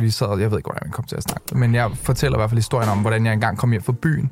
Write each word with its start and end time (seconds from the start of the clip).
vi 0.00 0.10
sad, 0.10 0.38
jeg 0.38 0.50
ved 0.50 0.58
ikke, 0.58 0.68
hvordan 0.68 0.82
vi 0.86 0.90
kom 0.90 1.04
til 1.04 1.16
at 1.16 1.22
snakke, 1.22 1.58
men 1.58 1.74
jeg 1.74 1.90
fortæller 2.02 2.38
i 2.38 2.40
hvert 2.40 2.50
fald 2.50 2.58
historien 2.58 2.88
om, 2.88 2.98
hvordan 2.98 3.26
jeg 3.26 3.32
engang 3.32 3.58
kom 3.58 3.70
hjem 3.70 3.82
fra 3.82 3.92
byen, 3.92 4.30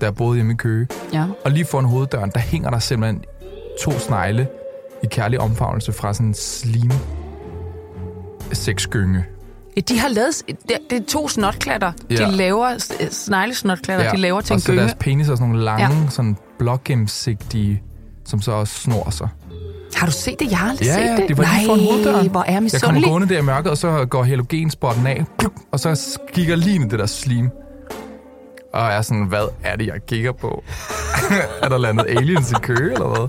da 0.00 0.06
jeg 0.06 0.14
boede 0.14 0.34
hjemme 0.34 0.52
i 0.52 0.56
Køge. 0.56 0.86
Ja. 1.12 1.26
Og 1.44 1.50
lige 1.50 1.64
foran 1.64 1.84
hoveddøren, 1.84 2.30
der 2.34 2.38
hænger 2.40 2.70
der 2.70 2.78
simpelthen 2.78 3.24
to 3.84 3.90
snegle 3.98 4.48
i 5.02 5.06
kærlig 5.10 5.40
omfavnelse 5.40 5.92
fra 5.92 6.14
sådan 6.14 6.26
en 6.26 6.34
slim 6.34 6.90
sexgynge. 8.52 9.24
Ja, 9.76 9.80
De 9.80 9.98
har 9.98 10.08
lavet... 10.08 10.42
Det, 10.68 10.78
det 10.90 10.98
er 11.02 11.06
to 11.08 11.28
snotklatter. 11.28 11.92
Ja. 12.10 12.16
De 12.16 12.32
laver... 12.32 12.68
Sneglesnotklatter, 13.10 14.10
de 14.10 14.16
laver 14.16 14.40
til 14.40 14.52
en 14.52 14.56
og 14.56 14.60
så 14.60 14.66
gynge. 14.66 14.80
deres 14.80 14.94
penis 15.00 15.28
er 15.28 15.34
sådan 15.34 15.48
nogle 15.48 15.64
lange, 15.64 15.86
Ja. 15.86 16.00
ja. 16.02 16.08
sådan 16.10 16.36
blågennemsigtige, 16.58 17.82
som 18.24 18.40
så 18.40 18.52
også 18.52 18.74
snor 18.74 19.10
sig. 19.10 19.28
Har 19.94 20.06
du 20.06 20.12
set 20.12 20.40
det? 20.40 20.50
Jeg 20.50 20.58
har 20.58 20.70
aldrig 20.70 20.86
Ja, 20.86 20.92
set 21.06 21.16
det. 21.18 21.28
det 21.28 21.38
var 21.38 21.44
lige 21.56 21.66
foran 21.66 21.80
hoveddøren. 21.80 22.16
Nej, 22.24 22.28
hvor 22.28 22.40
er 22.40 22.44
jeg 22.52 22.52
Jeg 22.52 22.54
kommer 22.54 22.62
misundelig. 22.62 23.04
gående 23.08 23.28
der 23.28 23.38
i 23.38 23.42
mørket, 23.42 23.70
og 23.70 23.78
så 23.78 24.04
går 24.10 24.22
halogenspotten 24.22 25.06
af, 25.06 25.24
og 25.72 25.80
så 25.80 26.18
kigger 26.32 26.56
lige 26.56 26.74
ind 26.74 26.84
i 26.84 26.88
det 26.88 26.98
der 26.98 27.06
slim. 27.06 27.50
Og 28.72 28.80
jeg 28.80 28.96
er 28.96 29.02
sådan, 29.02 29.24
hvad 29.24 29.44
er 29.64 29.76
det, 29.76 29.86
jeg 29.86 29.94
kigger 30.08 30.32
på? 30.32 30.64
er 31.62 31.68
der 31.68 31.78
landet 31.78 32.06
aliens 32.08 32.50
i 32.50 32.54
kø, 32.62 32.74
eller 32.92 33.06
hvad? 33.08 33.28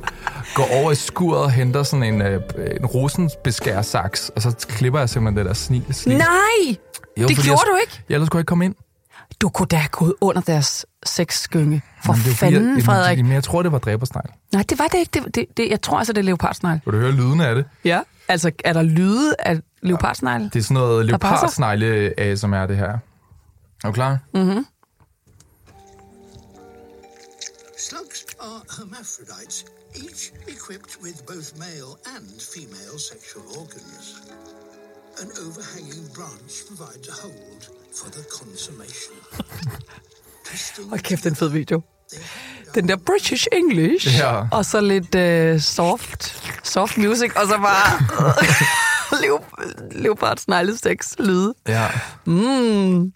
Går 0.55 0.67
over 0.81 0.91
i 0.91 0.95
skuret 0.95 1.41
og 1.43 1.51
henter 1.51 1.83
sådan 1.83 2.03
en, 2.03 2.21
øh, 2.21 2.41
en 2.79 2.85
rosensbeskær 2.85 3.81
saks, 3.81 4.31
og 4.35 4.41
så 4.41 4.65
klipper 4.69 4.99
jeg 4.99 5.09
simpelthen 5.09 5.37
det 5.37 5.45
der 5.45 5.53
sni. 5.53 5.81
Nej! 6.05 6.17
Jo, 7.17 7.27
det 7.27 7.35
fordi 7.37 7.47
gjorde 7.47 7.61
jeg, 7.65 7.71
du 7.71 7.77
ikke. 7.81 8.01
Jeg 8.09 8.15
ellers 8.15 8.29
kunne 8.29 8.37
jeg 8.37 8.41
ikke 8.41 8.47
komme 8.49 8.65
ind. 8.65 8.75
Du 9.41 9.49
kunne 9.49 9.67
da 9.67 9.75
have 9.75 9.89
gået 9.89 10.13
under 10.21 10.41
deres 10.41 10.85
sexskynge. 11.05 11.81
For 12.05 12.13
Men 12.13 12.21
det 12.21 12.23
fordi, 12.23 12.35
fanden, 12.35 12.77
jeg, 12.77 12.85
Frederik. 12.85 13.17
Men 13.17 13.31
jeg 13.31 13.43
tror, 13.43 13.63
det 13.63 13.71
var 13.71 13.79
dræbersnegl. 13.79 14.29
Nej, 14.53 14.63
det 14.69 14.79
var 14.79 14.87
det 14.87 14.97
ikke. 14.97 15.11
Det, 15.13 15.35
det, 15.35 15.45
det, 15.57 15.69
jeg 15.69 15.81
tror 15.81 15.97
altså, 15.97 16.13
det 16.13 16.19
er 16.19 16.23
leopardsnegl. 16.23 16.81
Vil 16.85 16.93
du 16.93 16.99
høre 16.99 17.11
lyden 17.11 17.41
af 17.41 17.55
det? 17.55 17.65
Ja. 17.85 18.01
Altså, 18.27 18.51
er 18.65 18.73
der 18.73 18.81
lyde 18.81 19.35
af 19.39 19.59
leopardsnegl? 19.81 20.43
Det 20.43 20.55
er 20.55 20.63
sådan 20.63 20.73
noget 20.73 21.05
leopardsnegle 21.05 22.13
af, 22.17 22.37
som 22.37 22.53
er 22.53 22.65
det 22.65 22.77
her. 22.77 22.89
Er 22.91 22.97
du 23.83 23.91
klar? 23.91 24.17
Mm-hmm. 24.33 24.65
Slugs 27.89 28.25
are 28.39 28.61
hermaphrodites, 28.77 29.65
each 29.95 30.31
equipped 30.47 30.93
with 31.03 31.17
both 31.27 31.49
male 31.59 31.91
and 32.15 32.25
female 32.55 32.97
sexual 33.11 33.45
organs. 33.61 34.07
An 35.21 35.29
overhanging 35.45 36.05
branch 36.15 36.53
provides 36.67 37.07
a 37.09 37.15
hold 37.23 37.61
for 37.99 38.09
the 38.11 38.23
consummation. 38.39 39.15
Hold 40.89 40.99
kæft, 40.99 41.23
det 41.23 41.25
er 41.25 41.29
en 41.29 41.35
fed 41.35 41.49
video. 41.49 41.81
Den 42.75 42.87
der 42.89 42.95
British 42.95 43.47
English, 43.51 44.17
Ja. 44.17 44.43
og 44.51 44.65
så 44.65 44.81
lidt 44.81 45.15
uh, 45.55 45.61
soft, 45.61 46.43
soft 46.63 46.97
music, 46.97 47.31
og 47.35 47.47
så 47.47 47.57
bare 47.57 47.99
Leop- 49.23 49.91
leopardsnegle 49.91 50.77
sex 50.77 51.15
lyde. 51.19 51.53
Ja. 51.67 51.89
Mm, 52.25 53.13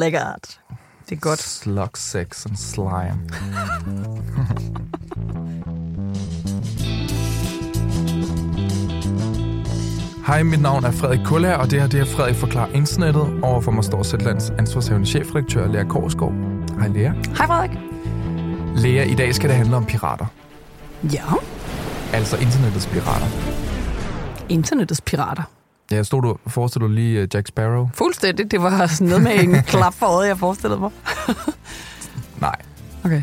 lækkert. 0.00 0.60
Det 1.08 1.16
er 1.16 1.20
godt. 1.20 1.42
Slug 1.42 1.90
sex 1.96 2.46
and 2.46 2.56
slime. 2.56 3.18
Hej, 10.26 10.42
mit 10.42 10.60
navn 10.60 10.84
er 10.84 10.90
Frederik 10.90 11.20
Kuller, 11.24 11.54
og 11.54 11.70
det 11.70 11.80
her 11.80 11.88
det 11.88 12.00
er 12.00 12.04
Frederik 12.04 12.36
Forklar 12.36 12.66
Internettet. 12.68 13.38
Overfor 13.42 13.70
mig 13.70 13.84
står 13.84 14.02
Sætlands 14.02 14.50
ansvarshavende 14.50 15.06
chefredaktør 15.06 15.68
Lea 15.68 15.84
Korsgaard. 15.84 16.32
Hej 16.78 16.88
Lea. 16.88 17.12
Hej 17.12 17.46
Frederik. 17.46 17.70
Lea, 18.76 19.04
i 19.04 19.14
dag 19.14 19.34
skal 19.34 19.48
det 19.48 19.56
handle 19.56 19.76
om 19.76 19.84
pirater. 19.86 20.26
Ja. 21.12 21.24
Altså 22.12 22.36
internettets 22.36 22.86
pirater. 22.86 23.26
Internettets 24.48 25.00
pirater. 25.00 25.42
Ja, 25.90 26.02
stod 26.02 26.22
du, 26.22 26.36
forestiller 26.46 26.88
du 26.88 26.94
lige 26.94 27.22
uh, 27.22 27.28
Jack 27.34 27.48
Sparrow? 27.48 27.88
Fuldstændig. 27.94 28.50
Det 28.50 28.62
var 28.62 28.86
sådan 28.86 29.06
noget 29.06 29.22
med 29.22 29.32
en 29.44 29.62
klap 29.72 29.94
for 29.94 30.06
øjet, 30.06 30.28
jeg 30.28 30.38
forestillede 30.38 30.80
mig. 30.80 30.90
Nej, 32.40 32.56
Okay. 33.04 33.22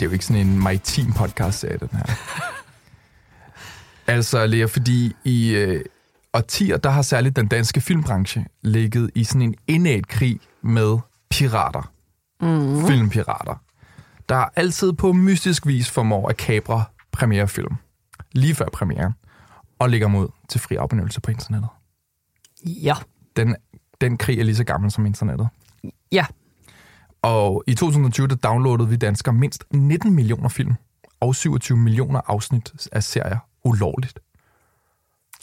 det 0.00 0.02
er 0.02 0.06
jo 0.06 0.10
ikke 0.10 0.24
sådan 0.24 0.46
en 0.46 0.58
maritim 0.58 1.12
podcast-serie, 1.12 1.78
den 1.78 1.88
her. 1.92 2.14
altså, 4.14 4.46
Lea, 4.46 4.64
fordi 4.64 5.16
i 5.24 5.54
øh, 5.54 5.84
årtier, 6.34 6.76
der 6.76 6.90
har 6.90 7.02
særligt 7.02 7.36
den 7.36 7.46
danske 7.46 7.80
filmbranche 7.80 8.46
ligget 8.62 9.10
i 9.14 9.24
sådan 9.24 9.42
en 9.42 9.54
indæt 9.66 10.06
krig 10.08 10.40
med 10.62 10.98
pirater. 11.30 11.92
Mm. 12.40 12.86
Filmpirater. 12.86 13.54
Der 14.28 14.48
altid 14.56 14.92
på 14.92 15.12
mystisk 15.12 15.66
vis 15.66 15.90
formår 15.90 16.28
at 16.28 16.36
kapre 16.36 16.84
premierefilm. 17.12 17.76
Lige 18.32 18.54
før 18.54 18.68
premieren. 18.72 19.12
Og 19.78 19.90
lægger 19.90 20.08
mod 20.08 20.28
til 20.48 20.60
fri 20.60 20.76
afbenyttelse 20.76 21.20
på 21.20 21.30
internettet. 21.30 21.68
Ja. 22.66 22.94
Den, 23.36 23.56
den 24.00 24.18
krig 24.18 24.38
er 24.38 24.44
lige 24.44 24.56
så 24.56 24.64
gammel 24.64 24.90
som 24.90 25.06
internettet. 25.06 25.48
Ja. 26.12 26.26
Og 27.22 27.64
i 27.66 27.74
2020, 27.74 28.28
der 28.28 28.34
downloadede 28.34 28.88
vi 28.88 28.96
danskere 28.96 29.34
mindst 29.34 29.64
19 29.74 30.14
millioner 30.14 30.48
film 30.48 30.74
og 31.20 31.34
27 31.34 31.78
millioner 31.78 32.20
afsnit 32.26 32.88
af 32.92 33.02
serier 33.02 33.38
ulovligt. 33.64 34.18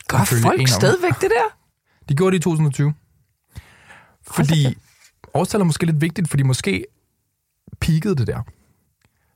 Gør 0.09 0.17
folk 0.17 0.67
stadigvæk 0.67 1.13
det 1.21 1.29
der? 1.29 1.57
De 2.09 2.15
gjorde 2.15 2.31
det 2.31 2.39
i 2.39 2.43
2020. 2.43 2.93
Fordi, 4.21 4.77
årstallet 5.33 5.63
er 5.63 5.65
måske 5.65 5.85
lidt 5.85 6.01
vigtigt, 6.01 6.29
fordi 6.29 6.43
måske 6.43 6.85
peakede 7.79 8.15
det 8.15 8.27
der. 8.27 8.41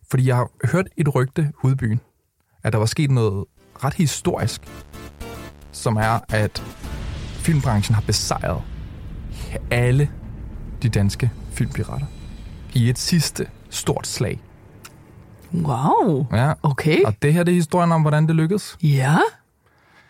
Fordi 0.09 0.28
jeg 0.28 0.35
har 0.35 0.50
hørt 0.72 0.88
et 0.97 1.16
rygte 1.16 1.51
ude 1.63 1.73
i 1.73 1.75
byen, 1.75 2.00
at 2.63 2.73
der 2.73 2.79
var 2.79 2.85
sket 2.85 3.11
noget 3.11 3.45
ret 3.84 3.94
historisk, 3.94 4.61
som 5.72 5.95
er, 5.97 6.19
at 6.29 6.63
filmbranchen 7.34 7.95
har 7.95 8.01
besejret 8.01 8.61
alle 9.72 10.09
de 10.81 10.90
danske 10.90 11.31
filmpirater 11.51 12.05
i 12.73 12.90
et 12.90 13.00
sidste 13.00 13.47
stort 13.69 14.07
slag. 14.07 14.41
Wow. 15.53 16.28
Ja. 16.31 16.53
Okay. 16.63 17.03
Og 17.03 17.13
det 17.22 17.34
her 17.34 17.44
det 17.44 17.51
er 17.51 17.55
historien 17.55 17.91
om, 17.91 18.01
hvordan 18.01 18.28
det 18.28 18.35
lykkedes. 18.35 18.78
Ja. 18.84 19.17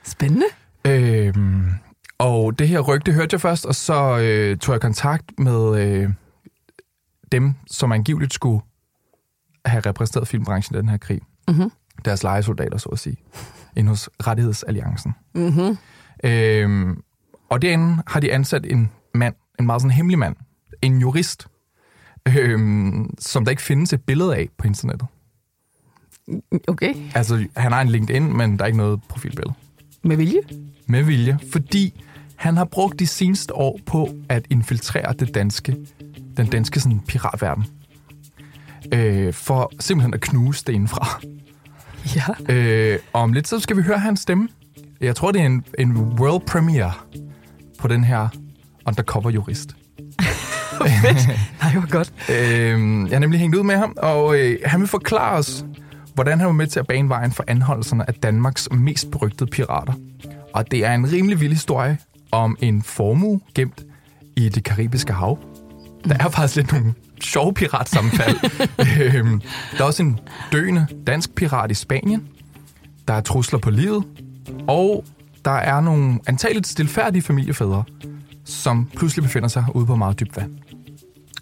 Spændende. 0.03 0.46
Øhm, 0.88 1.66
og 2.18 2.59
det 2.59 2.68
her 2.68 2.80
rygte 2.80 3.12
hørte 3.14 3.34
jeg 3.34 3.41
først, 3.41 3.66
og 3.66 3.75
så 3.75 4.19
øh, 4.19 4.58
tog 4.58 4.74
jeg 4.74 4.81
kontakt 4.81 5.31
med 5.40 5.80
øh, 5.88 6.09
dem, 7.31 7.53
som 7.68 7.91
angiveligt 7.91 8.34
skulle 8.34 8.62
have 9.66 9.80
repræsenteret 9.86 10.28
filmbranchen 10.28 10.75
i 10.75 10.80
den 10.80 10.90
her 10.90 10.97
krig. 10.97 11.22
Mhm. 11.47 11.72
Deres 12.06 12.24
legesoldater, 12.24 12.78
så 12.78 12.90
at 12.90 13.00
sige. 13.00 13.18
Inde 13.75 13.90
hos 13.90 14.09
Rettighedsalliancen. 14.28 15.13
Mhm. 15.36 15.78
Øhm, 16.24 17.03
og 17.50 17.62
derinde 17.62 18.03
har 18.08 18.19
de 18.19 18.34
ansat 18.34 18.66
en 18.66 18.92
mand, 19.13 19.36
en 19.59 19.66
meget 19.66 19.81
sådan 19.81 19.92
hemmelig 19.92 20.19
mand, 20.19 20.36
en 20.81 20.97
jurist, 21.00 21.47
øhm, 22.38 23.09
som 23.19 23.46
der 23.46 23.50
ikke 23.50 23.62
findes 23.62 23.94
et 23.94 24.02
billede 24.02 24.36
af 24.36 24.50
på 24.58 24.68
internettet. 24.68 25.08
Okay. 26.68 26.96
Altså, 27.16 27.47
han 27.58 27.72
har 27.72 27.81
en 27.81 27.90
LinkedIn, 27.90 28.38
men 28.38 28.58
der 28.58 28.63
er 28.63 28.68
ikke 28.68 28.78
noget 28.78 29.02
profilbillede. 29.09 29.53
Med 30.03 30.18
vilje? 30.18 30.41
Med 30.86 31.03
vilje, 31.03 31.40
fordi 31.52 32.02
han 32.36 32.58
har 32.58 32.66
brugt 32.66 33.00
de 33.00 33.08
seneste 33.08 33.56
år 33.56 33.80
på 33.86 34.09
at 34.30 34.46
infiltrere 34.50 35.14
det 35.19 35.36
danske, 35.36 35.75
den 36.38 36.47
danske 36.47 36.80
sådan, 36.80 37.00
piratverden. 37.08 37.66
Øh, 38.94 39.34
for 39.34 39.72
simpelthen 39.80 40.13
at 40.13 40.22
knuse 40.22 40.63
det 40.68 40.74
indenfra. 40.74 41.22
Ja. 42.16 42.53
Øh, 42.53 43.00
om 43.13 43.34
lidt 43.34 43.47
så 43.47 43.59
skal 43.59 43.78
vi 43.78 43.81
høre 43.81 44.00
hans 44.00 44.19
stemme. 44.19 44.50
Jeg 45.02 45.16
tror, 45.16 45.31
det 45.31 45.42
er 45.42 45.46
en, 45.46 45.66
en 45.80 45.97
world 45.97 46.46
premiere 46.47 46.92
på 47.80 47.88
den 47.88 48.03
her 48.03 48.28
undercover 48.86 49.30
jurist. 49.30 49.75
Nej, 51.62 51.72
hvor 51.74 51.90
godt. 51.90 52.13
Øh, 52.30 53.09
jeg 53.09 53.16
har 53.16 53.19
nemlig 53.19 53.40
hængt 53.40 53.56
ud 53.56 53.63
med 53.63 53.75
ham, 53.75 53.94
og 53.97 54.40
øh, 54.40 54.59
han 54.66 54.80
vil 54.80 54.88
forklare 54.88 55.38
os, 55.38 55.66
hvordan 56.13 56.40
han 56.40 56.47
var 56.47 56.53
med 56.53 56.68
til 56.68 56.79
at 56.79 56.88
bane 56.88 57.09
vejen 57.09 57.31
for 57.31 57.44
anholdelserne 57.47 58.07
af 58.07 58.13
Danmarks 58.13 58.69
mest 58.72 59.12
berygtede 59.12 59.50
pirater. 59.50 59.94
Og 60.53 60.72
det 60.72 60.85
er 60.85 60.94
en 60.94 61.12
rimelig 61.12 61.40
vild 61.40 61.53
historie 61.53 61.97
om 62.31 62.57
en 62.59 62.81
formue 62.81 63.41
gemt 63.56 63.84
i 64.35 64.50
det 64.50 64.63
karibiske 64.63 65.13
hav. 65.13 65.39
Der 66.04 66.18
er 66.19 66.30
faktisk 66.30 66.56
lidt 66.56 66.71
nogle 66.71 66.94
sjove 67.21 67.54
piratsammenfald. 67.54 68.38
øhm, 69.15 69.42
der 69.77 69.80
er 69.80 69.83
også 69.83 70.04
en 70.04 70.19
døende 70.51 70.88
dansk 71.07 71.36
pirat 71.36 71.71
i 71.71 71.74
Spanien. 71.74 72.27
Der 73.07 73.13
er 73.13 73.21
trusler 73.21 73.59
på 73.59 73.69
livet. 73.69 74.04
Og 74.68 75.06
der 75.45 75.51
er 75.51 75.81
nogle 75.81 76.19
antageligt 76.27 76.68
stilfærdige 76.68 77.21
familiefædre, 77.21 77.83
som 78.45 78.89
pludselig 78.98 79.24
befinder 79.24 79.48
sig 79.48 79.66
ude 79.74 79.86
på 79.86 79.95
meget 79.95 80.19
dybt 80.19 80.38
vand. 80.38 80.51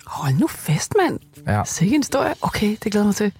Hold 0.05 0.33
nu 0.33 0.47
fest, 0.47 0.93
mand. 1.01 1.19
Ja. 1.47 1.63
Sikke 1.65 1.95
en 1.95 2.01
historie. 2.01 2.33
Okay, 2.41 2.77
det 2.83 2.91
glæder 2.91 3.05
mig 3.05 3.15
til. 3.15 3.33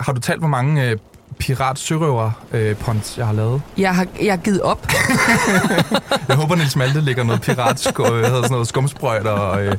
Har 0.00 0.12
du 0.12 0.20
talt, 0.20 0.38
hvor 0.38 0.48
mange 0.48 0.90
øh, 0.90 0.96
pirat 1.38 1.78
sørøver 1.78 2.30
øh, 2.52 2.76
punts, 2.76 3.18
jeg 3.18 3.26
har 3.26 3.32
lavet? 3.32 3.62
Jeg 3.78 3.94
har, 3.94 4.06
jeg 4.22 4.32
har 4.32 4.36
givet 4.38 4.62
op. 4.62 4.86
Jeg 6.28 6.36
håber, 6.36 6.54
Niels 6.54 6.76
Malte 6.76 7.00
lægger 7.00 7.24
noget 7.24 7.42
øh, 8.04 8.18
hvad 8.18 8.24
hedder 8.28 8.42
sådan 8.42 8.50
noget 8.50 8.68
skumsprøjt 8.68 9.26
og 9.26 9.64
øh, 9.64 9.76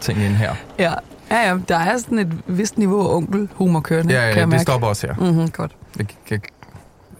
ting 0.00 0.18
ind 0.22 0.34
her. 0.34 0.54
Ja. 0.78 0.94
Ja, 1.30 1.48
ja, 1.48 1.58
der 1.68 1.76
er 1.78 1.98
sådan 1.98 2.18
et 2.18 2.32
vist 2.46 2.78
niveau 2.78 3.00
af 3.08 3.14
onkel-humor 3.16 3.80
kørende, 3.80 4.14
Ja, 4.14 4.20
kan 4.20 4.28
ja 4.28 4.34
jeg 4.34 4.40
det 4.40 4.48
mærke. 4.48 4.62
stopper 4.62 4.88
også 4.88 5.06
her. 5.06 5.14
Mm-hmm, 5.14 5.50
godt. 5.50 5.72
Jeg, 5.98 6.06
jeg, 6.30 6.40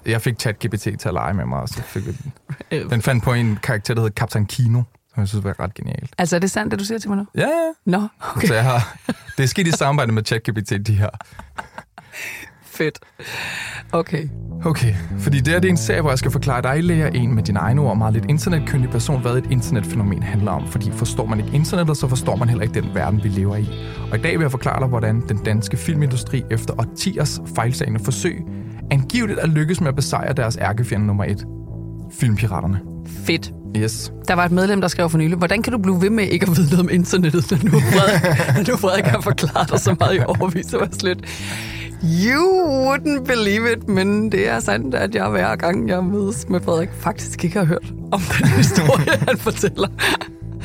Jeg 0.07 0.21
fik 0.23 0.35
ChatGPT 0.41 0.81
til 0.83 0.99
at 1.05 1.13
lege 1.15 1.35
med 1.35 1.45
mig, 1.45 1.61
og 1.61 1.69
så 1.69 1.83
fik 1.87 2.07
jeg 2.07 2.15
den. 2.23 2.33
Øh, 2.71 2.91
Den 2.91 3.03
fandt 3.03 3.25
på 3.25 3.33
en 3.33 3.59
karakter, 3.63 3.95
der 3.95 4.03
hed 4.03 4.11
Kaptajn 4.11 4.47
Kino, 4.47 4.83
som 5.15 5.21
jeg 5.21 5.29
synes 5.29 5.45
var 5.45 5.61
ret 5.61 5.75
genialt. 5.75 6.15
Altså, 6.19 6.37
er 6.37 6.41
det 6.41 6.51
sandt, 6.51 6.71
det 6.71 6.79
du 6.79 6.85
siger 6.85 6.99
til 6.99 7.11
mig 7.11 7.19
nu? 7.19 7.27
Ja, 7.35 7.41
ja. 7.41 7.73
Nå, 7.87 8.09
Okay. 8.37 8.47
Så 8.49 8.55
jeg 8.55 8.65
har, 8.65 8.97
det 9.37 9.43
er 9.43 9.47
sket 9.47 9.67
i 9.67 9.71
samarbejde 9.71 10.13
med 10.13 10.25
ChatGPT, 10.25 10.87
de 10.87 10.95
her. 10.95 11.09
fedt. 12.65 12.99
Okay. 13.93 14.29
Okay, 14.65 14.95
fordi 15.19 15.39
det 15.39 15.49
her 15.49 15.61
det 15.61 15.69
er 15.69 15.73
en 15.73 15.77
serie, 15.77 16.01
hvor 16.01 16.11
jeg 16.11 16.19
skal 16.19 16.31
forklare 16.31 16.63
dig, 16.63 16.85
lærer 16.85 17.09
en 17.09 17.35
med 17.35 17.43
dine 17.43 17.59
egne 17.59 17.81
ord, 17.81 17.97
meget 17.97 18.15
lidt 18.15 18.25
internetkyndig 18.29 18.91
person, 18.91 19.23
hvad 19.23 19.37
et 19.37 19.51
internetfænomen 19.51 20.23
handler 20.23 20.53
om. 20.53 20.69
Fordi 20.69 20.91
forstår 20.91 21.27
man 21.27 21.41
ikke 21.41 21.53
internettet, 21.53 21.97
så 21.97 22.09
forstår 22.09 22.37
man 22.37 22.49
heller 22.49 22.63
ikke 22.63 22.81
den 22.81 22.95
verden, 22.95 23.25
vi 23.25 23.29
lever 23.29 23.57
i. 23.57 23.69
Og 24.11 24.19
i 24.19 24.23
dag 24.23 24.33
vil 24.39 24.45
jeg 24.45 24.51
forklare 24.51 24.81
dig, 24.81 24.89
hvordan 24.89 25.29
den 25.29 25.45
danske 25.45 25.77
filmindustri 25.77 26.45
efter 26.51 26.75
årtiers 26.79 27.41
fejlsagende 27.55 28.01
forsøg 28.05 28.43
angiveligt 28.91 29.39
er 29.39 29.47
lykkes 29.47 29.81
med 29.81 29.89
at 29.89 29.97
besejre 29.97 30.33
deres 30.33 30.59
ærkefjende 30.61 31.07
nummer 31.07 31.25
et. 31.25 31.47
Filmpiraterne. 32.21 32.81
Fedt. 33.27 33.53
Yes. 33.77 34.13
Der 34.29 34.35
var 34.35 34.45
et 34.45 34.53
medlem, 34.53 34.81
der 34.81 34.89
skrev 34.89 35.11
for 35.11 35.19
nylig, 35.19 35.39
hvordan 35.39 35.63
kan 35.63 35.73
du 35.73 35.79
blive 35.79 36.03
ved 36.03 36.11
med 36.11 36.25
ikke 36.25 36.47
at 36.51 36.57
vide 36.57 36.71
noget 36.71 36.81
om 36.81 36.89
internettet, 36.91 37.51
når 37.51 37.71
nu 37.71 37.81
Frederik, 37.81 38.23
når 38.67 38.73
nu 38.73 38.77
Frederik 38.77 39.05
har 39.05 39.21
forklaret 39.21 39.71
dig 39.71 39.81
så 39.81 39.97
meget 40.01 40.17
i 40.17 40.21
overvis, 40.27 40.67
så 40.67 40.79
var 40.79 40.89
slet. 40.93 41.25
You 42.05 42.43
wouldn't 42.87 43.25
believe 43.25 43.73
it, 43.73 43.89
men 43.89 44.33
det 44.33 44.49
er 44.49 44.61
sandt, 44.61 44.95
at 44.95 45.15
jeg 45.15 45.29
hver 45.29 45.57
gang, 45.57 45.89
jeg 45.89 46.05
mødes 46.05 46.49
med 46.49 46.61
Frederik, 46.61 46.89
faktisk 46.93 47.45
ikke 47.45 47.59
har 47.59 47.65
hørt 47.65 47.93
om 48.13 48.21
den 48.39 48.49
historie, 48.49 49.19
han 49.29 49.39
fortæller. 49.39 49.89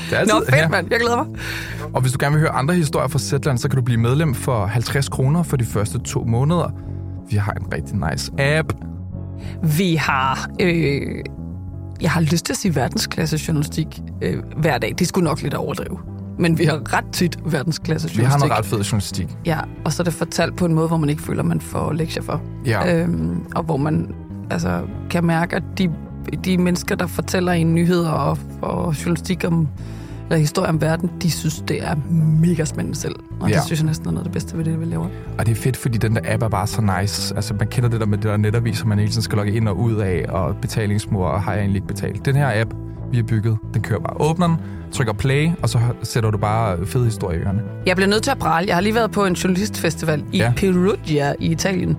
Det 0.10 0.16
er 0.16 0.20
altid, 0.20 0.34
Nå, 0.34 0.46
fedt, 0.50 0.70
mand. 0.72 0.88
Jeg 0.92 1.00
glæder 1.00 1.24
mig. 1.24 1.28
Og 1.94 2.02
hvis 2.02 2.12
du 2.12 2.18
gerne 2.22 2.34
vil 2.34 2.40
høre 2.40 2.52
andre 2.52 2.74
historier 2.74 3.08
fra 3.08 3.20
Zetland, 3.20 3.58
så 3.58 3.70
kan 3.70 3.76
du 3.76 3.82
blive 3.82 4.00
medlem 4.00 4.36
for 4.36 4.66
50 4.66 5.10
kroner 5.10 5.44
for 5.44 5.58
de 5.58 5.66
første 5.66 6.00
to 6.00 6.24
måneder. 6.24 6.72
Vi 7.30 7.36
har 7.36 7.52
en 7.52 7.74
rigtig 7.74 7.96
nice 7.96 8.32
app. 8.40 8.74
Vi 9.78 9.96
har... 9.96 10.50
Øh, 10.62 11.24
jeg 12.02 12.12
har 12.12 12.22
lyst 12.22 12.46
til 12.46 12.54
at 12.54 12.58
sige 12.58 12.76
verdensklasse 12.76 13.40
journalistik 13.48 14.02
øh, 14.22 14.44
hver 14.58 14.78
dag. 14.78 14.96
Det 15.00 15.08
skulle 15.08 15.24
nok 15.24 15.42
lidt 15.42 15.54
overdrive. 15.54 16.00
Men 16.40 16.58
vi 16.58 16.64
har 16.66 16.94
ret 16.98 17.06
tit 17.12 17.40
verdensklasse 17.46 18.10
Vi 18.10 18.16
journalistik. 18.16 18.42
har 18.42 18.48
noget 18.48 18.60
ret 18.60 18.66
fed 18.66 18.84
journalistik. 18.84 19.28
Ja, 19.46 19.60
og 19.86 19.94
så 19.94 20.02
er 20.02 20.04
det 20.04 20.14
fortalt 20.14 20.58
på 20.58 20.66
en 20.66 20.74
måde, 20.74 20.88
hvor 20.88 20.98
man 20.98 21.10
ikke 21.10 21.22
føler, 21.22 21.44
man 21.44 21.62
får 21.62 21.92
lektier 21.94 22.24
for. 22.24 22.42
Ja. 22.66 22.96
Øhm, 23.04 23.44
og 23.56 23.64
hvor 23.64 23.78
man 23.78 24.16
altså, 24.50 24.82
kan 25.10 25.24
mærke, 25.24 25.56
at 25.56 25.64
de, 25.78 25.92
de 26.46 26.58
mennesker, 26.58 26.96
der 26.96 27.08
fortæller 27.08 27.52
en 27.52 27.76
nyheder 27.76 28.10
og, 28.10 28.38
og 28.62 29.06
journalistik 29.06 29.44
om, 29.48 29.68
eller 30.30 30.40
historie 30.40 30.70
om 30.70 30.82
verden, 30.82 31.12
de 31.22 31.32
synes, 31.32 31.64
det 31.68 31.84
er 31.84 31.96
mega 32.42 32.66
spændende 32.66 32.98
selv. 32.98 33.16
Og 33.40 33.50
Ja. 33.50 33.56
det 33.56 33.64
synes 33.64 33.80
jeg 33.80 33.86
næsten 33.88 34.08
er 34.08 34.12
noget 34.12 34.26
af 34.26 34.32
det 34.32 34.34
bedste 34.34 34.58
ved 34.58 34.66
det, 34.66 34.80
vi 34.80 34.86
laver. 34.86 35.08
Og 35.38 35.46
det 35.46 35.52
er 35.52 35.56
fedt, 35.56 35.78
fordi 35.78 35.98
den 35.98 36.16
der 36.16 36.22
app 36.34 36.44
er 36.44 36.48
bare 36.48 36.68
så 36.68 36.82
nice. 37.02 37.36
Altså, 37.36 37.54
man 37.54 37.68
kender 37.68 37.90
det 37.90 38.00
der 38.00 38.06
med 38.06 38.18
det 38.18 38.24
der 38.26 38.38
netavis, 38.38 38.78
som 38.78 38.90
man 38.90 39.00
hele 39.00 39.12
tiden 39.12 39.22
skal 39.24 39.38
logge 39.38 39.52
ind 39.54 39.68
og 39.68 39.80
ud 39.80 39.96
af, 39.96 40.26
og 40.30 40.56
betalingsmur, 40.62 41.26
og 41.26 41.42
har 41.44 41.52
jeg 41.52 41.60
egentlig 41.62 41.76
ikke 41.78 41.88
betalt. 41.88 42.26
Den 42.26 42.36
her 42.36 42.62
app, 42.62 42.74
vi 43.12 43.18
har 43.18 43.24
bygget, 43.24 43.58
den 43.74 43.82
kører 43.82 44.00
bare. 44.00 44.22
Åbner 44.22 44.48
den, 44.48 44.56
trykker 44.92 45.14
play, 45.14 45.50
og 45.62 45.70
så 45.70 45.80
sætter 46.04 46.32
du 46.32 46.38
bare 46.38 46.86
fede 46.86 47.06
historier 47.06 47.40
i 47.40 47.42
ørerne. 47.42 47.62
Jeg 47.86 47.96
bliver 47.96 48.10
nødt 48.10 48.24
til 48.24 48.32
at 48.32 48.38
prale. 48.40 48.68
Jeg 48.68 48.76
har 48.76 48.82
lige 48.82 48.96
været 48.96 49.12
på 49.12 49.26
en 49.26 49.34
journalistfestival 49.34 50.24
i 50.32 50.38
Ja. 50.38 50.44
ja. 50.44 50.54
Perugia 50.56 51.34
i 51.40 51.52
Italien. 51.52 51.98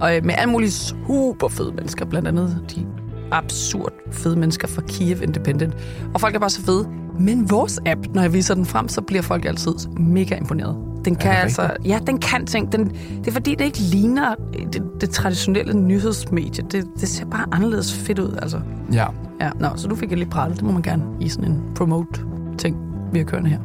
Og 0.00 0.16
øh, 0.16 0.24
med 0.24 0.34
alle 0.38 0.52
mulige 0.52 0.70
super 0.70 1.48
fede 1.48 1.72
mennesker. 1.74 2.04
Blandt 2.04 2.28
andet 2.28 2.58
de 2.76 2.86
absurd 3.32 3.92
fede 4.12 4.36
mennesker 4.36 4.68
fra 4.68 4.82
Kiev 4.88 5.22
Independent. 5.22 5.74
Og 6.14 6.20
folk 6.20 6.34
er 6.34 6.38
bare 6.38 6.50
så 6.50 6.62
fede. 6.62 6.88
Men 7.18 7.50
vores 7.50 7.80
app, 7.86 8.00
når 8.14 8.22
jeg 8.22 8.32
viser 8.32 8.54
den 8.54 8.66
frem, 8.66 8.88
så 8.88 9.00
bliver 9.00 9.22
folk 9.22 9.44
altid 9.44 9.72
mega 9.98 10.36
imponeret. 10.36 10.76
Den 11.04 11.14
kan 11.16 11.30
det 11.30 11.36
altså... 11.36 11.70
Ja, 11.84 11.98
den 12.06 12.18
kan 12.18 12.46
ting. 12.46 12.72
Den, 12.72 12.84
det 13.18 13.28
er 13.28 13.32
fordi, 13.32 13.54
det 13.54 13.64
ikke 13.64 13.78
ligner 13.78 14.34
det, 14.72 14.82
det 15.00 15.10
traditionelle 15.10 15.74
nyhedsmedie. 15.80 16.64
Det, 16.72 16.86
det 17.00 17.08
ser 17.08 17.24
bare 17.24 17.46
anderledes 17.52 17.94
fedt 17.94 18.18
ud, 18.18 18.38
altså. 18.42 18.60
Ja, 18.92 19.06
Ja, 19.40 19.50
nå, 19.60 19.68
så 19.76 19.88
du 19.88 19.94
fik 19.94 20.10
jeg 20.10 20.18
lige 20.18 20.30
pralet. 20.30 20.56
Det 20.56 20.64
må 20.64 20.72
man 20.72 20.82
gerne 20.82 21.02
i 21.20 21.28
sådan 21.28 21.50
en 21.50 21.62
promote-ting, 21.74 22.76
vi 23.12 23.18
har 23.18 23.24
kørende 23.26 23.50
her. 23.50 23.58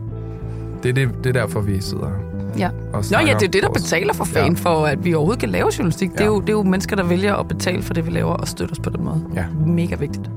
det 0.84 0.90
er, 0.90 0.94
det, 0.94 1.10
det 1.24 1.30
er 1.36 1.42
derfor, 1.42 1.62
vi 1.62 1.82
sidder 1.82 2.08
her. 2.08 2.16
Ja. 2.58 2.70
Nå 2.94 3.18
ja, 3.28 3.34
det 3.40 3.48
er 3.48 3.52
det, 3.52 3.64
der 3.64 3.70
betaler 3.70 4.14
for 4.14 4.24
fan, 4.26 4.44
Ja. 4.44 4.50
ja. 4.50 4.54
for 4.56 4.86
at 4.86 5.06
vi 5.06 5.14
overhovedet 5.14 5.40
kan 5.40 5.50
lave 5.50 5.70
journalistik. 5.78 6.12
Det, 6.12 6.20
er 6.20 6.24
Ja. 6.24 6.30
jo, 6.32 6.40
det 6.42 6.50
er 6.50 6.54
jo 6.54 6.64
mennesker, 6.64 6.96
der 6.96 7.04
vælger 7.04 7.36
at 7.36 7.48
betale 7.48 7.82
for 7.82 7.94
det, 7.94 8.06
vi 8.06 8.12
laver, 8.12 8.34
og 8.34 8.48
støtte 8.48 8.72
os 8.72 8.80
på 8.80 8.90
den 8.90 9.04
måde. 9.04 9.22
Ja. 9.36 9.46
Mega 9.66 9.96
vigtigt. 9.96 10.30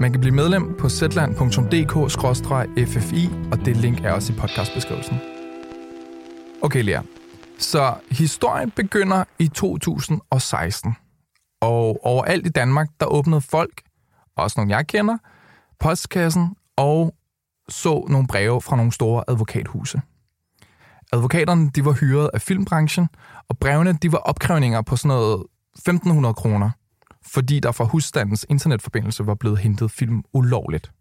Man 0.00 0.12
kan 0.12 0.20
blive 0.20 0.34
medlem 0.34 0.76
på 0.78 0.88
zland.dk-ffi, 0.88 1.48
og 3.52 3.64
det 3.64 3.76
link 3.76 4.00
er 4.04 4.12
også 4.12 4.32
i 4.32 4.36
podcastbeskrivelsen. 4.36 5.20
Okay, 6.62 6.82
Lea. 6.82 7.02
Så 7.58 7.94
historien 8.10 8.70
begynder 8.70 9.24
i 9.38 9.48
2016. 9.48 10.96
Og 11.60 12.06
overalt 12.06 12.46
i 12.46 12.50
Danmark, 12.50 12.88
der 13.00 13.06
åbnede 13.06 13.40
folk, 13.40 13.82
også 14.36 14.54
nogle 14.60 14.76
jeg 14.76 14.86
kender, 14.86 15.18
postkassen 15.80 16.56
og 16.76 17.14
så 17.68 18.06
nogle 18.08 18.26
breve 18.26 18.60
fra 18.60 18.76
nogle 18.76 18.92
store 18.92 19.24
advokathuse. 19.28 20.00
Advokaterne 21.12 21.70
de 21.70 21.84
var 21.84 21.92
hyret 21.92 22.30
af 22.34 22.40
filmbranchen, 22.40 23.08
og 23.48 23.58
brevene 23.58 23.92
de 23.92 24.12
var 24.12 24.18
opkrævninger 24.18 24.82
på 24.82 24.96
sådan 24.96 25.08
noget 25.08 25.42
1.500 25.88 26.32
kroner, 26.32 26.70
fordi 27.26 27.60
der 27.60 27.72
fra 27.72 27.84
husstandens 27.84 28.46
internetforbindelse 28.48 29.26
var 29.26 29.34
blevet 29.34 29.58
hentet 29.58 29.90
film 29.90 30.22
ulovligt. 30.32 30.92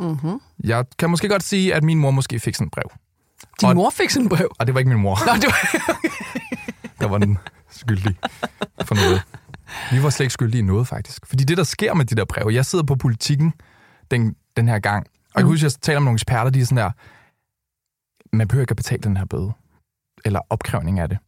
Mm-hmm. 0.00 0.40
Jeg 0.64 0.84
kan 0.98 1.10
måske 1.10 1.28
godt 1.28 1.42
sige, 1.42 1.74
at 1.74 1.84
min 1.84 1.98
mor 1.98 2.10
måske 2.10 2.40
fik 2.40 2.54
sådan 2.54 2.66
et 2.66 2.72
brev. 2.72 2.90
Din 3.60 3.68
Og- 3.68 3.76
mor 3.76 3.90
fik 3.90 4.10
sådan 4.10 4.24
en 4.24 4.28
brev. 4.28 4.48
Og 4.58 4.66
det 4.66 4.74
var 4.74 4.78
ikke 4.80 4.88
min 4.92 5.00
mor, 5.02 5.18
Nå, 5.26 5.32
det 5.34 5.46
var... 5.46 5.90
der 7.00 7.06
var 7.08 7.18
den 7.18 7.38
skyldige 7.70 8.16
for 8.84 8.94
noget. 8.94 9.22
Vi 9.90 10.02
var 10.02 10.10
slet 10.10 10.24
ikke 10.24 10.32
skyldige 10.32 10.58
i 10.58 10.64
noget, 10.64 10.88
faktisk. 10.88 11.26
Fordi 11.26 11.44
det, 11.44 11.56
der 11.56 11.64
sker 11.64 11.94
med 11.94 12.04
de 12.04 12.14
der 12.14 12.24
breve, 12.24 12.54
jeg 12.54 12.66
sidder 12.66 12.84
på 12.84 12.94
politikken 12.94 13.52
den, 14.10 14.36
den 14.56 14.68
her 14.68 14.78
gang, 14.78 15.06
og 15.06 15.32
jeg 15.34 15.42
kan 15.42 15.46
huske, 15.46 15.66
at 15.66 15.72
jeg 15.74 15.80
taler 15.82 16.00
med 16.00 16.04
nogle 16.04 16.16
eksperter, 16.16 16.50
de 16.50 16.60
er 16.60 16.64
sådan 16.64 16.76
der, 16.76 16.90
man 18.36 18.48
behøver 18.48 18.62
ikke 18.62 18.72
at 18.72 18.76
betale 18.76 19.02
den 19.02 19.16
her 19.16 19.24
bøde, 19.24 19.52
eller 20.24 20.40
opkrævning 20.50 20.98
af 20.98 21.08
det. 21.08 21.18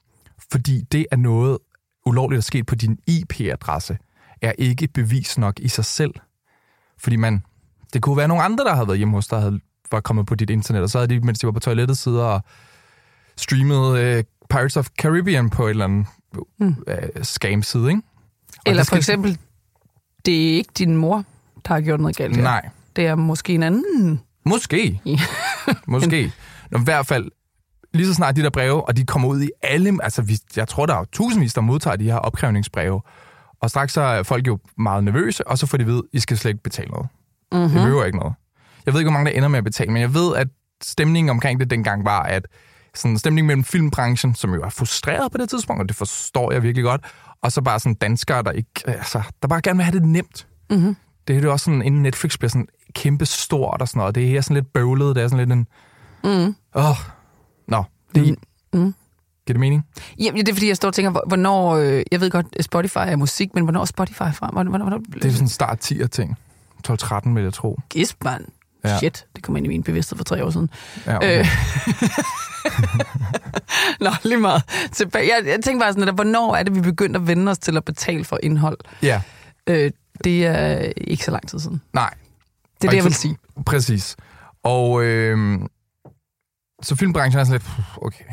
Fordi 0.52 0.80
det 0.92 1.06
er 1.12 1.16
noget 1.16 1.58
ulovligt, 2.06 2.36
der 2.36 2.40
er 2.40 2.42
sket 2.42 2.66
på 2.66 2.74
din 2.74 2.98
IP-adresse, 3.06 3.98
er 4.44 4.52
ikke 4.58 4.88
bevis 4.88 5.38
nok 5.38 5.60
i 5.60 5.68
sig 5.68 5.84
selv. 5.84 6.14
Fordi 6.98 7.16
man, 7.16 7.42
det 7.92 8.02
kunne 8.02 8.16
være 8.16 8.28
nogle 8.28 8.42
andre, 8.44 8.64
der 8.64 8.74
havde 8.74 8.86
været 8.88 8.98
hjemme 8.98 9.14
hos 9.14 9.26
dig, 9.28 9.40
havde, 9.40 9.60
var 9.92 10.00
kommet 10.00 10.26
på 10.26 10.34
dit 10.34 10.50
internet, 10.50 10.82
og 10.82 10.90
så 10.90 10.98
havde 10.98 11.08
de, 11.14 11.20
mens 11.20 11.38
de 11.38 11.46
var 11.46 11.52
på 11.52 11.60
toilettet, 11.60 11.98
siddet 11.98 12.20
og 12.22 12.40
streamet 13.36 13.98
øh, 13.98 14.24
Pirates 14.50 14.76
of 14.76 14.88
Caribbean 15.00 15.50
på 15.50 15.66
et 15.66 15.70
eller 15.70 15.84
andet 15.84 16.06
Mm. 16.58 16.74
øh, 16.88 17.22
scam-side, 17.24 17.88
ikke? 17.88 18.02
Og 18.56 18.62
Eller 18.66 18.84
for 18.84 18.96
eksempel, 18.96 19.38
det 20.26 20.34
er 20.52 20.56
ikke 20.56 20.70
din 20.78 20.96
mor, 20.96 21.24
der 21.68 21.74
har 21.74 21.80
gjort 21.80 22.00
noget 22.00 22.16
galt. 22.16 22.36
Nej, 22.36 22.68
Det 22.96 23.06
er 23.06 23.14
måske 23.14 23.54
en 23.54 23.62
anden. 23.62 24.20
måske. 24.44 25.00
Ja. 25.06 25.18
måske. 25.86 26.32
Nå, 26.70 26.78
I 26.78 26.82
hvert 26.84 27.06
fald, 27.06 27.30
lige 27.92 28.06
så 28.06 28.14
snart 28.14 28.36
de 28.36 28.42
der 28.42 28.50
breve, 28.50 28.88
og 28.88 28.96
de 28.96 29.06
kommer 29.06 29.28
ud 29.28 29.42
i 29.42 29.50
alle... 29.62 29.98
Altså, 30.02 30.22
vi, 30.22 30.38
jeg 30.56 30.68
tror, 30.68 30.86
der 30.86 30.94
er 30.94 31.04
tusindvis, 31.12 31.54
der 31.54 31.60
modtager 31.60 31.96
de 31.96 32.04
her 32.04 32.16
opkrævningsbreve. 32.16 33.00
Og 33.64 33.70
straks 33.70 33.92
så 33.92 34.00
er 34.00 34.22
folk 34.22 34.46
jo 34.46 34.58
meget 34.78 35.04
nervøse, 35.04 35.46
og 35.46 35.58
så 35.58 35.66
får 35.66 35.78
de 35.78 35.82
at 35.82 35.88
vide, 35.88 36.02
I 36.12 36.20
skal 36.20 36.38
slet 36.38 36.50
ikke 36.50 36.62
betale 36.62 36.88
noget. 36.90 37.08
Mm-hmm. 37.52 37.68
Det 37.68 37.72
behøver 37.74 38.04
ikke 38.04 38.18
noget. 38.18 38.34
Jeg 38.86 38.94
ved 38.94 39.00
ikke, 39.00 39.10
hvor 39.10 39.18
mange 39.18 39.30
der 39.30 39.36
ender 39.36 39.48
med 39.48 39.58
at 39.58 39.64
betale, 39.64 39.92
men 39.92 40.02
jeg 40.02 40.14
ved, 40.14 40.36
at 40.36 40.48
stemningen 40.82 41.30
omkring 41.30 41.60
det 41.60 41.70
dengang 41.70 42.04
var, 42.04 42.22
at 42.22 42.46
sådan 42.94 43.18
stemningen 43.18 43.46
mellem 43.46 43.64
filmbranchen, 43.64 44.34
som 44.34 44.54
jo 44.54 44.62
er 44.62 44.68
frustreret 44.68 45.32
på 45.32 45.38
det 45.38 45.50
tidspunkt, 45.50 45.82
og 45.82 45.88
det 45.88 45.96
forstår 45.96 46.52
jeg 46.52 46.62
virkelig 46.62 46.84
godt, 46.84 47.00
og 47.42 47.52
så 47.52 47.62
bare 47.62 47.80
sådan 47.80 47.94
danskere, 47.94 48.42
der 48.42 48.50
ikke, 48.50 48.70
altså, 48.86 49.22
der 49.42 49.48
bare 49.48 49.60
gerne 49.62 49.76
vil 49.76 49.84
have 49.84 49.98
det 49.98 50.08
nemt. 50.08 50.46
Mm-hmm. 50.70 50.96
Det 51.28 51.36
er 51.36 51.40
jo 51.40 51.52
også 51.52 51.64
sådan, 51.64 51.82
inden 51.82 52.02
Netflix 52.02 52.38
bliver 52.38 52.50
sådan 52.50 52.68
kæmpe 52.94 53.26
stort 53.26 53.80
og 53.82 53.88
sådan 53.88 53.98
noget, 54.00 54.14
det 54.14 54.36
er 54.36 54.40
sådan 54.40 54.54
lidt 54.54 54.72
bøvlet, 54.72 55.16
det 55.16 55.22
er 55.22 55.28
sådan 55.28 55.48
lidt 55.48 55.52
en, 55.58 55.66
Mm. 56.24 56.54
åh, 56.74 56.90
oh, 56.90 56.96
nå, 57.68 57.84
det, 58.14 58.36
Mm. 58.74 58.94
Giver 59.46 59.54
det 59.54 59.60
mening? 59.60 59.86
Ja, 60.20 60.30
det 60.36 60.48
er 60.48 60.52
fordi, 60.54 60.68
jeg 60.68 60.76
står 60.76 60.88
og 60.88 60.94
tænker, 60.94 61.10
hvor- 61.10 61.24
hvornår... 61.26 61.76
Øh, 61.76 62.02
jeg 62.12 62.20
ved 62.20 62.30
godt, 62.30 62.46
Spotify 62.60 62.98
er 62.98 63.16
musik, 63.16 63.54
men 63.54 63.64
hvornår 63.64 63.80
er 63.80 63.84
Spotify 63.84 64.16
fra? 64.34 64.48
Hvornår, 64.52 64.70
hvornår, 64.78 64.98
Det 65.14 65.24
er 65.24 65.30
sådan 65.30 65.44
en 65.44 65.48
start 65.48 65.78
10 65.78 66.08
ting. 66.08 66.38
12-13, 66.88 67.28
vil 67.34 67.42
jeg 67.42 67.52
tro. 67.52 67.80
Gisp, 67.90 68.24
mand. 68.24 68.44
Ja. 68.84 68.98
Shit, 68.98 69.26
det 69.36 69.44
kom 69.44 69.56
ind 69.56 69.66
i 69.66 69.68
min 69.68 69.82
bevidsthed 69.82 70.16
for 70.16 70.24
tre 70.24 70.44
år 70.44 70.50
siden. 70.50 70.70
Ja, 71.06 71.16
okay. 71.16 71.40
Øh. 71.40 71.46
Nå, 74.00 74.10
lige 74.24 74.36
meget. 74.40 74.62
Tilbage. 74.92 75.30
Jeg, 75.36 75.46
jeg 75.46 75.58
tænker 75.64 75.84
bare 75.84 75.92
sådan, 75.92 76.08
at 76.08 76.14
hvornår 76.14 76.54
er 76.56 76.62
det, 76.62 76.74
vi 76.74 76.80
begyndte 76.80 77.18
at 77.20 77.26
vende 77.26 77.50
os 77.50 77.58
til 77.58 77.76
at 77.76 77.84
betale 77.84 78.24
for 78.24 78.38
indhold? 78.42 78.78
ja, 79.02 79.20
Øh, 79.66 79.90
det 80.24 80.46
er 80.46 80.92
ikke 80.96 81.24
så 81.24 81.30
lang 81.30 81.48
tid 81.48 81.58
siden. 81.58 81.82
nej, 81.92 82.14
Det 82.80 82.86
er 82.86 82.90
det, 82.90 82.96
jeg 82.96 83.04
vil 83.04 83.14
sige. 83.14 83.36
Præcis. 83.66 84.16
Og 84.62 85.04
øh, 85.04 85.58
så 86.82 86.96
filmbranchen 86.96 87.40
er 87.40 87.44
sådan 87.44 87.60
lidt, 87.60 87.64
"Puh, 87.76 88.06
okay, 88.06 88.24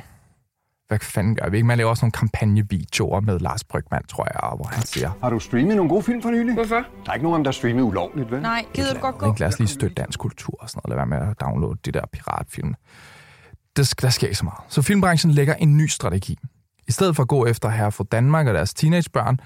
hvad 0.91 0.99
fanden 0.99 1.35
gør 1.35 1.49
vi 1.49 1.57
ikke? 1.57 1.67
Man 1.67 1.77
laver 1.77 1.89
også 1.89 2.05
nogle 2.05 2.11
kampagnevideoer 2.11 3.19
med 3.19 3.39
Lars 3.39 3.63
Brygman, 3.63 4.03
tror 4.03 4.27
jeg, 4.33 4.55
hvor 4.55 4.67
han 4.71 4.85
siger, 4.85 5.11
Har 5.21 5.29
du 5.29 5.39
streamet 5.39 5.75
nogle 5.75 5.89
gode 5.89 6.03
film 6.03 6.21
for 6.21 6.29
nylig? 6.29 6.53
Hvorfor? 6.53 6.75
Der 6.75 7.09
er 7.09 7.13
ikke 7.13 7.23
nogen 7.23 7.35
af 7.35 7.37
dem, 7.39 7.43
der 7.43 7.49
er 7.49 7.53
streamet 7.53 7.83
ulovligt, 7.83 8.31
vel? 8.31 8.41
Nej, 8.41 8.65
gider 8.73 8.93
du 8.93 8.99
godt 8.99 9.17
gå? 9.17 9.27
ikke, 9.27 9.39
lad 9.39 9.47
os 9.47 9.59
lige 9.59 9.67
støtte 9.67 9.93
dansk 9.93 10.19
kultur 10.19 10.55
og 10.59 10.69
sådan 10.69 10.81
noget, 10.85 10.97
lad 10.97 11.07
være 11.07 11.19
med 11.19 11.31
at 11.31 11.41
downloade 11.41 11.79
de 11.85 11.91
der 11.91 12.01
piratfilm. 12.13 12.75
Det, 13.75 14.01
der 14.01 14.09
sker 14.09 14.27
ikke 14.27 14.37
så 14.37 14.45
meget. 14.45 14.59
Så 14.67 14.81
filmbranchen 14.81 15.31
lægger 15.31 15.53
en 15.53 15.77
ny 15.77 15.87
strategi. 15.87 16.37
I 16.87 16.91
stedet 16.91 17.15
for 17.15 17.23
at 17.23 17.29
gå 17.29 17.45
efter 17.45 17.69
her 17.69 17.89
for 17.89 18.03
Danmark 18.03 18.47
og 18.47 18.53
deres 18.53 18.73
teenagebørn, 18.73 19.39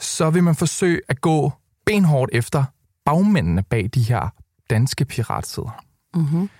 så 0.00 0.30
vil 0.30 0.42
man 0.42 0.54
forsøge 0.54 1.00
at 1.08 1.20
gå 1.20 1.52
benhårdt 1.86 2.30
efter 2.34 2.64
bagmændene 3.04 3.62
bag 3.62 3.90
de 3.94 4.02
her 4.02 4.28
danske 4.70 5.04
piratsider. 5.04 5.84
Mm-hmm. 6.14 6.50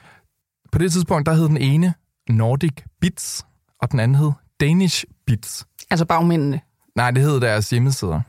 På 0.72 0.78
det 0.78 0.92
tidspunkt, 0.92 1.26
der 1.26 1.34
hed 1.34 1.48
den 1.48 1.56
ene 1.56 1.94
Nordic 2.28 2.82
Bits, 3.00 3.46
og 3.82 3.90
den 3.92 4.00
anden 4.00 4.14
hed 4.14 4.32
Danish 4.60 5.04
Bits. 5.26 5.66
Altså 5.90 6.04
bagmændene. 6.04 6.60
Nej, 6.96 7.10
det 7.10 7.22
hed 7.22 7.40
deres 7.40 7.70
hjemmesider. 7.70 8.20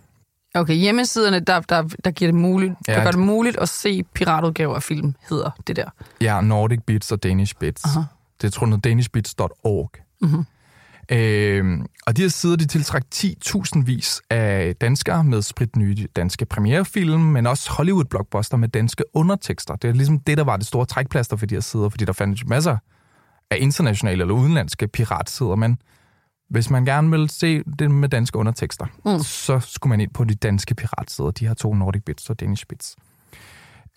Okay, 0.56 0.74
hjemmesiderne, 0.76 1.40
der, 1.40 1.60
der, 1.60 1.90
der 2.04 2.12
giver 2.12 2.32
det 2.32 2.40
muligt, 2.42 2.74
Ja, 2.88 2.94
der 2.96 3.04
gør 3.04 3.12
det- 3.12 3.20
muligt 3.20 3.58
at 3.58 3.70
se 3.70 4.04
piratudgaver 4.04 4.76
af 4.76 4.84
film, 4.84 5.16
hedder 5.30 5.50
det 5.68 5.76
der. 5.76 5.90
Ja, 6.22 6.42
Nordic 6.42 6.80
Bits 6.88 7.12
og 7.12 7.24
Danish 7.24 7.56
Bits. 7.60 7.86
Aha. 7.86 8.00
Det 8.42 8.54
tror 8.54 8.68
jeg 8.68 8.84
danishbits.org. 8.84 9.92
Mhm. 10.22 10.46
Øhm, 11.12 11.86
og 12.08 12.18
de 12.18 12.22
her 12.22 12.30
sider, 12.30 12.56
de 12.56 12.66
tiltræk 12.66 13.02
10.000 13.16 13.86
vis 13.86 14.22
af 14.30 14.76
danskere 14.82 15.24
med 15.24 15.42
spritnye 15.42 16.08
danske 16.16 16.46
premierefilm, 16.46 17.20
men 17.20 17.48
også 17.48 17.70
Hollywood-blockbuster 17.72 18.58
med 18.58 18.70
danske 18.70 19.04
undertekster. 19.14 19.76
Det 19.76 19.90
er 19.90 19.94
ligesom 19.94 20.20
det, 20.20 20.38
der 20.38 20.44
var 20.44 20.58
det 20.58 20.68
store 20.68 20.86
trækplaster 20.86 21.38
for 21.38 21.46
de 21.46 21.56
her 21.56 21.60
sider, 21.62 21.90
fordi 21.90 22.06
der 22.06 22.14
fandtes 22.14 22.46
masser 22.48 22.78
af 23.52 23.58
internationale 23.60 24.22
eller 24.22 24.36
udenlandske 24.36 24.88
piratsider, 24.88 25.56
men 25.56 25.78
hvis 26.50 26.70
man 26.70 26.86
gerne 26.86 27.12
vil 27.12 27.30
se 27.30 27.64
det 27.80 27.92
med 27.92 28.10
danske 28.10 28.38
undertekster, 28.38 28.86
mm. 29.06 29.20
så 29.20 29.60
skulle 29.60 29.90
man 29.90 30.00
ind 30.00 30.12
på 30.14 30.24
de 30.24 30.36
danske 30.36 30.76
piratsider, 30.76 31.32
de 31.32 31.48
her 31.48 31.54
to 31.54 31.74
Nordic 31.74 32.04
Bits 32.04 32.30
og 32.30 32.40
Danish 32.40 32.66
Bits. 32.66 32.96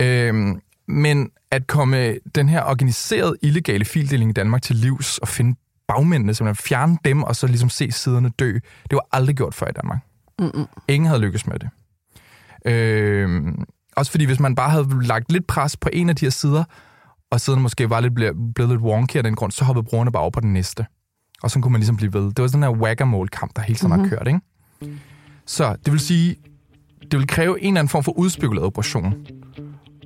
Øhm, 0.03 0.61
men 0.89 1.31
at 1.51 1.67
komme 1.67 2.19
den 2.35 2.49
her 2.49 2.65
organiserede 2.65 3.37
illegale 3.43 3.85
fildeling 3.85 4.31
i 4.31 4.33
Danmark 4.33 4.63
til 4.63 4.77
livs 4.77 5.19
og 5.19 5.29
finde 5.29 5.59
bagmændene, 5.89 6.35
simpelthen 6.35 6.63
fjerne 6.65 6.99
dem 7.05 7.23
og 7.23 7.37
så 7.37 7.47
ligesom 7.47 7.69
se 7.69 7.93
siderne 7.93 8.29
dø, 8.29 8.53
det 8.91 8.93
var 8.93 9.07
aldrig 9.13 9.37
gjort 9.37 9.55
før 9.55 9.69
i 9.69 9.73
Danmark. 9.73 9.99
Mm-mm. 10.39 10.67
Ingen 10.89 11.07
havde 11.07 11.21
lykkes 11.21 11.47
med 11.47 11.59
det. 11.59 11.69
Øhm, 12.65 13.65
også 13.97 14.11
fordi 14.11 14.25
hvis 14.25 14.41
man 14.41 14.55
bare 14.55 14.71
havde 14.71 15.03
lagt 15.03 15.33
lidt 15.33 15.47
pres 15.47 15.77
på 15.77 15.89
en 15.93 16.09
af 16.09 16.17
de 16.17 16.25
her 16.25 16.31
sider, 16.31 16.65
og 17.31 17.41
siden 17.41 17.63
måske 17.63 17.91
var 17.91 18.01
lidt 18.01 18.15
blevet, 18.15 18.55
blevet 18.55 18.71
lidt 18.71 18.81
wonky 18.81 19.17
af 19.17 19.23
den 19.23 19.35
grund, 19.35 19.53
så 19.53 19.65
hoppede 19.65 19.85
brugerne 19.85 20.13
bare 20.13 20.23
over 20.23 20.31
på 20.31 20.41
den 20.41 20.53
næste. 20.53 20.87
Og 21.43 21.51
så 21.51 21.61
kunne 21.61 21.73
man 21.73 21.81
ligesom 21.81 21.97
blive 21.97 22.13
ved. 22.13 22.23
Det 22.23 22.39
var 22.39 22.47
sådan 22.47 22.65
en 22.65 22.75
her 22.75 22.83
whack-a-mole-kamp, 22.83 23.57
der 23.57 23.63
hele 23.63 23.79
tiden 23.79 23.93
mm-hmm. 23.95 24.09
har 24.09 24.17
kørt, 24.17 24.27
ikke? 24.29 24.41
Så 25.47 25.77
det 25.85 25.93
vil 25.93 26.01
sige, 26.01 26.37
det 27.11 27.19
vil 27.19 27.27
kræve 27.27 27.61
en 27.61 27.67
eller 27.67 27.81
anden 27.81 27.89
form 27.89 28.05
for 28.05 28.19
udspekuleret 28.19 28.67
operation, 28.67 29.15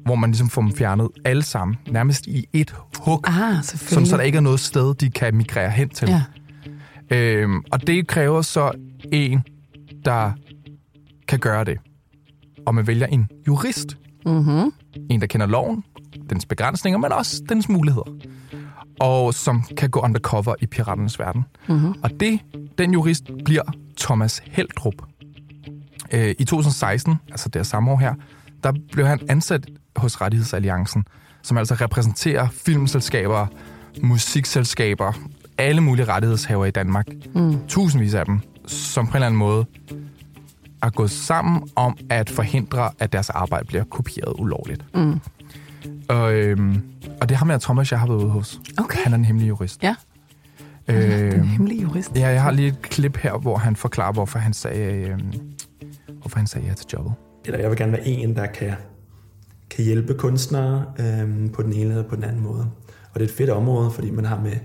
hvor 0.04 0.14
man 0.14 0.30
ligesom 0.30 0.48
får 0.48 0.62
dem 0.62 0.72
fjernet 0.72 1.08
alle 1.24 1.42
sammen, 1.42 1.76
nærmest 1.90 2.26
i 2.26 2.46
et 2.52 2.74
hug, 2.98 3.24
Ah, 3.28 3.64
sådan 3.64 4.06
så 4.06 4.16
der 4.16 4.22
ikke 4.22 4.36
er 4.36 4.40
noget 4.42 4.60
sted, 4.60 4.94
de 4.94 5.10
kan 5.10 5.36
migrere 5.36 5.70
hen 5.70 5.88
til. 5.88 6.08
Ja. 6.08 6.22
Øhm, 7.16 7.62
og 7.72 7.86
det 7.86 8.06
kræver 8.06 8.42
så 8.42 8.72
en, 9.12 9.42
der 10.04 10.32
kan 11.28 11.38
gøre 11.38 11.64
det. 11.64 11.78
Og 12.66 12.74
man 12.74 12.86
vælger 12.86 13.06
en 13.06 13.28
jurist. 13.46 13.96
Mm-hmm. 14.26 14.72
En, 15.10 15.20
der 15.20 15.26
kender 15.26 15.46
loven, 15.46 15.84
dens 16.30 16.46
begrænsninger, 16.46 16.98
men 16.98 17.12
også 17.12 17.42
dens 17.48 17.68
muligheder. 17.68 18.16
Og 19.00 19.34
som 19.34 19.62
kan 19.76 19.90
gå 19.90 20.00
undercover 20.00 20.54
i 20.60 20.66
piraternes 20.66 21.18
verden. 21.18 21.44
Mm-hmm. 21.68 21.94
Og 22.02 22.10
det, 22.20 22.40
den 22.78 22.92
jurist 22.92 23.24
bliver 23.44 23.62
Thomas 24.00 24.42
Heldrup. 24.46 24.94
Øh, 26.12 26.34
I 26.38 26.44
2016, 26.44 27.14
altså 27.30 27.48
det 27.48 27.66
samme 27.66 27.90
år 27.90 27.96
her, 27.96 28.14
der 28.64 28.72
blev 28.92 29.06
han 29.06 29.20
ansat 29.28 29.66
hos 29.96 30.20
Rettighedsalliancen, 30.20 31.04
som 31.42 31.58
altså 31.58 31.74
repræsenterer 31.74 32.48
filmselskaber, 32.48 33.46
musikselskaber, 34.02 35.12
alle 35.58 35.80
mulige 35.80 36.04
rettighedshaver 36.04 36.64
i 36.64 36.70
Danmark. 36.70 37.06
Mm. 37.34 37.66
Tusindvis 37.68 38.14
af 38.14 38.26
dem, 38.26 38.40
som 38.66 39.06
på 39.06 39.10
en 39.10 39.14
eller 39.16 39.26
anden 39.26 39.38
måde 39.38 39.66
er 40.82 40.90
gået 40.90 41.10
sammen 41.10 41.68
om 41.76 41.96
at 42.10 42.30
forhindre, 42.30 42.90
at 42.98 43.12
deres 43.12 43.30
arbejde 43.30 43.64
bliver 43.64 43.84
kopieret 43.84 44.34
ulovligt. 44.38 44.84
Mm. 44.94 45.20
Og, 46.08 46.34
øhm, 46.34 46.82
og 47.20 47.28
det 47.28 47.36
har 47.36 47.44
med 47.46 47.58
Thomas, 47.60 47.90
jeg 47.92 48.00
har 48.00 48.06
været 48.06 48.18
ude 48.18 48.30
hos. 48.30 48.60
Okay. 48.78 48.98
Han 49.04 49.12
er 49.12 49.16
en 49.16 49.24
hemmelig 49.24 49.48
jurist. 49.48 49.82
Ja. 49.82 49.94
Den 50.88 50.96
Øh, 50.96 51.42
hemmelige 51.44 51.82
jurist. 51.82 52.16
ja, 52.16 52.28
jeg 52.28 52.42
har 52.42 52.50
lige 52.50 52.68
et 52.68 52.82
klip 52.82 53.16
her, 53.16 53.38
hvor 53.38 53.56
han 53.56 53.76
forklarer, 53.76 54.12
hvorfor 54.12 54.38
han 54.38 54.52
sagde, 54.52 54.92
øh, 55.08 55.18
hvorfor 56.20 56.36
han 56.38 56.46
sagde 56.46 56.66
ja 56.66 56.72
til 56.74 56.86
jobbet. 56.92 57.12
eller 57.44 57.58
jeg 57.58 57.70
vil 57.70 57.78
gerne 57.78 57.92
være 57.92 58.06
en, 58.06 58.36
der 58.36 58.46
kan, 58.46 58.72
kan 59.70 59.84
hjælpe 59.84 60.14
kunstnere 60.14 60.84
øhm, 60.98 61.48
på 61.48 61.62
den 61.62 61.72
ene 61.72 61.90
eller 61.90 62.08
på 62.08 62.16
den 62.16 62.24
anden 62.24 62.42
måde. 62.42 62.66
Og 63.12 63.20
det 63.20 63.26
er 63.26 63.28
et 63.30 63.36
fedt 63.36 63.50
område, 63.50 63.90
fordi 63.90 64.10
man 64.10 64.24
har 64.24 64.40
med 64.40 64.56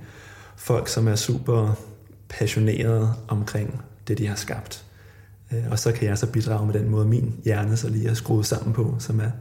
folk, 0.56 0.88
som 0.88 1.08
er 1.08 1.16
super 1.16 1.78
passionerede 2.30 3.14
omkring 3.28 3.82
det, 4.08 4.18
de 4.18 4.28
har 4.28 4.36
skabt. 4.36 4.86
Øh, 5.54 5.64
og 5.72 5.80
så 5.80 5.92
kan 5.92 6.08
jeg 6.08 6.18
så 6.18 6.28
bidrage 6.32 6.66
med 6.66 6.74
den 6.74 6.90
måde, 6.90 7.08
min 7.08 7.34
hjerne 7.46 7.78
så 7.78 7.90
lige 7.90 8.10
er 8.10 8.14
skruet 8.14 8.46
sammen 8.46 8.74
på, 8.74 8.96
som 9.00 9.20
er 9.20 9.32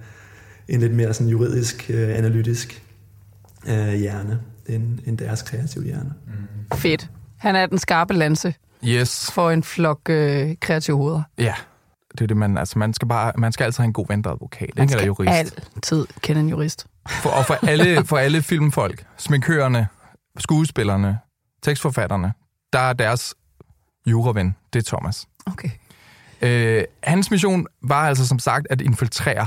en 0.68 0.80
lidt 0.80 0.94
mere 0.94 1.14
sådan 1.14 1.28
juridisk, 1.30 1.90
øh, 1.94 2.18
analytisk 2.18 2.82
øh, 3.68 3.92
hjerne, 3.94 4.40
end, 4.66 4.98
end 5.06 5.18
deres 5.18 5.42
kreative 5.42 5.84
hjerne. 5.84 6.14
Fedt. 6.74 7.10
Han 7.36 7.56
er 7.56 7.66
den 7.66 7.78
skarpe 7.78 8.14
lanse 8.14 8.54
Yes. 8.84 9.30
for 9.34 9.50
en 9.50 9.62
flok 9.62 10.00
øh, 10.10 10.54
kreative 10.60 10.96
hoveder. 10.96 11.22
Ja, 11.38 11.54
det 12.12 12.20
er 12.20 12.26
det, 12.26 12.36
man, 12.36 12.58
altså, 12.58 12.78
man 12.78 12.94
skal 12.94 13.08
bare, 13.08 13.32
man 13.38 13.52
skal 13.52 13.64
altid 13.64 13.76
have 13.78 13.86
en 13.86 13.92
god 13.92 14.06
ven, 14.08 14.24
der 14.24 14.30
advokat, 14.30 14.68
Man 14.76 14.82
ikke? 14.84 14.92
Eller 14.92 14.98
skal 14.98 15.06
jurist. 15.06 15.60
altid 15.76 16.06
kende 16.20 16.40
en 16.40 16.48
jurist. 16.48 16.86
For, 17.08 17.30
og 17.30 17.44
for 17.44 17.66
alle, 17.68 18.04
for 18.04 18.16
alle 18.18 18.42
filmfolk, 18.42 19.04
sminkørerne, 19.16 19.86
skuespillerne, 20.38 21.18
tekstforfatterne, 21.62 22.32
der 22.72 22.78
er 22.78 22.92
deres 22.92 23.34
juraven, 24.06 24.56
det 24.72 24.78
er 24.78 24.82
Thomas. 24.96 25.26
Okay. 25.46 25.70
Øh, 26.42 26.84
hans 27.02 27.30
mission 27.30 27.66
var 27.82 28.08
altså 28.08 28.26
som 28.26 28.38
sagt 28.38 28.66
at 28.70 28.80
infiltrere 28.80 29.46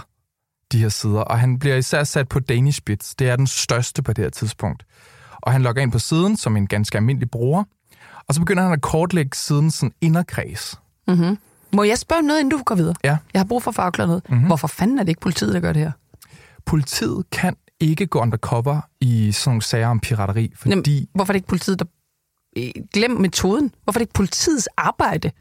de 0.71 0.79
her 0.79 0.89
sider, 0.89 1.19
og 1.19 1.39
han 1.39 1.59
bliver 1.59 1.75
især 1.75 2.03
sat 2.03 2.27
på 2.29 2.39
Danish 2.39 2.81
Bits. 2.85 3.15
Det 3.15 3.29
er 3.29 3.35
den 3.35 3.47
største 3.47 4.03
på 4.03 4.13
det 4.13 4.23
her 4.23 4.29
tidspunkt. 4.29 4.85
Og 5.41 5.51
han 5.51 5.61
logger 5.61 5.81
ind 5.81 5.91
på 5.91 5.99
siden 5.99 6.37
som 6.37 6.57
en 6.57 6.67
ganske 6.67 6.97
almindelig 6.97 7.31
bruger, 7.31 7.63
og 8.27 8.33
så 8.33 8.39
begynder 8.41 8.63
han 8.63 8.73
at 8.73 8.81
kortlægge 8.81 9.37
sidens 9.37 9.73
sådan 9.73 9.93
inderkreds. 10.01 10.79
Mm-hmm. 11.07 11.37
Må 11.73 11.83
jeg 11.83 11.97
spørge 11.97 12.21
noget, 12.21 12.39
inden 12.39 12.51
du 12.51 12.63
går 12.63 12.75
videre? 12.75 12.95
Ja. 13.03 13.17
Jeg 13.33 13.39
har 13.39 13.45
brug 13.45 13.63
for 13.63 13.79
at 13.79 13.97
noget. 13.97 14.23
Mhm. 14.23 14.33
Mm-hmm. 14.33 14.47
Hvorfor 14.47 14.67
fanden 14.67 14.99
er 14.99 15.03
det 15.03 15.09
ikke 15.09 15.21
politiet, 15.21 15.53
der 15.53 15.59
gør 15.59 15.73
det 15.73 15.81
her? 15.81 15.91
Politiet 16.65 17.29
kan 17.31 17.55
ikke 17.79 18.07
gå 18.07 18.19
undercover 18.19 18.81
i 19.01 19.31
sådan 19.31 19.49
nogle 19.49 19.61
sager 19.61 19.87
om 19.87 19.99
pirateri, 19.99 20.51
fordi... 20.55 20.69
Jamen, 20.69 21.07
Hvorfor 21.13 21.31
er 21.31 21.33
det 21.33 21.37
ikke 21.37 21.47
politiet, 21.47 21.79
der... 21.79 21.85
Øh, 22.57 22.71
Glem 22.93 23.11
metoden. 23.11 23.75
Hvorfor 23.83 23.97
er 23.97 23.99
det 23.99 24.03
ikke 24.03 24.13
politiets 24.13 24.67
arbejde 24.77 25.31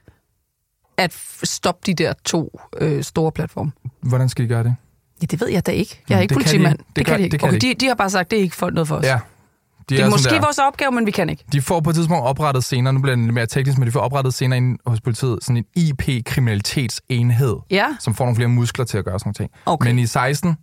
at 0.97 1.13
stoppe 1.45 1.81
de 1.87 1.95
der 1.95 2.13
to 2.25 2.61
øh, 2.79 3.03
store 3.05 3.33
platforme? 3.33 3.73
Hvordan 4.03 4.29
skal 4.29 4.45
de 4.45 4.49
gøre 4.49 4.65
det? 4.65 4.77
Ja, 5.23 5.27
det 5.27 5.41
ved 5.41 5.49
jeg 5.49 5.67
da 5.67 5.71
ikke. 5.73 6.01
Jeg 6.09 6.17
er 6.17 6.21
ikke 6.21 6.35
det 6.35 6.45
kan 6.45 6.47
de 6.47 6.51
politimand. 6.51 6.79
Det 6.97 7.07
kan 7.07 7.19
de 7.19 7.23
ikke. 7.25 7.33
det 7.33 7.41
kan 7.41 7.49
okay, 7.49 7.59
de 7.61 7.75
de, 7.75 7.87
har 7.87 7.95
bare 7.95 8.11
sagt, 8.11 8.31
det 8.31 8.39
er 8.39 8.43
ikke 8.43 8.57
for 8.57 8.71
noget 8.71 8.89
for 8.89 8.97
os. 8.97 9.05
Ja. 9.05 9.19
De 9.89 9.95
det 9.95 9.95
er, 9.95 9.99
sådan 9.99 10.11
måske 10.11 10.31
der- 10.31 10.41
vores 10.41 10.59
opgave, 10.59 10.93
men 10.93 11.07
vi 11.07 11.11
kan 11.11 11.29
ikke. 11.29 11.45
De 11.53 11.63
får 11.63 11.81
på 11.81 11.91
et 11.91 11.97
tidspunkt 11.97 12.25
oprettet 12.25 12.65
senere, 12.65 12.93
nu 12.93 13.01
bliver 13.01 13.17
det 13.17 13.25
lidt 13.25 13.35
mere 13.35 13.47
teknisk, 13.47 13.79
men 13.79 13.87
de 13.87 13.93
får 13.93 14.01
oprettet 14.01 14.35
senere 14.35 14.57
inde 14.57 14.79
hos 14.87 15.01
politiet 15.01 15.39
sådan 15.43 15.57
en 15.57 15.65
IP-kriminalitetsenhed, 15.77 17.57
Ja, 17.71 17.87
som 18.01 18.15
får 18.15 18.25
nogle 18.25 18.37
flere 18.37 18.49
muskler 18.49 18.85
til 18.85 18.99
at 18.99 19.05
gøre 19.05 19.19
sådan 19.19 19.29
nogle 19.29 19.35
ting. 19.35 19.51
Okay. 19.67 19.89
Men 19.91 19.99
i 19.99 20.07
16, 20.07 20.57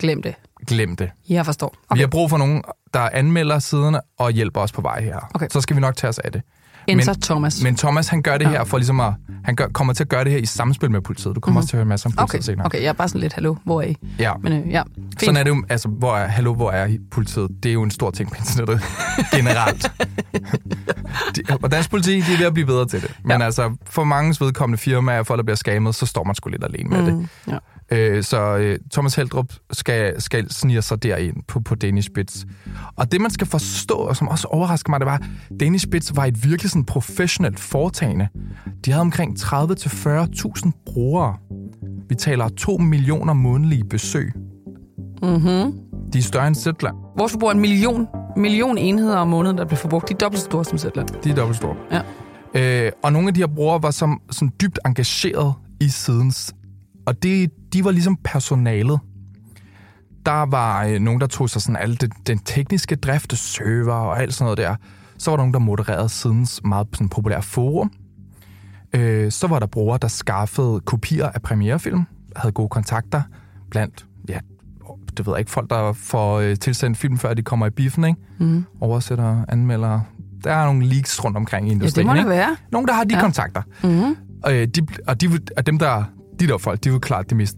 glem 0.00 0.22
det. 0.22 0.34
glem 0.66 0.96
det. 0.96 1.10
Jeg 1.28 1.44
forstår. 1.46 1.66
Okay. 1.88 1.96
Vi 1.98 2.00
har 2.00 2.08
brug 2.08 2.30
for 2.30 2.38
nogen, 2.38 2.62
der 2.94 3.00
anmelder 3.12 3.58
siderne 3.58 4.00
og 4.18 4.30
hjælper 4.30 4.60
os 4.60 4.72
på 4.72 4.80
vej 4.80 5.02
her. 5.02 5.30
Okay. 5.34 5.46
Så 5.52 5.60
skal 5.60 5.76
vi 5.76 5.80
nok 5.80 5.96
tage 5.96 6.08
os 6.08 6.18
af 6.18 6.32
det. 6.32 6.42
Enter 6.86 7.12
men- 7.12 7.20
Thomas. 7.20 7.62
Men 7.62 7.76
Thomas, 7.76 8.08
han 8.08 8.22
gør 8.22 8.38
det 8.38 8.44
Ja. 8.44 8.50
her 8.50 8.64
for 8.64 8.78
ligesom 8.78 9.00
at... 9.00 9.12
Han 9.44 9.56
gør, 9.56 9.66
kommer 9.68 9.92
til 9.92 10.04
at 10.04 10.08
gøre 10.08 10.24
det 10.24 10.32
her 10.32 10.38
i 10.38 10.46
samspil 10.46 10.90
med 10.90 11.00
politiet. 11.00 11.34
Du 11.34 11.40
kommer 11.40 11.52
mm-hmm. 11.52 11.56
også 11.58 11.68
til 11.68 11.76
at 11.76 11.78
høre 11.78 11.82
en 11.82 11.88
masse 11.88 12.06
om 12.06 12.12
politiet 12.12 12.40
okay, 12.40 12.40
senere. 12.40 12.66
okay, 12.66 12.82
jeg 12.82 12.88
er 12.88 12.92
bare 12.92 13.08
sådan 13.08 13.20
lidt, 13.20 13.32
hallo, 13.32 13.54
hvor 13.64 13.82
er 13.82 13.86
I? 13.86 13.96
Ja. 14.18 14.32
Men 14.42 14.52
øh, 14.52 14.70
ja, 14.70 14.82
fint. 14.96 15.20
Sådan 15.20 15.36
er 15.36 15.42
det 15.42 15.50
jo, 15.50 15.64
altså, 15.68 15.88
hvor 15.88 16.16
er, 16.16 16.26
hallo, 16.26 16.54
hvor 16.54 16.70
er 16.70 16.88
politiet? 17.10 17.48
Det 17.62 17.68
er 17.68 17.72
jo 17.72 17.82
en 17.82 17.90
stor 17.90 18.10
ting 18.10 18.28
på 18.28 18.34
internettet 18.38 18.80
generelt. 19.36 19.90
de, 21.36 21.42
og 21.62 21.70
dansk 21.72 21.90
politi, 21.90 22.20
de 22.20 22.32
er 22.34 22.38
ved 22.38 22.46
at 22.46 22.54
blive 22.54 22.66
bedre 22.66 22.86
til 22.86 23.02
det. 23.02 23.10
Men 23.24 23.38
Ja. 23.40 23.44
altså, 23.44 23.76
for 23.86 24.04
mange 24.04 24.36
vedkommende 24.40 24.78
firmaer, 24.78 25.22
folk 25.22 25.38
der 25.38 25.44
bliver 25.44 25.56
skammet, 25.56 25.94
så 25.94 26.06
står 26.06 26.24
man 26.24 26.34
sgu 26.34 26.48
lidt 26.50 26.64
alene 26.64 26.88
med 26.90 27.12
mm. 27.12 27.18
det. 27.18 27.28
Ja. 27.52 27.58
Øh, 27.92 28.22
så 28.22 28.56
øh, 28.56 28.78
Thomas 28.92 29.14
Heldrup 29.14 29.52
skal, 29.72 30.22
skal 30.22 30.52
snige 30.52 30.82
sig 30.82 31.02
derind 31.02 31.36
på, 31.48 31.60
på 31.60 31.74
Danish 31.74 32.10
Bits. 32.10 32.46
Og 32.96 33.12
det, 33.12 33.20
man 33.20 33.30
skal 33.30 33.46
forstå, 33.46 33.94
og 33.94 34.16
som 34.16 34.28
også 34.28 34.48
overrasker 34.48 34.90
mig, 34.90 35.00
det 35.00 35.06
var, 35.06 35.14
at 35.14 35.60
Danish 35.60 35.88
Bits 35.88 36.16
var 36.16 36.24
et 36.24 36.44
virkelig 36.44 36.70
sådan 36.70 36.84
professionelt 36.84 37.60
foretagende. 37.60 38.28
De 38.84 38.90
havde 38.90 39.00
omkring 39.00 39.38
30-40.000 39.38 40.70
brugere. 40.86 41.36
Vi 42.08 42.14
taler 42.14 42.48
2 42.48 42.76
millioner 42.76 43.32
månedlige 43.32 43.84
besøg. 43.84 44.32
Mm-hmm. 45.22 45.72
De 46.12 46.18
er 46.18 46.22
større 46.22 46.46
end 46.46 46.54
Zetland. 46.54 46.96
Vores 47.18 47.32
forbruger 47.32 47.52
er 47.52 47.54
en 47.54 47.60
million, 47.60 48.06
million 48.36 48.78
enheder 48.78 49.16
om 49.16 49.28
måneden, 49.28 49.58
der 49.58 49.64
bliver 49.64 49.78
forbrugt. 49.78 50.08
De 50.08 50.14
er 50.14 50.18
dobbelt 50.18 50.40
så 50.40 50.44
store 50.44 50.64
som 50.64 50.78
Zetland. 50.78 51.08
De 51.24 51.30
er 51.30 51.34
dobbelt 51.34 51.56
store. 51.56 51.76
Ja. 51.92 52.00
Øh, 52.86 52.92
og 53.02 53.12
nogle 53.12 53.28
af 53.28 53.34
de 53.34 53.40
her 53.40 53.46
brugere 53.46 53.82
var 53.82 53.90
som, 53.90 54.20
sådan 54.30 54.52
dybt 54.60 54.78
engageret 54.86 55.54
i 55.80 55.88
sidens. 55.88 56.54
Og 57.06 57.22
det, 57.22 57.50
de 57.72 57.84
var 57.84 57.90
ligesom 57.90 58.16
personalet. 58.24 58.98
Der 60.26 60.46
var 60.50 60.84
øh, 60.84 61.00
nogen, 61.00 61.20
der 61.20 61.26
tog 61.26 61.50
sig 61.50 61.62
sådan 61.62 61.76
alt 61.76 62.00
det, 62.00 62.12
den 62.26 62.38
tekniske 62.38 62.96
drift, 62.96 63.36
server 63.38 63.92
og 63.94 64.22
alt 64.22 64.34
sådan 64.34 64.44
noget 64.44 64.58
der. 64.58 64.76
Så 65.18 65.30
var 65.30 65.36
der 65.36 65.42
nogen, 65.42 65.52
der 65.54 65.58
modererede 65.58 66.08
sidens 66.08 66.60
meget 66.64 66.86
sådan, 66.92 67.08
populære 67.08 67.42
forum. 67.42 67.92
Øh, 68.94 69.30
så 69.32 69.46
var 69.46 69.58
der 69.58 69.66
brugere, 69.66 69.98
der 70.02 70.08
skaffede 70.08 70.80
kopier 70.80 71.26
af 71.28 71.42
premierefilm, 71.42 72.02
havde 72.36 72.52
gode 72.52 72.68
kontakter 72.68 73.22
blandt, 73.70 74.06
ja, 74.28 74.38
det 75.16 75.26
ved 75.26 75.34
jeg 75.34 75.38
ikke, 75.38 75.50
folk, 75.50 75.70
der 75.70 75.92
får 75.92 76.40
øh, 76.40 76.56
tilsendt 76.56 76.98
film, 76.98 77.18
før 77.18 77.34
de 77.34 77.42
kommer 77.42 77.66
i 77.66 77.70
biffen, 77.70 78.04
ikke? 78.04 78.20
Mm. 78.38 78.64
Oversætter, 78.80 79.44
anmelder. 79.48 80.00
Der 80.44 80.52
er 80.52 80.64
nogle 80.66 80.86
leaks 80.86 81.24
rundt 81.24 81.36
omkring 81.36 81.66
i 81.66 81.70
Ja, 81.70 81.74
industrien, 81.74 82.06
det 82.06 82.12
må 82.12 82.12
det 82.14 82.20
ikke? 82.20 82.30
være. 82.30 82.56
Nogle, 82.72 82.86
der 82.86 82.92
har 82.94 83.04
de 83.04 83.14
Ja. 83.14 83.18
ja. 83.18 83.22
kontakter. 83.24 83.62
Mm-hmm. 83.82 84.16
Øh, 84.48 84.68
de, 84.68 84.86
og, 85.06 85.20
de, 85.20 85.38
og 85.56 85.66
dem, 85.66 85.78
der, 85.78 86.04
de 86.40 86.46
der 86.46 86.58
folk, 86.58 86.84
de 86.84 86.88
er 86.88 86.92
jo 86.92 86.98
klart 86.98 87.30
de 87.30 87.34
mest 87.34 87.56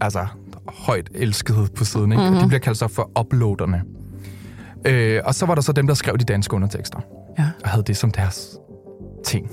altså, 0.00 0.26
højt 0.68 1.10
elskede 1.14 1.68
på 1.76 1.84
siden. 1.84 2.12
Ikke? 2.12 2.22
Mm-hmm. 2.22 2.36
Og 2.36 2.42
de 2.42 2.48
bliver 2.48 2.60
kaldt 2.60 2.78
så 2.78 2.88
for 2.88 3.10
uploaderne. 3.20 3.82
Øh, 4.86 5.20
og 5.24 5.34
så 5.34 5.46
var 5.46 5.54
der 5.54 5.62
så 5.62 5.72
dem, 5.72 5.86
der 5.86 5.94
skrev 5.94 6.18
de 6.18 6.24
danske 6.24 6.54
undertekster. 6.54 7.00
Ja. 7.38 7.50
Og 7.64 7.68
havde 7.70 7.84
det 7.84 7.96
som 7.96 8.10
deres 8.10 8.56
ting. 9.24 9.50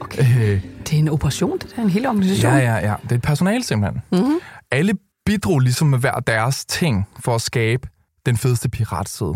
Okay. 0.00 0.22
Øh, 0.22 0.62
Det 0.86 0.92
er 0.92 0.98
en 0.98 1.08
operation, 1.08 1.58
det 1.58 1.74
er 1.76 1.82
en 1.82 1.90
hel 1.90 2.06
organisation. 2.06 2.52
ja, 2.52 2.58
ja, 2.58 2.74
ja. 2.90 2.94
Det 3.02 3.12
er 3.12 3.16
et 3.16 3.22
personale 3.22 3.64
simpelthen. 3.64 4.02
Mm-hmm. 4.12 4.38
Alle 4.70 4.92
bidrog 5.26 5.60
ligesom 5.60 5.88
med 5.88 5.98
hver 5.98 6.14
deres 6.14 6.64
ting 6.64 7.08
for 7.20 7.34
at 7.34 7.40
skabe 7.42 7.88
den 8.26 8.36
fedeste 8.36 8.68
piratside. 8.68 9.34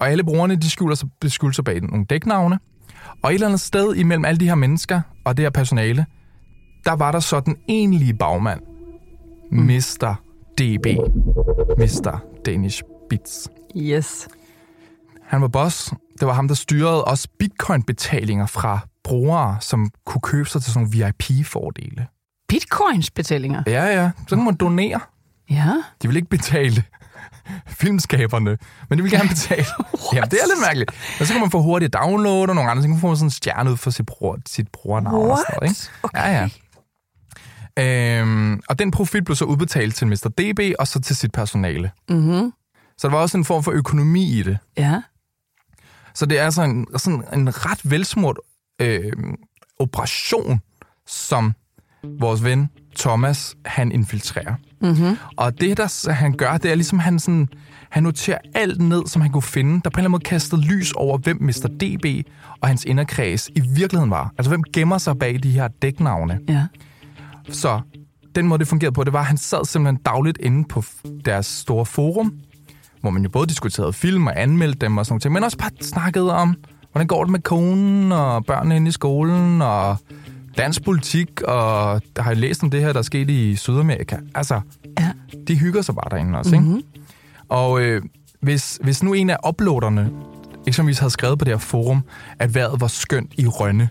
Og 0.00 0.08
alle 0.10 0.24
brugerne, 0.24 0.56
de 0.56 0.70
skjuler 0.70 0.94
sig, 0.94 1.08
skjuler 1.26 1.52
sig 1.54 1.64
bag 1.64 1.80
nogle 1.80 2.04
dæknavne. 2.04 2.58
Og 3.22 3.30
et 3.30 3.34
eller 3.34 3.46
andet 3.46 3.60
sted 3.60 3.94
imellem 3.94 4.24
alle 4.24 4.38
de 4.40 4.48
her 4.48 4.54
mennesker 4.54 5.00
og 5.24 5.36
det 5.36 5.44
her 5.44 5.50
personale, 5.50 6.06
der 6.84 6.92
var 6.92 7.12
der 7.12 7.20
så 7.20 7.40
den 7.40 7.56
egentlige 7.68 8.14
bagmand. 8.14 8.60
Mm. 9.50 9.58
Mr. 9.64 10.14
DB. 10.58 10.86
Mr. 11.78 12.18
Danish 12.46 12.82
Bits. 13.10 13.48
Yes. 13.76 14.28
Han 15.26 15.40
var 15.42 15.48
boss. 15.48 15.92
Det 16.20 16.28
var 16.28 16.34
ham, 16.34 16.48
der 16.48 16.54
styrede 16.54 17.04
også 17.04 17.28
bitcoin-betalinger 17.38 18.46
fra 18.46 18.78
brugere, 19.04 19.56
som 19.60 19.90
kunne 20.06 20.20
købe 20.22 20.48
sig 20.48 20.62
til 20.62 20.72
sådan 20.72 20.88
nogle 20.88 21.06
VIP-fordele. 21.28 22.06
Bitcoins-betalinger. 22.48 23.62
Ja, 23.66 23.84
ja. 23.84 24.10
Så 24.28 24.36
kan 24.36 24.44
man 24.44 24.54
donere. 24.54 25.00
Ja. 25.50 25.72
De 26.02 26.08
vil 26.08 26.16
ikke 26.16 26.28
betale 26.28 26.84
filmskaberne, 27.80 28.58
men 28.88 28.98
de 28.98 29.02
vil 29.02 29.12
gerne 29.12 29.28
betale. 29.28 29.66
Jamen, 30.14 30.30
det 30.30 30.38
er 30.42 30.46
lidt 30.46 30.60
mærkeligt. 30.66 30.90
Og 31.20 31.26
så 31.26 31.32
kan 31.32 31.40
man 31.40 31.50
få 31.50 31.62
hurtigt 31.62 31.92
download 31.94 32.48
og 32.48 32.54
nogle 32.54 32.70
andre, 32.70 32.82
så 32.82 32.86
kan 32.86 32.94
man 32.94 33.00
få 33.00 33.14
sådan 33.14 33.26
en 33.26 33.30
stjerne 33.30 33.70
ud 33.70 33.76
for 33.76 33.90
sit, 33.90 34.06
bror, 34.06 34.38
sit 34.46 34.68
brugernavn. 34.72 35.30
Og 35.30 35.38
sådan 35.38 35.54
noget, 35.60 35.70
ikke? 35.70 35.90
Okay. 36.02 36.18
Ja, 36.20 36.40
ja. 36.40 36.48
Øhm, 37.78 38.60
og 38.68 38.78
den 38.78 38.90
profit 38.90 39.24
blev 39.24 39.36
så 39.36 39.44
udbetalt 39.44 39.94
til 39.94 40.06
Mr. 40.06 40.28
DB 40.38 40.60
og 40.78 40.88
så 40.88 41.00
til 41.00 41.16
sit 41.16 41.32
personale. 41.32 41.90
Mm-hmm. 42.08 42.52
Så 42.98 43.08
der 43.08 43.14
var 43.14 43.20
også 43.20 43.38
en 43.38 43.44
form 43.44 43.62
for 43.62 43.72
økonomi 43.72 44.38
i 44.38 44.42
det. 44.42 44.58
Ja. 44.76 45.02
Så 46.14 46.26
det 46.26 46.38
er 46.38 46.44
altså 46.44 46.62
en, 46.62 46.86
sådan 46.96 47.24
en 47.32 47.66
ret 47.66 47.90
velsmurt 47.90 48.38
øh, 48.80 49.12
operation, 49.78 50.60
som 51.06 51.54
vores 52.04 52.44
ven 52.44 52.70
Thomas, 52.98 53.56
han 53.64 53.92
infiltrerer. 53.92 54.54
Mm-hmm. 54.80 55.16
Og 55.36 55.60
det, 55.60 55.76
der 55.76 56.12
han 56.12 56.32
gør, 56.32 56.56
det 56.56 56.70
er 56.70 56.74
ligesom, 56.74 56.98
han, 56.98 57.18
sådan, 57.18 57.48
han 57.90 58.02
noterer 58.02 58.38
alt 58.54 58.80
ned, 58.80 59.06
som 59.06 59.22
han 59.22 59.30
kunne 59.30 59.42
finde, 59.42 59.74
der 59.74 59.80
på 59.80 59.86
en 59.88 59.88
eller 59.88 59.98
anden 59.98 60.10
måde 60.10 60.24
kastede 60.24 60.62
lys 60.62 60.92
over, 60.92 61.18
hvem 61.18 61.42
Mr. 61.42 61.68
DB 61.80 62.28
og 62.60 62.68
hans 62.68 62.84
inderkreds 62.84 63.48
i 63.48 63.60
virkeligheden 63.60 64.10
var. 64.10 64.32
Altså, 64.38 64.50
hvem 64.50 64.62
gemmer 64.62 64.98
sig 64.98 65.18
bag 65.18 65.42
de 65.42 65.50
her 65.50 65.68
dæknavne. 65.68 66.40
Ja. 66.48 66.66
Så 67.48 67.80
den 68.34 68.46
måde, 68.48 68.58
det 68.58 68.68
fungerede 68.68 68.94
på, 68.94 69.04
det 69.04 69.12
var, 69.12 69.18
at 69.20 69.26
han 69.26 69.36
sad 69.36 69.64
simpelthen 69.64 70.02
dagligt 70.06 70.38
inde 70.40 70.64
på 70.68 70.84
deres 71.24 71.46
store 71.46 71.86
forum, 71.86 72.32
hvor 73.00 73.10
man 73.10 73.22
jo 73.22 73.28
både 73.28 73.46
diskuterede 73.46 73.92
film 73.92 74.26
og 74.26 74.42
anmeldte 74.42 74.78
dem 74.78 74.98
og 74.98 75.06
sådan 75.06 75.20
noget, 75.24 75.32
men 75.32 75.44
også 75.44 75.58
bare 75.58 75.70
snakkede 75.80 76.34
om, 76.34 76.56
hvordan 76.92 77.06
går 77.06 77.24
det 77.24 77.30
med 77.32 77.40
konen 77.40 78.12
og 78.12 78.44
børnene 78.44 78.76
inde 78.76 78.88
i 78.88 78.92
skolen 78.92 79.62
og 79.62 79.96
dansk 80.56 80.84
politik, 80.84 81.42
og 81.42 82.02
der 82.16 82.22
har 82.22 82.30
jeg 82.30 82.36
læst 82.38 82.62
om 82.62 82.70
det 82.70 82.80
her, 82.80 82.92
der 82.92 82.98
er 82.98 83.02
sket 83.02 83.30
i 83.30 83.56
Sydamerika. 83.56 84.16
Altså, 84.34 84.60
Ja. 85.00 85.10
de 85.48 85.58
hygger 85.58 85.82
sig 85.82 85.94
bare 85.94 86.08
derinde 86.10 86.38
også, 86.38 86.56
mm-hmm. 86.56 86.76
ikke? 86.76 86.88
Og 87.48 87.80
øh, 87.82 88.02
hvis, 88.40 88.78
hvis 88.82 89.02
nu 89.02 89.12
en 89.12 89.30
af 89.30 89.36
uploaderne 89.48 90.10
eksempelvis 90.66 90.98
havde 90.98 91.10
skrevet 91.10 91.38
på 91.38 91.44
det 91.44 91.52
her 91.52 91.58
forum, 91.58 92.02
at 92.38 92.54
vejret 92.54 92.80
var 92.80 92.86
skønt 92.86 93.32
i 93.38 93.46
Rønne, 93.46 93.88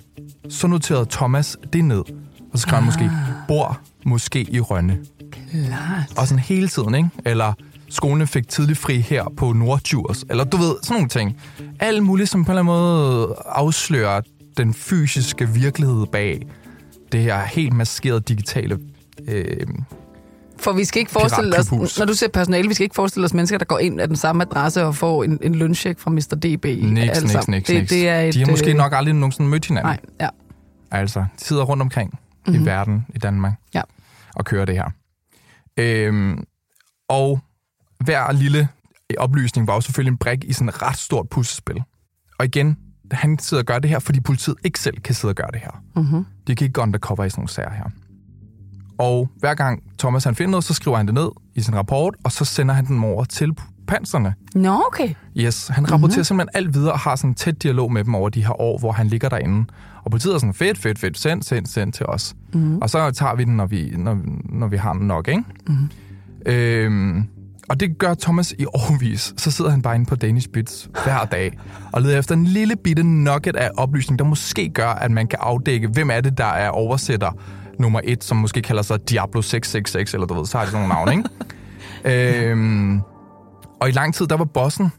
så 0.50 0.68
noterede 0.68 1.06
Thomas 1.12 1.58
det 1.74 1.86
ned. 1.86 2.04
Og 2.52 2.60
så 2.60 2.62
skrev 2.62 2.76
han 2.76 2.86
måske, 2.86 3.12
bor 3.48 3.80
måske 4.06 4.52
i 4.52 4.60
Rønne. 4.60 4.98
Klart. 5.32 6.18
Og 6.18 6.28
sådan 6.28 6.40
hele 6.40 6.68
tiden, 6.68 6.96
ikke? 6.96 7.10
Eller 7.26 7.54
skolen 7.90 8.28
fik 8.28 8.48
tidlig 8.48 8.78
fri 8.78 9.00
her 9.00 9.26
på 9.38 9.54
Nordjurs. 9.54 10.24
Eller 10.30 10.44
du 10.44 10.58
ved, 10.58 10.76
sådan 10.84 10.96
nogle 10.96 11.10
ting. 11.10 11.38
Alt 11.80 12.04
muligt, 12.04 12.30
som 12.30 12.46
på 12.46 12.52
en 12.52 12.58
eller 12.58 12.74
anden 12.74 12.82
måde 12.82 13.36
afslører 13.46 14.22
den 14.58 14.74
fysiske 14.74 15.50
virkelighed 15.50 16.06
bag 16.12 16.48
det 17.12 17.22
her 17.22 17.46
helt 17.46 17.74
maskerede 17.74 18.22
digitale... 18.22 18.80
Øh, 19.28 19.68
For 20.58 20.72
vi 20.72 20.86
skal 20.86 21.00
ikke 21.00 21.12
forestille 21.12 21.58
os, 21.58 21.98
når 22.00 22.06
du 22.06 22.14
ser 22.14 22.28
personale, 22.28 22.68
vi 22.68 22.74
skal 22.74 22.84
ikke 22.84 22.96
forestille 22.96 23.26
os 23.26 23.34
mennesker, 23.34 23.58
der 23.58 23.66
går 23.66 23.80
ind 23.80 24.02
af 24.02 24.08
den 24.08 24.18
samme 24.18 24.44
adresse 24.44 24.86
og 24.86 24.96
får 24.96 25.24
en, 25.24 25.40
en 25.42 25.56
løncheck 25.56 26.00
fra 26.00 26.12
Mr. 26.12 26.20
DB. 26.20 26.66
niks, 26.66 27.10
altså, 27.10 27.38
niks, 27.38 27.48
niks, 27.48 27.68
det, 27.68 27.76
niks. 27.76 27.90
det 27.90 28.10
er 28.10 28.20
et, 28.20 28.34
De 28.34 28.40
har 28.40 28.48
måske 28.52 28.70
øh, 28.70 28.78
nok 28.78 28.94
aldrig 28.96 29.16
nogensinde 29.16 29.50
mødt 29.50 29.66
hinanden. 29.66 29.90
Nej, 29.90 30.00
ja. 30.22 30.28
Altså, 30.92 31.20
de 31.20 31.46
sidder 31.46 31.64
rundt 31.64 31.82
omkring 31.82 32.20
mm-hmm. 32.48 32.62
i 32.62 32.66
verden, 32.66 33.06
i 33.16 33.18
Danmark, 33.18 33.54
Ja. 33.74 33.82
og 34.36 34.46
kører 34.46 34.66
det 34.66 34.76
her. 34.76 34.90
Øhm, 35.78 36.44
og 37.10 37.40
hver 38.00 38.32
lille 38.32 38.68
oplysning 39.18 39.68
var 39.68 39.74
jo 39.74 39.82
selvfølgelig 39.82 40.12
en 40.12 40.18
brik 40.18 40.44
i 40.44 40.54
sådan 40.54 40.70
et 40.70 40.82
ret 40.82 40.98
stort 40.98 41.30
puslespil. 41.30 41.84
Og 42.40 42.46
igen, 42.46 42.78
han 43.12 43.40
sidder 43.40 43.64
og 43.64 43.66
gør 43.66 43.80
det 43.80 43.90
her, 43.90 44.00
fordi 44.00 44.20
politiet 44.20 44.56
ikke 44.64 44.80
selv 44.80 45.00
kan 45.02 45.16
sidde 45.16 45.32
og 45.32 45.36
gøre 45.36 45.50
det 45.54 45.60
her. 45.62 45.84
Mm-hmm. 45.96 46.26
De 46.48 46.56
kan 46.56 46.66
ikke 46.66 46.74
gå 46.74 46.82
undercover 46.82 47.24
i 47.24 47.30
sådan 47.30 47.40
nogle 47.40 47.50
sager 47.50 47.72
her. 47.72 47.86
Og 48.98 49.30
hver 49.40 49.54
gang 49.54 49.84
Thomas 50.00 50.24
han 50.24 50.36
finder 50.36 50.52
noget, 50.52 50.64
så 50.64 50.74
skriver 50.74 50.98
han 50.98 51.06
det 51.06 51.14
ned 51.14 51.30
i 51.56 51.62
sin 51.62 51.76
rapport, 51.76 52.16
og 52.24 52.32
så 52.32 52.46
sender 52.46 52.76
han 52.76 52.86
den 52.86 53.04
over 53.04 53.24
til 53.24 53.54
panserne. 53.88 54.34
Nå, 54.56 54.84
okay. 54.88 55.14
Yes, 55.38 55.68
han 55.68 55.92
rapporterer 55.92 56.18
mm-hmm. 56.18 56.24
simpelthen 56.24 56.50
alt 56.54 56.74
videre 56.74 56.92
og 56.92 57.00
har 57.00 57.16
sådan 57.16 57.30
en 57.30 57.36
tæt 57.36 57.64
dialog 57.64 57.92
med 57.92 58.04
dem 58.04 58.16
over 58.16 58.30
de 58.30 58.46
her 58.46 58.62
år, 58.62 58.80
hvor 58.80 58.92
han 58.92 59.08
ligger 59.08 59.30
derinde. 59.30 59.66
Og 60.04 60.12
politiet 60.12 60.34
er 60.34 60.38
sådan, 60.38 60.54
fedt, 60.54 60.78
fedt, 60.78 61.00
fedt, 61.00 61.20
send, 61.20 61.44
send, 61.44 61.66
send 61.66 61.94
til 61.94 62.06
os. 62.06 62.36
Mm-hmm. 62.54 62.78
Og 62.78 62.90
så 62.90 63.12
tager 63.12 63.36
vi 63.36 63.44
den, 63.44 63.56
når 63.58 63.66
vi, 63.66 63.94
når, 63.98 64.18
når 64.50 64.68
vi 64.68 64.78
har 64.78 64.94
den 64.94 65.08
nok, 65.08 65.28
ikke? 65.28 65.44
Mm-hmm. 65.68 65.90
Øhm, 66.46 67.24
og 67.70 67.80
det 67.80 67.98
gør 67.98 68.14
Thomas 68.14 68.54
i 68.60 68.66
årvis. 68.66 69.34
Så 69.38 69.52
sidder 69.52 69.72
han 69.72 69.82
bare 69.82 69.96
inde 69.96 70.06
på 70.06 70.16
Danish 70.16 70.50
Bits 70.50 70.90
hver 71.04 71.26
dag 71.26 71.58
og 71.92 72.02
leder 72.02 72.20
efter 72.20 72.36
en 72.36 72.46
lille 72.46 72.76
bitte 72.76 73.04
nugget 73.04 73.56
af 73.56 73.70
oplysning, 73.78 74.20
der 74.20 74.26
måske 74.26 74.70
gør, 74.70 74.88
at 74.88 75.12
man 75.12 75.28
kan 75.28 75.40
afdække, 75.42 75.88
hvem 75.88 76.10
er 76.10 76.22
det, 76.22 76.38
der 76.38 76.46
er 76.46 76.70
oversætter 76.70 77.32
nummer 77.80 78.02
et, 78.04 78.24
som 78.24 78.38
måske 78.38 78.62
kalder 78.62 78.82
sig 78.82 79.10
Diablo 79.10 79.42
666, 79.42 80.14
eller 80.14 80.28
du 80.28 80.34
ved, 80.34 80.46
så 80.46 80.58
har 80.58 80.66
de 80.66 80.72
sådan 80.72 80.90
nogle 80.90 81.06
navne, 81.06 81.28
ikke? 82.06 82.50
øhm, 82.50 83.02
og 83.82 83.90
i 83.90 83.92
lang 83.92 84.14
tid, 84.14 84.28
der 84.28 84.38
var 84.38 84.46
bossen, 84.46 84.92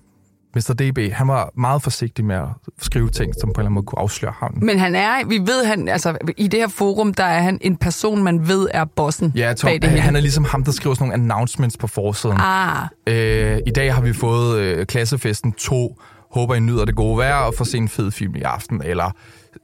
Mr. 0.54 0.74
DB, 0.78 1.12
han 1.12 1.28
var 1.28 1.50
meget 1.56 1.82
forsigtig 1.82 2.24
med 2.24 2.36
at 2.36 2.44
skrive 2.82 3.08
ting, 3.10 3.32
som 3.40 3.48
på 3.48 3.48
en 3.48 3.50
eller 3.50 3.60
anden 3.60 3.74
måde 3.74 3.86
kunne 3.86 3.98
afsløre 3.98 4.32
ham. 4.38 4.58
Men 4.62 4.78
han 4.78 4.94
er, 4.94 5.26
vi 5.26 5.38
ved, 5.38 5.64
han, 5.66 5.88
altså 5.88 6.16
i 6.36 6.48
det 6.48 6.60
her 6.60 6.68
forum, 6.68 7.14
der 7.14 7.24
er 7.24 7.40
han 7.42 7.58
en 7.60 7.76
person, 7.76 8.22
man 8.22 8.48
ved 8.48 8.68
er 8.74 8.84
bossen 8.84 9.32
Ja, 9.36 9.52
Tom, 9.54 9.68
bag 9.68 9.74
det 9.74 9.84
han, 9.84 9.92
her. 9.98 10.00
han 10.04 10.16
er 10.16 10.20
ligesom 10.20 10.44
ham, 10.44 10.64
der 10.64 10.72
skriver 10.72 10.94
sådan 10.94 11.08
nogle 11.08 11.22
announcements 11.24 11.76
på 11.76 11.86
forsiden. 11.86 12.36
Ah, 12.40 12.86
Øh, 13.08 13.58
I 13.66 13.70
dag 13.70 13.94
har 13.94 14.02
vi 14.02 14.12
fået 14.12 14.58
øh, 14.58 14.86
klassefesten 14.86 15.52
2. 15.52 16.00
Håber, 16.32 16.54
I 16.54 16.60
nyder 16.60 16.84
det 16.84 16.94
gode 16.96 17.18
vejr 17.18 17.34
og 17.34 17.54
får 17.54 17.64
se 17.64 17.76
en 17.78 17.88
fed 17.88 18.10
film 18.10 18.34
i 18.34 18.42
aften. 18.42 18.82
Eller 18.84 19.10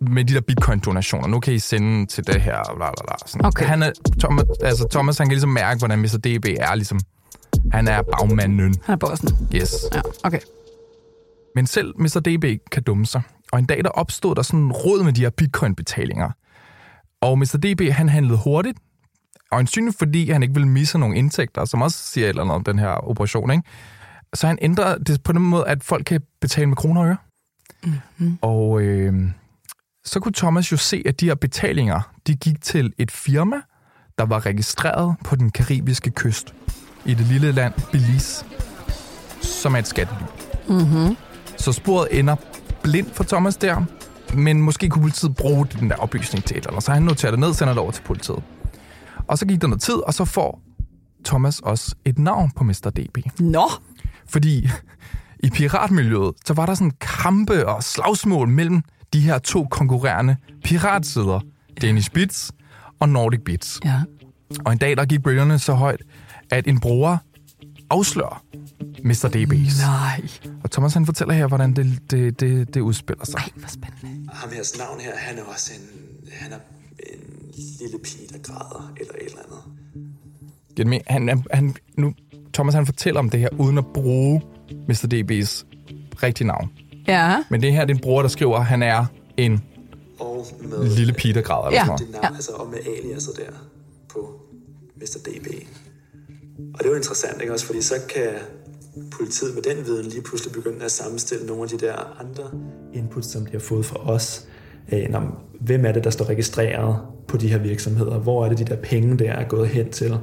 med 0.01 0.25
de 0.25 0.35
der 0.35 0.41
bitcoin-donationer. 0.41 1.27
Nu 1.29 1.41
kan 1.41 1.55
I 1.55 1.59
sende 1.59 2.07
til 2.07 2.27
det 2.27 2.41
her. 2.41 2.63
Bla, 2.77 2.91
bla, 2.91 3.05
bla. 3.07 3.15
Sådan. 3.27 3.47
Okay. 3.47 3.67
Han 3.67 3.83
er, 3.83 3.91
Thomas, 4.21 4.45
altså, 4.65 4.89
Thomas 4.91 5.19
han 5.19 5.27
kan 5.27 5.33
ligesom 5.33 5.51
mærke, 5.51 5.79
hvordan 5.79 5.99
Mr. 5.99 6.17
DB 6.25 6.47
er 6.61 6.75
ligesom... 6.75 7.01
Han 7.73 7.89
er 7.89 8.03
bagmanden. 8.03 8.75
han 8.85 8.93
er 8.93 8.97
bossen. 8.97 9.29
Yes. 9.55 9.75
Ja, 9.95 10.01
okay. 10.25 10.39
Men 11.55 11.67
selv 11.67 11.95
Mr. 11.99 12.21
DB 12.25 12.71
kan 12.71 12.83
dumme 12.83 13.07
sig. 13.07 13.23
Og 13.53 13.59
en 13.59 13.67
dag, 13.67 13.85
der 13.85 13.91
opstod 13.91 14.35
der 14.35 14.43
sådan 14.43 14.61
en 14.61 14.73
råd 14.73 15.03
med 15.05 15.13
de 15.13 15.21
her 15.21 15.31
bitcoin-betalinger. 15.31 16.31
Og 17.21 17.39
Mr. 17.39 17.59
DB, 17.63 17.93
han 17.93 18.09
handlede 18.09 18.39
hurtigt. 18.45 18.79
Og 19.51 19.61
en 19.61 19.93
fordi 19.93 20.31
han 20.31 20.43
ikke 20.43 20.55
ville 20.55 20.69
misse 20.69 20.99
nogle 20.99 21.17
indtægter, 21.17 21.65
som 21.65 21.83
også 21.83 21.99
siger 21.99 22.27
et 22.27 22.29
eller 22.29 22.43
andet 22.43 22.55
om 22.55 22.65
den 22.65 22.79
her 22.79 22.89
operation, 22.89 23.51
ikke? 23.51 23.63
Så 24.35 24.47
han 24.47 24.59
ændrer 24.63 24.99
det 24.99 25.23
på 25.23 25.33
den 25.33 25.43
måde, 25.43 25.67
at 25.67 25.85
folk 25.85 26.05
kan 26.05 26.21
betale 26.41 26.67
med 26.67 26.77
kroner 26.77 27.01
og 27.01 27.07
øre. 27.07 27.17
Mm-hmm. 27.85 28.39
Og 28.43 28.81
øh, 28.83 29.15
så 30.05 30.21
kunne 30.21 30.33
Thomas 30.33 30.73
jo 30.73 30.77
se, 30.77 31.03
at 31.07 31.21
de 31.21 31.27
her 31.27 31.35
betalinger, 31.35 32.01
de 32.27 32.35
gik 32.35 32.63
til 32.63 32.93
et 32.99 33.11
firma, 33.11 33.57
der 34.19 34.25
var 34.25 34.47
registreret 34.47 35.17
på 35.25 35.37
den 35.37 35.51
karibiske 35.51 36.11
kyst 36.11 36.55
i 37.05 37.15
det 37.15 37.27
lille 37.27 37.53
land 37.53 37.75
Belize, 37.93 38.45
som 39.41 39.75
er 39.75 39.79
et 39.79 39.87
skattely. 39.87 40.27
Så 41.69 41.73
sporet 41.73 42.09
ender 42.19 42.37
blindt 42.83 43.15
for 43.15 43.25
Thomas 43.25 43.57
der, 43.57 43.85
men 44.35 44.63
måske 44.63 44.89
kunne 44.89 45.03
politiet 45.03 45.35
bruge 45.37 45.67
den 45.67 45.91
der 45.91 45.97
oplysning 45.97 46.45
til 46.45 46.57
et 46.57 46.61
eller 46.61 46.71
andet. 46.71 46.85
Så 46.85 46.93
han 46.93 47.03
noterer 47.03 47.31
det 47.31 47.41
ned, 47.41 47.55
sender 47.55 47.75
det 47.75 47.83
over 47.83 47.91
til 47.91 48.03
politiet. 48.03 48.43
Og 49.27 49.39
så 49.39 49.47
gik 49.47 49.61
der 49.61 49.67
noget 49.67 49.83
tid, 49.83 49.95
og 49.95 50.15
så 50.15 50.25
får 50.25 50.61
Thomas 51.25 51.61
også 51.61 51.95
et 52.05 52.19
navn 52.19 52.51
på 52.51 52.65
Mr. 52.65 52.91
DB. 52.97 53.41
Nå, 53.41 53.71
Fordi 54.27 54.69
i 55.41 55.51
piratmiljøet, 55.51 56.35
så 56.45 56.55
var 56.55 56.67
der 56.67 56.75
sådan 56.75 56.93
kampe 57.01 57.69
og 57.69 57.85
slagsmål 57.85 58.49
mellem 58.49 58.83
de 59.13 59.21
her 59.21 59.39
to 59.39 59.67
konkurrerende 59.71 60.37
piratsider 60.65 61.41
Danish 61.83 62.11
Bits 62.11 62.53
og 63.01 63.09
Nordic 63.09 63.41
Bits. 63.45 63.81
Ja. 63.85 64.03
Og 64.65 64.73
en 64.73 64.79
dag, 64.79 64.97
der 64.97 65.05
gik 65.05 65.23
bølgerne 65.23 65.59
så 65.59 65.73
højt, 65.73 66.03
at 66.51 66.67
en 66.67 66.81
bruger 66.81 67.19
afslører 67.91 68.43
Mr. 69.05 69.29
DB's. 69.37 69.87
Nej. 69.87 70.29
Og 70.65 70.71
Thomas 70.71 70.95
han 70.95 71.07
fortæller 71.07 71.35
her, 71.35 71.47
hvordan 71.47 71.73
det, 71.77 71.99
det, 72.11 72.41
det, 72.41 72.75
det 72.75 72.81
udspiller 72.81 73.25
sig. 73.25 73.39
Ej, 73.39 73.49
hvor 73.55 73.69
spændende. 73.69 74.31
Ham 74.33 74.51
her 74.51 74.79
navn 74.79 75.01
her, 75.01 75.13
han 75.17 75.39
er 75.39 75.43
også 75.43 75.73
en, 75.75 75.89
han 76.33 76.53
er 76.53 76.59
en 77.13 77.21
lille 77.81 77.99
pige, 78.05 78.29
der 78.33 78.39
græder, 78.39 78.93
eller 79.01 79.13
et 79.15 79.27
eller 79.27 79.39
andet. 79.47 80.87
Mening? 80.87 81.03
Han, 81.07 81.29
han, 81.29 81.45
han, 81.53 81.75
nu, 81.97 82.15
Thomas 82.55 82.75
han 82.75 82.87
fortæller 82.87 83.21
om 83.21 83.31
det 83.31 83.41
her, 83.41 83.49
uden 83.59 83.79
at 83.79 83.87
bruge 83.95 84.43
Mr. 84.89 85.07
DB's 85.15 85.65
rigtige 86.23 86.47
navn. 86.47 86.71
Ja. 87.09 87.45
Men 87.51 87.63
det 87.63 87.73
her 87.73 87.85
det 87.85 87.91
er 87.91 87.95
en 87.95 88.01
bruger, 88.03 88.23
der 88.23 88.29
skriver, 88.29 88.57
at 88.57 88.67
han 88.67 88.83
er 88.83 89.05
en 89.37 89.63
Og 90.21 90.47
med 90.63 90.89
lille 90.97 91.13
pige, 91.13 91.35
der 91.35 91.41
græder. 91.43 91.67
Eller 91.67 91.79
Ja. 91.81 91.85
sådan 91.85 91.89
noget. 91.89 92.01
det 92.01 92.11
navn, 92.23 92.25
ja. 92.33 92.35
altså, 92.37 92.53
og 92.53 92.71
med 92.71 92.79
aliaset 92.99 93.33
der 93.37 93.53
på 94.09 94.41
Mr. 94.97 95.19
DB. 95.25 95.47
Og 96.75 96.79
det 96.79 96.85
er 96.87 96.91
jo 96.91 96.95
interessant, 96.97 97.41
ikke 97.41 97.53
også? 97.53 97.67
Fordi 97.67 97.83
så 97.83 97.95
kan 98.15 98.29
politiet 99.11 99.55
med 99.55 99.63
den 99.63 99.87
viden 99.87 100.07
lige 100.07 100.23
pludselig 100.23 100.53
begynde 100.53 100.85
at 100.85 100.91
sammenstille 100.91 101.47
nogle 101.47 101.63
af 101.63 101.69
de 101.69 101.79
der 101.79 102.21
andre 102.21 102.45
inputs, 102.95 103.29
som 103.29 103.47
de 103.47 103.53
har 103.53 103.59
fået 103.59 103.87
fra 103.87 104.11
os. 104.11 104.47
Øh, 104.93 105.15
hvem 105.61 105.85
er 105.85 105.93
det, 105.93 106.05
der 106.05 106.11
står 106.11 106.25
registreret 106.25 106.97
på 107.29 107.37
de 107.37 107.49
her 107.49 107.59
virksomheder? 107.59 108.19
Hvor 108.19 108.45
er 108.45 108.49
det, 108.49 108.59
de 108.59 108.65
der 108.65 108.77
penge 108.77 109.19
der 109.19 109.33
er 109.33 109.49
gået 109.49 109.69
hen 109.69 109.91
til? 109.91 110.19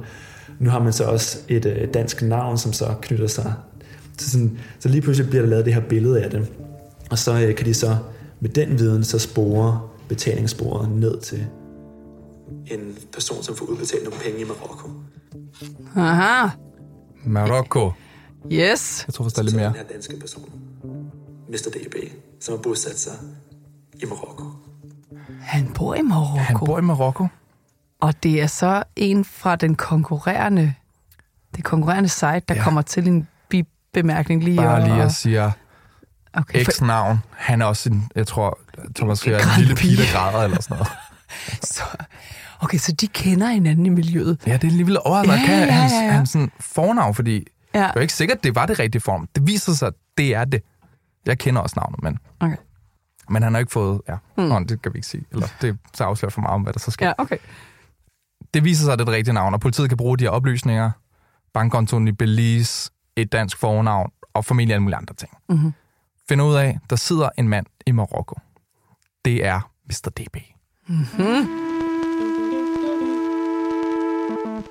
Nu 0.58 0.70
har 0.70 0.82
man 0.82 0.92
så 0.92 1.04
også 1.04 1.38
et 1.48 1.66
øh, 1.66 1.94
dansk 1.94 2.22
navn, 2.22 2.58
som 2.58 2.72
så 2.72 2.94
knytter 3.02 3.26
sig. 3.26 3.54
Så, 4.18 4.30
sådan, 4.30 4.58
så 4.78 4.88
lige 4.88 5.00
pludselig 5.00 5.30
bliver 5.30 5.42
der 5.42 5.50
lavet 5.50 5.64
det 5.64 5.74
her 5.74 5.80
billede 5.88 6.22
af 6.22 6.30
det. 6.30 6.48
Og 7.10 7.18
så 7.18 7.46
øh, 7.46 7.54
kan 7.54 7.66
de 7.66 7.74
så 7.74 7.96
med 8.40 8.50
den 8.50 8.78
viden 8.78 9.04
så 9.04 9.18
spore 9.18 9.80
betalingssporet 10.08 10.90
ned 10.90 11.20
til 11.20 11.46
en 12.66 12.98
person, 13.12 13.42
som 13.42 13.56
får 13.56 13.66
udbetalt 13.66 14.04
nogle 14.04 14.18
penge 14.20 14.40
i 14.40 14.44
Marokko. 14.44 14.90
Aha. 15.96 16.48
Marokko. 17.24 17.90
Yes. 18.52 19.04
Jeg 19.06 19.14
tror 19.14 19.24
faktisk, 19.24 19.36
der 19.36 19.40
er 19.40 19.44
lidt 19.44 19.52
Så 19.52 19.56
mere. 19.58 19.68
den 19.68 19.76
her 19.76 19.82
danske 19.92 20.16
person, 20.20 20.50
Mr. 21.48 21.56
DB, 21.74 21.94
som 22.40 22.54
har 22.54 22.62
bosat 22.62 22.98
sig 23.00 23.12
i 24.02 24.04
Marokko. 24.06 24.44
Han 25.40 25.72
bor 25.74 25.94
i 25.94 26.02
Marokko. 26.02 26.36
Han 26.38 26.56
bor 26.66 26.78
i 26.78 26.82
Marokko. 26.82 27.26
Og 28.00 28.22
det 28.22 28.42
er 28.42 28.46
så 28.46 28.82
en 28.96 29.24
fra 29.24 29.56
den 29.56 29.74
konkurrerende, 29.74 30.74
det 31.56 31.64
konkurrerende 31.64 32.08
site, 32.08 32.26
der 32.48 32.54
Ja. 32.54 32.62
kommer 32.62 32.82
til 32.82 33.08
en 33.08 33.28
bemærkning 33.92 34.44
lige. 34.44 34.56
Bare 34.56 34.82
og- 34.82 34.88
lige 34.88 35.02
at 35.02 35.12
sige 35.12 35.52
okay, 36.34 36.64
for, 36.64 36.72
X-navn. 36.72 37.18
Han 37.30 37.62
er 37.62 37.66
også 37.66 37.88
en, 37.90 38.08
jeg 38.14 38.26
tror, 38.26 38.58
Thomas 38.96 39.18
siger, 39.18 39.36
en 39.38 39.42
grædende 39.44 39.60
lille 39.60 39.74
pige, 39.76 39.96
der 39.96 40.12
græder 40.12 40.44
eller 40.44 40.60
sådan 40.62 40.76
noget. 40.76 40.88
så, 41.74 41.82
okay, 42.60 42.78
så 42.78 42.92
de 42.92 43.06
kender 43.06 43.46
hinanden 43.48 43.86
i 43.86 43.88
miljøet. 43.88 44.38
Ja, 44.46 44.52
det 44.52 44.64
er 44.64 44.68
alligevel 44.68 44.98
overraskende. 45.04 45.52
Ja, 45.56 45.64
ja, 45.64 45.70
hans, 45.72 45.92
ja, 45.92 45.98
ja. 46.04 46.10
hans 46.10 46.30
sådan 46.30 46.50
fornavn, 46.60 47.14
fordi 47.14 47.46
Ja. 47.80 47.82
det 47.82 47.88
er 47.88 47.92
jo 47.96 48.00
ikke 48.00 48.14
sikkert, 48.14 48.44
det 48.44 48.54
var 48.54 48.66
det 48.66 48.78
rigtige 48.78 49.02
form. 49.02 49.28
Det 49.34 49.46
viser 49.46 49.72
sig, 49.72 49.86
at 49.88 49.94
det 50.18 50.34
er 50.34 50.44
det. 50.44 50.62
Jeg 51.26 51.38
kender 51.38 51.60
også 51.62 51.74
navnet, 51.76 52.02
men, 52.02 52.18
Okay. 52.40 52.56
men 53.30 53.42
han 53.42 53.52
har 53.54 53.58
ikke 53.58 53.72
fået... 53.72 54.00
Ja, 54.08 54.16
mm. 54.38 54.44
Nå, 54.44 54.58
det 54.60 54.82
kan 54.82 54.92
vi 54.94 54.98
ikke 54.98 55.08
sige. 55.08 55.24
Eller 55.32 55.46
det 55.60 55.78
så 55.94 56.04
afslører 56.04 56.30
for 56.30 56.40
meget 56.40 56.54
om, 56.54 56.62
hvad 56.62 56.72
der 56.72 56.78
så 56.78 56.90
sker. 56.90 57.06
Ja, 57.06 57.12
okay. 57.18 57.36
Det 58.54 58.64
viser 58.64 58.84
sig, 58.84 58.92
at 58.92 58.98
det 58.98 59.02
er 59.02 59.06
det 59.06 59.14
rigtige 59.14 59.34
navn, 59.34 59.54
og 59.54 59.60
politiet 59.60 59.88
kan 59.88 59.96
bruge 59.96 60.18
de 60.18 60.24
her 60.24 60.30
oplysninger. 60.30 60.90
Bankkontoen 61.54 62.08
i 62.08 62.12
Belize, 62.12 62.90
et 63.16 63.32
dansk 63.32 63.56
fornavn, 63.58 64.10
og 64.34 64.44
formentlig 64.44 64.74
alle 64.74 64.82
mulige 64.82 64.96
andre 64.96 65.14
ting. 65.14 65.32
Mhm. 65.48 65.72
Finder 66.28 66.44
ud 66.44 66.54
af, 66.54 66.78
der 66.90 66.96
sidder 66.96 67.28
en 67.38 67.48
mand 67.48 67.66
i 67.86 67.92
Marokko. 67.92 68.38
Det 69.24 69.44
er 69.46 69.70
Mr. 69.86 70.10
DB. 70.16 70.36
Mhm. 70.86 71.65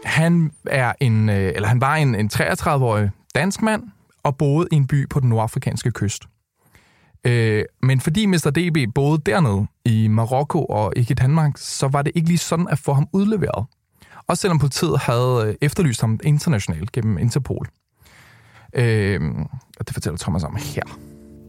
Han 0.06 0.52
er 0.66 0.94
en, 1.00 1.30
øh, 1.30 1.52
eller 1.56 1.68
han 1.68 1.82
var 1.82 1.96
en, 1.96 2.16
en 2.16 2.30
33-årig 2.34 3.12
dansk 3.36 3.62
mand 3.62 3.84
og 4.24 4.38
boede 4.38 4.68
i 4.72 4.76
en 4.76 4.88
by 4.88 5.10
på 5.10 5.20
den 5.20 5.30
nordafrikanske 5.30 5.92
kyst. 5.92 6.24
Øh, 7.26 7.64
men 7.82 8.00
fordi 8.00 8.26
Mr. 8.26 8.52
DB 8.56 8.94
boede 8.96 9.22
dernede 9.26 9.68
i 9.86 10.08
Marokko 10.08 10.66
og 10.66 10.94
ikke 10.96 11.12
i 11.12 11.16
Danmark, 11.16 11.54
så 11.58 11.88
var 11.88 12.02
det 12.02 12.12
ikke 12.16 12.28
lige 12.28 12.38
sådan 12.38 12.68
at 12.68 12.80
få 12.80 12.94
ham 12.94 13.08
udleveret. 13.14 13.66
Også 14.28 14.42
selvom 14.42 14.60
politiet 14.60 15.00
havde 15.00 15.44
øh, 15.48 15.56
efterlyst 15.62 16.02
ham 16.02 16.20
internationalt 16.24 16.92
gennem 16.92 17.18
Interpol. 17.18 17.68
Øh, 18.74 19.22
og 19.80 19.88
det 19.88 19.94
fortæller 19.94 20.18
Thomas 20.18 20.44
om 20.44 20.56
her. 20.56 21.00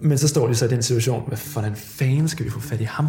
Men 0.03 0.19
så 0.19 0.29
står 0.29 0.47
de 0.47 0.55
så 0.55 0.65
i 0.65 0.69
den 0.69 0.83
situation, 0.83 1.33
hvordan 1.53 1.77
fanden 1.77 2.29
skal 2.29 2.45
vi 2.45 2.51
få 2.51 2.61
fat 2.61 2.81
i 2.81 2.85
ham? 2.85 3.07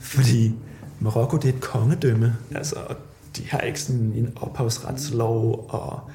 Fordi 0.00 0.54
Marokko, 1.00 1.36
det 1.36 1.44
er 1.44 1.52
et 1.52 1.60
kongedømme, 1.60 2.36
altså, 2.54 2.76
og 2.76 2.96
de 3.36 3.48
har 3.48 3.58
ikke 3.60 3.80
sådan 3.80 4.12
en 4.16 4.32
ophavsretslov, 4.36 5.66
og 5.68 6.10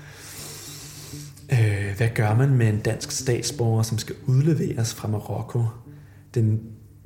øh, 1.51 1.97
hvad 1.97 2.09
gør 2.15 2.35
man 2.35 2.49
med 2.49 2.69
en 2.69 2.79
dansk 2.79 3.11
statsborger, 3.11 3.83
som 3.83 3.97
skal 3.97 4.15
udleveres 4.25 4.93
fra 4.93 5.07
Marokko? 5.07 5.63
Den, 6.33 6.61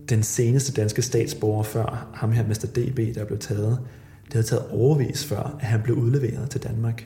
den 0.10 0.24
seneste 0.24 0.82
danske 0.82 1.02
statsborger 1.02 1.64
før 1.64 2.12
ham 2.14 2.32
her, 2.32 2.48
Mr. 2.48 2.66
DB, 2.76 3.16
der 3.16 3.26
blev 3.26 3.40
taget, 3.40 3.80
det 4.26 4.34
havde 4.34 4.46
taget 4.46 4.66
overvis 4.70 5.26
før, 5.26 5.58
at 5.60 5.68
han 5.68 5.82
blev 5.82 5.96
udleveret 5.96 6.50
til 6.50 6.64
Danmark. 6.64 7.06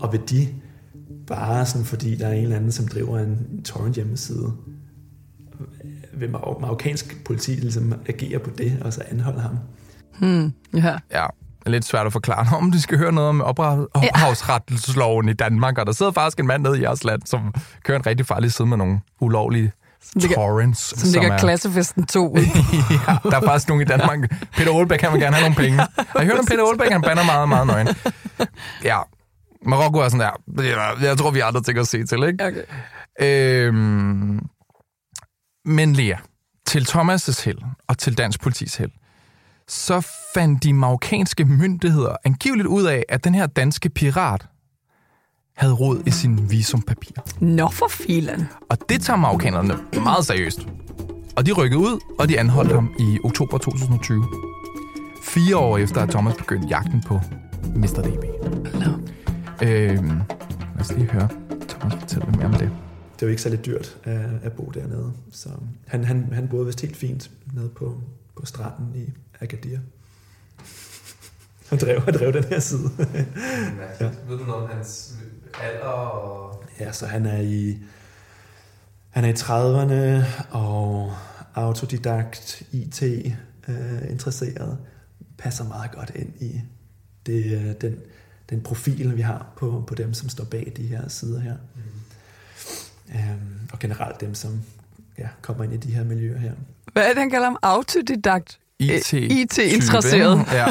Og 0.00 0.12
vil 0.12 0.20
de 0.30 0.48
bare 1.26 1.66
sådan, 1.66 1.84
fordi 1.84 2.14
der 2.14 2.26
er 2.26 2.32
en 2.32 2.42
eller 2.42 2.56
anden, 2.56 2.72
som 2.72 2.88
driver 2.88 3.18
en 3.18 3.62
torrent 3.64 3.94
hjemmeside, 3.94 4.52
vil 6.14 6.28
mar- 6.28 6.60
marokkansk 6.60 7.24
politi 7.24 7.50
ligesom 7.50 7.94
agere 8.06 8.38
på 8.38 8.50
det, 8.58 8.78
og 8.80 8.92
så 8.92 9.02
anholde 9.10 9.40
ham. 9.40 9.56
Ja. 10.74 10.98
Ja, 11.10 11.26
lidt 11.66 11.84
svært 11.84 12.06
at 12.06 12.12
forklare, 12.12 12.46
om 12.58 12.72
de 12.72 12.80
skal 12.80 12.98
høre 12.98 13.12
noget 13.12 13.28
om 13.28 13.42
opra- 13.42 13.86
ophavsretsloven 13.94 15.28
i 15.28 15.32
Danmark, 15.32 15.78
og 15.78 15.86
der 15.86 15.92
sidder 15.92 16.12
faktisk 16.12 16.40
en 16.40 16.46
mand 16.46 16.62
nede 16.62 16.78
i 16.78 16.82
jeres 16.82 17.04
land, 17.04 17.22
som 17.24 17.54
kører 17.84 17.98
en 17.98 18.06
rigtig 18.06 18.26
farlig 18.26 18.52
side 18.52 18.68
med 18.68 18.76
nogle 18.76 19.00
ulovlige 19.20 19.72
torrents. 20.34 21.00
Som 21.00 21.08
ligger 21.12 21.32
er, 21.32 21.38
klassefesten 21.38 22.06
2 22.06 22.32
ud. 22.32 22.38
ja, 23.08 23.30
der 23.30 23.36
er 23.36 23.44
faktisk 23.44 23.68
nogen 23.68 23.82
i 23.82 23.84
Danmark. 23.84 24.18
Peter 24.52 24.70
Olbæk, 24.70 25.00
han 25.00 25.12
vil 25.12 25.20
gerne 25.20 25.36
have 25.36 25.50
nogle 25.50 25.56
penge. 25.56 25.82
Og 25.96 26.06
jeg 26.14 26.24
hørte 26.24 26.38
om 26.38 26.46
Peter 26.46 26.62
Olbæk, 26.62 26.90
han 26.90 27.02
banner 27.02 27.24
meget, 27.24 27.48
meget 27.48 27.66
nøgen. 27.66 27.88
Ja, 28.84 28.98
Marokko 29.66 29.98
er 29.98 30.08
sådan 30.08 30.20
der, 30.56 31.02
jeg, 31.02 31.18
tror, 31.18 31.30
vi 31.30 31.40
andre 31.40 31.62
ting 31.62 31.78
at 31.78 31.86
se 31.86 32.06
til, 32.06 32.22
ikke? 32.22 32.44
Okay. 32.46 32.62
Øhm, 33.20 34.40
men 35.64 35.92
Lea, 35.92 36.16
til 36.66 36.86
Thomas' 36.88 37.44
held 37.44 37.58
og 37.88 37.98
til 37.98 38.18
dansk 38.18 38.40
politis 38.40 38.76
held, 38.76 38.90
så 39.68 40.00
fandt 40.34 40.62
de 40.62 40.72
marokkanske 40.72 41.44
myndigheder 41.44 42.16
angiveligt 42.24 42.66
ud 42.66 42.84
af, 42.84 43.04
at 43.08 43.24
den 43.24 43.34
her 43.34 43.46
danske 43.46 43.88
pirat 43.88 44.46
havde 45.56 45.72
rod 45.72 46.02
i 46.06 46.10
sine 46.10 46.48
visumpapir. 46.48 47.12
Nå 47.40 47.68
for 47.68 47.88
filen. 47.90 48.48
Og 48.70 48.78
det 48.88 49.00
tager 49.00 49.16
marokkanerne 49.16 49.74
meget 49.94 50.26
seriøst. 50.26 50.68
Og 51.36 51.46
de 51.46 51.52
rykkede 51.52 51.80
ud, 51.80 52.00
og 52.18 52.28
de 52.28 52.38
anholdt 52.38 52.72
ham 52.72 52.94
i 52.98 53.18
oktober 53.24 53.58
2020. 53.58 54.24
Fire 55.22 55.56
år 55.56 55.78
efter, 55.78 56.00
at 56.00 56.08
Thomas 56.10 56.34
begyndte 56.34 56.68
jagten 56.68 57.02
på 57.06 57.20
Mr. 57.74 58.02
DB. 58.02 58.24
Øhm, 59.62 60.20
lad 60.74 60.80
os 60.80 60.92
lige 60.92 61.10
høre 61.10 61.28
Thomas 61.68 61.94
fortælle 62.00 62.26
lidt 62.26 62.36
mere 62.36 62.46
om 62.46 62.52
det. 62.52 62.70
Det 63.14 63.22
er 63.22 63.26
jo 63.26 63.30
ikke 63.30 63.42
særlig 63.42 63.66
dyrt 63.66 63.96
at, 64.04 64.20
at 64.42 64.52
bo 64.52 64.72
dernede, 64.74 65.12
så 65.32 65.48
han, 65.86 66.04
han, 66.04 66.28
han 66.32 66.48
boede 66.48 66.66
vist 66.66 66.80
helt 66.80 66.96
fint 66.96 67.30
nede 67.52 67.68
på, 67.68 68.00
på 68.36 68.46
stranden 68.46 68.92
i 68.94 69.12
Agadir. 69.44 69.78
Han 71.68 71.78
drev, 71.78 72.00
han 72.00 72.14
drev 72.14 72.32
den 72.32 72.44
her 72.44 72.60
side. 72.60 72.90
ja. 74.00 74.10
Ved 74.28 74.38
du 74.38 74.44
noget 74.44 74.62
om 74.64 74.70
hans 74.70 75.14
alder 75.62 75.86
og... 75.86 76.64
Ja, 76.80 76.92
så 76.92 77.06
han 77.06 77.26
er 77.26 77.40
i 77.40 77.78
han 79.10 79.24
er 79.24 79.28
i 79.28 79.32
30'erne 79.32 80.26
og 80.50 81.12
autodidakt, 81.54 82.62
IT 82.72 83.02
øh, 83.68 84.10
interesseret, 84.10 84.78
passer 85.38 85.64
meget 85.64 85.92
godt 85.92 86.12
ind 86.14 86.32
i 86.40 86.60
det, 87.26 87.44
øh, 87.44 87.74
den, 87.80 87.98
den 88.50 88.60
profil, 88.60 89.16
vi 89.16 89.20
har 89.20 89.46
på, 89.56 89.84
på 89.86 89.94
dem, 89.94 90.14
som 90.14 90.28
står 90.28 90.44
bag 90.44 90.72
de 90.76 90.86
her 90.86 91.08
sider 91.08 91.40
her. 91.40 91.56
Mm. 91.74 91.82
Øhm, 93.14 93.68
og 93.72 93.78
generelt 93.78 94.20
dem, 94.20 94.34
som 94.34 94.62
ja, 95.18 95.28
kommer 95.42 95.64
ind 95.64 95.72
i 95.72 95.76
de 95.76 95.94
her 95.94 96.04
miljøer 96.04 96.38
her. 96.38 96.52
Hvad 96.92 97.02
er 97.02 97.08
det, 97.08 97.18
han 97.18 97.30
kalder 97.30 97.44
ham? 97.44 97.58
Autodidakt? 97.62 98.58
IT. 98.80 99.12
IT-interesseret. 99.12 100.46
Ja. 100.52 100.66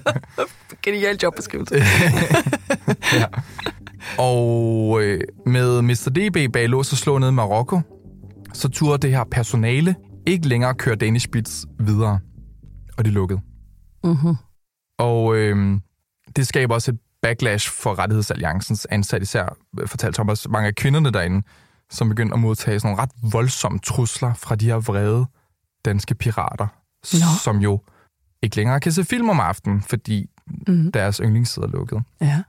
Genial 0.82 1.18
jobbeskrivelse. 1.22 1.74
ja. 3.20 3.26
Og 4.18 5.02
øh, 5.02 5.20
med 5.46 5.82
Mr. 5.82 6.10
DB 6.10 6.52
bag 6.52 6.68
lås 6.68 6.92
og 6.92 6.98
slå 6.98 7.18
ned 7.18 7.28
i 7.28 7.32
Marokko, 7.32 7.80
så 8.52 8.68
turde 8.68 8.98
det 8.98 9.10
her 9.10 9.24
personale 9.30 9.94
ikke 10.26 10.48
længere 10.48 10.74
køre 10.74 10.96
Danish 10.96 11.28
Beats 11.28 11.66
videre. 11.80 12.20
Og 12.98 13.04
de 13.04 13.10
lukkede. 13.10 13.40
Mm-hmm. 14.04 14.36
Og 14.98 15.36
øh, 15.36 15.78
det 16.36 16.46
skaber 16.46 16.74
også 16.74 16.90
et 16.90 16.98
backlash 17.22 17.70
for 17.82 17.98
Rettighedsalliancens 17.98 18.86
ansat, 18.90 19.22
især 19.22 19.56
øh, 19.80 19.88
fortalte 19.88 20.16
Thomas 20.16 20.48
mange 20.48 20.66
af 20.66 20.74
kvinderne 20.74 21.10
derinde, 21.10 21.46
som 21.90 22.08
begyndte 22.08 22.34
at 22.34 22.40
modtage 22.40 22.80
sådan 22.80 22.88
nogle 22.88 23.02
ret 23.02 23.32
voldsomme 23.32 23.78
trusler 23.78 24.34
fra 24.34 24.54
de 24.54 24.66
her 24.66 24.76
vrede 24.76 25.26
danske 25.84 26.14
pirater, 26.14 26.66
Nå. 27.12 27.26
som 27.42 27.58
jo 27.58 27.80
ikke 28.42 28.56
længere 28.56 28.80
kan 28.80 28.92
se 28.92 29.04
film 29.04 29.28
om 29.28 29.40
aftenen, 29.40 29.82
fordi 29.82 30.30
mm. 30.66 30.92
deres 30.92 31.16
yndlingssider 31.16 31.66
er 31.66 31.70
lukket. 31.70 32.02
Ja. 32.20 32.42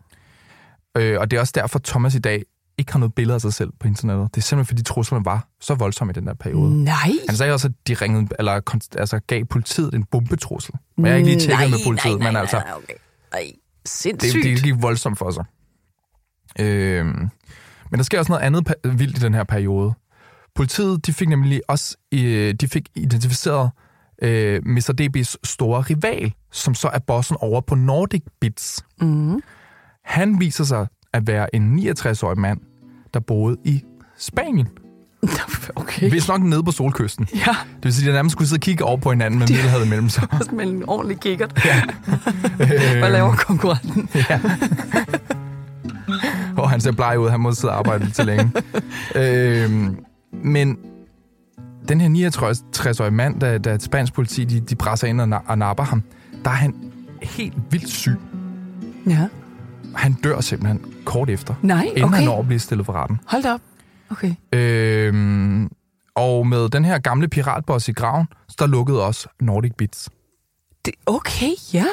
Øh, 0.98 1.20
og 1.20 1.32
det 1.32 1.38
er 1.38 1.42
også 1.42 1.54
derfor, 1.56 1.80
Thomas 1.80 2.16
i 2.16 2.20
dag 2.20 2.44
ikke 2.78 2.92
har 2.92 3.00
noget 3.00 3.14
billede 3.14 3.36
af 3.36 3.42
sig 3.42 3.54
selv 3.54 3.70
på 3.80 3.88
internettet. 3.88 4.36
Det 4.36 4.42
er 4.42 4.44
simpelthen, 4.44 4.68
fordi 4.68 4.84
truslerne 4.84 5.26
var 5.26 5.48
så 5.62 5.76
voldsomme 5.76 6.12
i 6.12 6.14
den 6.14 6.28
der 6.28 6.34
periode. 6.34 6.84
Nej. 6.84 7.12
Han 7.30 7.38
sagde 7.38 7.54
også, 7.54 7.68
at 7.68 7.74
de 7.88 7.94
ringede, 7.94 8.28
eller 8.40 8.62
altså, 8.98 9.20
gav 9.28 9.46
politiet 9.46 9.94
en 9.94 10.04
bombetrussel. 10.04 10.74
Men 10.98 11.06
jeg 11.06 11.14
har 11.14 11.18
ikke 11.18 11.30
lige 11.30 11.40
tjekket 11.40 11.60
nej, 11.60 11.70
med 11.70 11.78
politiet, 11.86 12.20
nej, 12.20 12.24
nej, 12.24 12.32
men 12.32 12.38
altså, 12.38 12.58
Nej, 12.58 12.74
okay. 12.76 12.94
Ej, 13.34 13.40
det, 13.40 13.90
sindssygt. 13.90 14.44
det 14.44 14.64
gik 14.64 14.82
voldsomt 14.82 15.18
for 15.18 15.32
sig. 15.32 15.46
Øhm, 16.60 17.30
men 17.92 17.98
der 17.98 18.04
sker 18.04 18.20
også 18.20 18.32
noget 18.32 18.44
andet 18.44 18.74
vildt 18.84 19.18
i 19.18 19.22
den 19.22 19.34
her 19.34 19.44
periode. 19.44 19.94
Politiet 20.56 21.06
de 21.06 21.14
fik 21.14 21.30
nemlig 21.30 21.62
også 21.68 21.98
øh, 22.14 22.54
de 22.54 22.68
fik 22.68 22.90
identificeret 22.96 23.72
øh, 24.22 24.62
Mr. 24.66 24.94
DB's 25.02 25.36
store 25.44 25.82
rival, 25.82 26.34
som 26.52 26.74
så 26.76 26.88
er 26.88 27.00
bossen 27.00 27.38
over 27.40 27.62
på 27.62 27.76
Nordic 27.76 28.24
Bits. 28.42 28.86
Mm. 29.02 29.42
Han 30.06 30.40
viser 30.40 30.64
sig 30.64 30.88
at 31.14 31.28
være 31.28 31.56
en 31.56 31.80
69-årig 31.80 32.40
mand, 32.40 32.60
der 33.14 33.20
boede 33.20 33.58
i 33.66 33.84
Spanien. 34.18 34.68
Okay. 35.76 36.10
Hvis 36.10 36.28
nok 36.28 36.42
nede 36.42 36.64
på 36.64 36.72
solkysten. 36.72 37.28
Ja, 37.48 37.56
Det 37.76 37.84
vil 37.84 37.94
sige, 37.94 38.06
at 38.06 38.12
de 38.12 38.14
nærmest 38.14 38.32
skulle 38.32 38.48
sidde 38.48 38.58
og 38.58 38.62
kigge 38.62 38.84
over 38.84 38.98
på 38.98 39.10
hinanden 39.12 39.40
med 39.40 39.48
Middelhavet 39.48 39.86
imellem 39.86 40.10
sig. 40.10 40.28
med 40.54 40.66
en 40.68 40.84
ordentlig 40.90 41.20
kikkert. 41.20 41.66
Ja. 41.66 41.82
Hvad 43.00 43.12
laver 43.12 43.36
konkurrenten? 43.36 44.10
hvor 46.54 46.66
han 46.66 46.82
ser 46.82 46.92
bleg 46.92 47.20
ud, 47.20 47.30
han 47.30 47.40
må 47.40 47.52
sidde 47.54 47.72
og 47.74 47.80
arbejde 47.80 48.04
lidt 48.04 48.16
til 48.16 48.26
længe. 48.26 48.52
øhm, 49.16 49.98
men 50.44 50.78
den 51.88 52.02
her 52.02 52.30
69-årige 52.30 53.12
mand, 53.12 53.40
da, 53.40 53.58
da 53.58 53.74
et 53.74 53.84
spansk 53.84 54.14
politi 54.14 54.44
de, 54.46 54.60
de 54.60 54.76
presser 54.76 55.08
ind 55.08 55.22
og, 55.22 55.28
na- 55.38 55.50
og 55.52 55.58
napper 55.58 55.84
ham, 55.84 56.04
der 56.46 56.52
er 56.52 56.56
han 56.56 56.76
helt 57.22 57.54
vildt 57.70 57.90
syg. 57.90 58.18
Ja. 59.10 59.28
Han 59.96 60.14
dør 60.14 60.40
simpelthen 60.42 60.94
kort 61.06 61.30
efter, 61.30 61.56
Nej, 61.62 61.84
inden 61.84 62.04
okay. 62.04 62.16
han 62.16 62.26
når 62.26 62.40
at 62.40 62.48
blive 62.48 62.60
stillet 62.60 62.86
for 62.86 62.94
retten. 62.94 63.20
Hold 63.28 63.44
da 63.44 63.54
op. 63.54 63.62
Okay. 64.12 64.34
Øhm, 64.54 65.70
og 66.16 66.48
med 66.48 66.70
den 66.70 66.86
her 66.86 67.00
gamle 67.00 67.28
piratboss 67.28 67.88
i 67.88 67.92
graven, 67.92 68.28
der 68.60 68.68
lukkede 68.68 69.06
også 69.06 69.28
Nordic 69.40 69.72
Bits. 69.78 70.10
Det, 70.86 70.94
okay, 71.06 71.50
ja. 71.74 71.86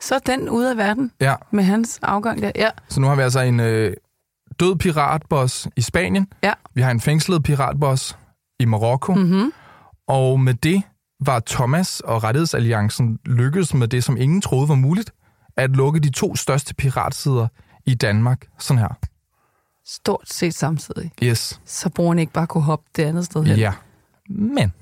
Så 0.00 0.14
er 0.14 0.18
den 0.18 0.48
ude 0.48 0.70
af 0.70 0.76
verden 0.76 1.10
Ja, 1.20 1.34
med 1.50 1.64
hans 1.64 1.98
afgang 2.02 2.42
der. 2.42 2.50
Ja. 2.56 2.68
så 2.88 3.00
nu 3.00 3.06
har 3.06 3.14
vi 3.16 3.22
altså 3.22 3.40
en 3.40 3.60
øh, 3.60 3.92
død 4.60 4.76
piratboss 4.76 5.68
i 5.76 5.80
Spanien. 5.80 6.26
Ja. 6.42 6.52
Vi 6.74 6.80
har 6.82 6.90
en 6.90 7.00
fængslet 7.00 7.42
piratboss 7.42 8.18
i 8.60 8.64
Marokko. 8.64 9.14
Mm-hmm. 9.14 9.52
Og 10.08 10.40
med 10.40 10.54
det 10.54 10.82
var 11.20 11.42
Thomas 11.46 12.00
og 12.00 12.24
Rettighedsalliancen 12.24 13.18
lykkedes 13.26 13.74
med 13.74 13.88
det, 13.88 14.04
som 14.04 14.16
ingen 14.16 14.40
troede 14.40 14.68
var 14.68 14.74
muligt, 14.74 15.12
at 15.56 15.70
lukke 15.70 16.00
de 16.00 16.10
to 16.10 16.36
største 16.36 16.74
piratsider 16.74 17.48
i 17.86 17.94
Danmark 17.94 18.46
sådan 18.58 18.78
her. 18.78 18.98
Stort 19.86 20.28
set 20.28 20.54
samtidig. 20.54 21.10
Yes. 21.22 21.60
Så 21.64 21.90
brugeren 21.90 22.18
ikke 22.18 22.32
bare 22.32 22.46
kunne 22.46 22.64
hoppe 22.64 22.84
det 22.96 23.02
andet 23.02 23.24
sted 23.24 23.44
hen. 23.44 23.58
Ja. 23.58 23.72
Men 24.28 24.72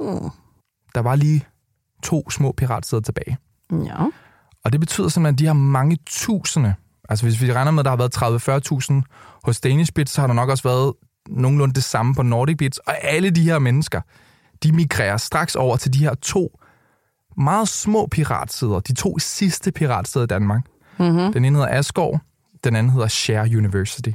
Mm. 0.00 0.30
der 0.94 1.00
var 1.00 1.14
lige 1.16 1.46
to 2.02 2.30
små 2.30 2.52
piratsider 2.52 3.00
tilbage. 3.00 3.38
Ja. 3.72 4.06
Og 4.64 4.72
det 4.72 4.80
betyder 4.80 5.08
simpelthen, 5.08 5.34
at 5.34 5.38
de 5.38 5.46
har 5.46 5.52
mange 5.52 5.98
tusinde. 6.06 6.74
Altså 7.08 7.26
hvis 7.26 7.42
vi 7.42 7.52
regner 7.52 7.70
med, 7.70 7.80
at 7.80 7.84
der 7.84 7.90
har 7.90 7.96
været 7.96 8.12
30-40.000 9.02 9.02
hos 9.44 9.60
Danish 9.60 9.92
Bits, 9.92 10.12
så 10.12 10.20
har 10.20 10.26
der 10.28 10.34
nok 10.34 10.48
også 10.48 10.62
været 10.68 10.92
nogenlunde 11.28 11.74
det 11.74 11.84
samme 11.84 12.14
på 12.14 12.22
Nordic 12.22 12.56
Bits. 12.56 12.78
Og 12.78 13.04
alle 13.04 13.30
de 13.30 13.42
her 13.42 13.58
mennesker, 13.58 14.00
de 14.62 14.72
migrerer 14.72 15.16
straks 15.16 15.56
over 15.56 15.76
til 15.76 15.94
de 15.94 15.98
her 15.98 16.14
to 16.14 16.58
meget 17.36 17.68
små 17.68 18.06
piratsider. 18.06 18.80
De 18.80 18.94
to 18.94 19.18
sidste 19.18 19.72
piratsider 19.72 20.24
i 20.24 20.26
Danmark. 20.26 20.62
Mm-hmm. 20.98 21.32
Den 21.32 21.44
ene 21.44 21.58
hedder 21.58 21.78
Asgård, 21.78 22.20
den 22.64 22.76
anden 22.76 22.92
hedder 22.92 23.08
Share 23.08 23.56
University. 23.56 24.10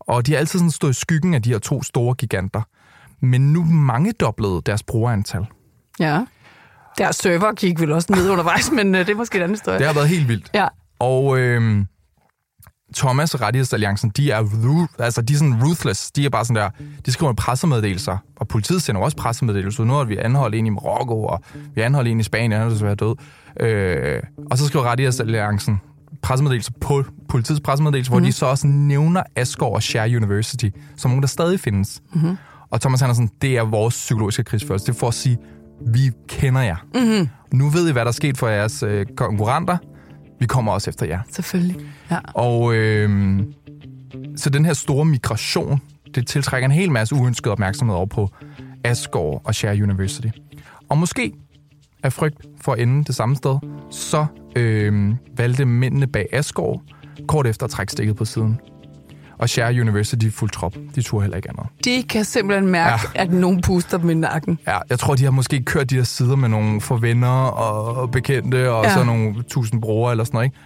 Og 0.00 0.26
de 0.26 0.32
har 0.32 0.38
altid 0.38 0.58
sådan 0.58 0.70
stået 0.70 0.90
i 0.90 1.00
skyggen 1.00 1.34
af 1.34 1.42
de 1.42 1.50
her 1.50 1.58
to 1.58 1.82
store 1.82 2.14
giganter. 2.14 2.62
Men 3.20 3.52
nu 3.52 3.64
mange 3.64 4.12
doblede 4.12 4.62
deres 4.66 4.82
brugerantal. 4.82 5.46
Ja. 6.00 6.24
Deres 6.98 7.16
server 7.16 7.52
gik 7.52 7.80
vel 7.80 7.92
også 7.92 8.12
ned 8.12 8.30
undervejs, 8.32 8.70
men 8.70 8.94
øh, 8.94 9.06
det 9.06 9.12
er 9.12 9.16
måske 9.16 9.36
en 9.36 9.42
anden 9.42 9.54
historie. 9.54 9.78
Det 9.78 9.86
har 9.86 9.94
været 9.94 10.08
helt 10.08 10.28
vildt. 10.28 10.50
Ja. 10.54 10.68
Og 10.98 11.38
øhm, 11.38 11.86
Thomas 12.96 13.34
og 13.34 13.40
Rettighedsalliancen, 13.40 14.10
de 14.10 14.30
er, 14.30 14.42
ru- 14.42 14.94
altså, 14.98 15.22
de 15.22 15.32
er 15.34 15.38
sådan 15.38 15.62
ruthless. 15.64 16.10
De 16.10 16.24
er 16.24 16.30
bare 16.30 16.44
sådan 16.44 16.62
der, 16.62 16.70
de 17.06 17.12
skriver 17.12 17.32
pressemeddelelser, 17.32 18.16
og 18.36 18.48
politiet 18.48 18.82
sender 18.82 19.00
også 19.00 19.16
pressemeddelelser. 19.16 19.84
Nu 19.84 19.92
har 19.92 20.04
vi 20.04 20.16
anholdt 20.16 20.54
en 20.54 20.66
i 20.66 20.70
Marokko, 20.70 21.24
og 21.24 21.42
vi 21.74 21.80
anholdt 21.80 22.08
en 22.08 22.20
i 22.20 22.22
Spanien, 22.22 22.52
han 22.52 22.60
er 22.60 22.68
desværre 22.68 22.94
død. 22.94 23.14
Øh, 23.60 24.22
og 24.50 24.58
så 24.58 24.66
skriver 24.66 24.84
Rettighedsalliancen 24.84 25.80
pressemeddelelser 26.22 26.72
på 26.80 27.04
politiets 27.28 27.60
pressemeddelelse, 27.60 28.10
mm-hmm. 28.10 28.22
hvor 28.22 28.26
de 28.26 28.32
så 28.32 28.46
også 28.46 28.66
nævner 28.66 29.22
Asgård 29.36 29.74
og 29.74 29.82
Share 29.82 30.16
University, 30.16 30.68
som 30.96 31.10
nogen, 31.10 31.22
der 31.22 31.28
stadig 31.28 31.60
findes. 31.60 32.02
Mm-hmm. 32.14 32.36
Og 32.70 32.80
Thomas 32.80 33.00
han 33.00 33.10
er 33.10 33.14
sådan, 33.14 33.30
det 33.42 33.56
er 33.56 33.62
vores 33.62 33.94
psykologiske 33.94 34.44
krigsførelse. 34.44 34.86
Det 34.86 34.92
er 34.94 34.98
for 34.98 35.08
at 35.08 35.14
sige, 35.14 35.38
vi 35.86 36.10
kender 36.28 36.60
jer. 36.60 36.76
Mm-hmm. 36.94 37.28
Nu 37.52 37.68
ved 37.68 37.88
I, 37.88 37.92
hvad 37.92 38.02
der 38.02 38.08
er 38.08 38.12
sket 38.12 38.38
for 38.38 38.48
jeres 38.48 38.82
øh, 38.82 39.06
konkurrenter. 39.16 39.76
Vi 40.40 40.46
kommer 40.46 40.72
også 40.72 40.90
efter 40.90 41.06
jer. 41.06 41.20
Selvfølgelig. 41.30 41.76
Ja. 42.10 42.18
Og 42.34 42.74
øh, 42.74 43.40
så 44.36 44.50
den 44.50 44.64
her 44.64 44.72
store 44.72 45.04
migration, 45.04 45.80
det 46.14 46.26
tiltrækker 46.26 46.66
en 46.66 46.72
hel 46.72 46.90
masse 46.90 47.14
uønsket 47.14 47.52
opmærksomhed 47.52 47.96
over 47.96 48.06
på 48.06 48.30
Asgård 48.84 49.42
og 49.44 49.54
Share 49.54 49.82
University. 49.82 50.28
Og 50.88 50.98
måske 50.98 51.32
af 52.02 52.12
frygt 52.12 52.46
for 52.60 52.72
at 52.72 52.78
ende 52.78 53.04
det 53.04 53.14
samme 53.14 53.36
sted, 53.36 53.58
så 53.90 54.26
øh, 54.56 55.14
valgte 55.36 55.64
mændene 55.64 56.06
bag 56.06 56.26
Asgård 56.32 56.82
kort 57.28 57.46
efter 57.46 57.64
at 57.64 57.70
trække 57.70 57.92
stikket 57.92 58.16
på 58.16 58.24
siden. 58.24 58.60
Og 59.38 59.48
Share 59.48 59.80
University 59.80 60.28
fuldt 60.30 60.52
trop. 60.52 60.74
De 60.94 61.02
turde 61.02 61.22
heller 61.22 61.36
ikke 61.36 61.48
andet. 61.50 61.66
De 61.84 62.02
kan 62.08 62.24
simpelthen 62.24 62.70
mærke, 62.70 63.02
ja. 63.14 63.22
at 63.22 63.32
nogen 63.32 63.60
puster 63.60 63.98
dem 63.98 64.10
i 64.10 64.14
nakken. 64.14 64.58
Ja, 64.66 64.78
jeg 64.90 64.98
tror, 64.98 65.14
de 65.14 65.24
har 65.24 65.30
måske 65.30 65.62
kørt 65.62 65.90
de 65.90 65.94
her 65.94 66.02
sider 66.02 66.36
med 66.36 66.48
nogle 66.48 66.80
forvenner 66.80 67.28
og 67.28 68.10
bekendte, 68.10 68.70
og 68.72 68.84
Ja. 68.84 68.94
så 68.94 69.04
nogle 69.04 69.42
tusind 69.42 69.82
brugere 69.82 70.10
eller 70.10 70.24
sådan 70.24 70.36
noget, 70.36 70.44
ikke? 70.46 70.56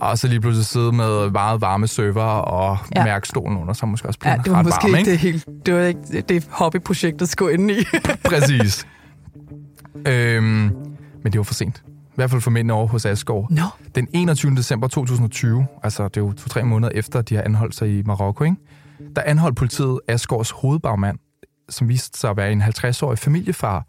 Og 0.00 0.18
så 0.18 0.28
lige 0.28 0.40
pludselig 0.40 0.66
sidde 0.66 0.92
med 0.92 1.30
meget 1.30 1.60
varme 1.60 1.86
server 1.86 2.22
og 2.22 2.78
Ja. 2.94 3.00
ja. 3.00 3.04
mærkestolen 3.06 3.58
under, 3.58 3.72
så 3.74 3.86
måske 3.86 4.08
også 4.08 4.20
blive 4.20 4.32
Ja, 4.32 4.38
det 4.44 4.52
var 4.52 4.58
ret 4.58 4.64
måske 4.64 4.82
varm, 4.82 4.94
ikke 4.94 4.98
ikke? 4.98 5.10
det 5.10 5.18
helt... 5.18 5.46
Det 5.66 5.74
var 5.74 5.80
ikke 5.80 6.20
det 6.28 6.46
hobbyprojektet 6.50 7.28
skulle 7.28 7.54
ind 7.54 7.70
i. 7.70 7.84
Præcis. 8.24 8.86
øhm, 10.08 10.44
men 11.22 11.32
det 11.32 11.36
var 11.38 11.42
for 11.42 11.54
sent. 11.54 11.82
I 12.12 12.14
hvert 12.14 12.30
fald 12.30 12.40
for 12.40 12.50
mændene 12.50 12.72
over 12.72 12.86
hos 12.86 13.06
Asgård. 13.06 13.50
Nå. 13.50 13.62
Den 13.94 14.08
21. 14.12 14.56
december 14.56 14.88
2020, 14.88 15.66
altså 15.82 16.08
det 16.08 16.16
er 16.16 16.20
jo 16.20 16.32
to-tre 16.32 16.64
måneder 16.64 16.92
efter, 16.94 17.22
de 17.22 17.34
har 17.34 17.42
anholdt 17.42 17.74
sig 17.74 17.98
i 17.98 18.02
Marokko, 18.02 18.44
ikke? 18.44 18.56
der 19.16 19.22
anholdt 19.22 19.56
politiet 19.56 20.00
Asgårds 20.08 20.50
hovedbagmand, 20.50 21.18
som 21.68 21.88
viste 21.88 22.18
sig 22.18 22.30
at 22.30 22.36
være 22.36 22.52
en 22.52 22.62
50-årig 22.62 23.18
familiefar 23.18 23.86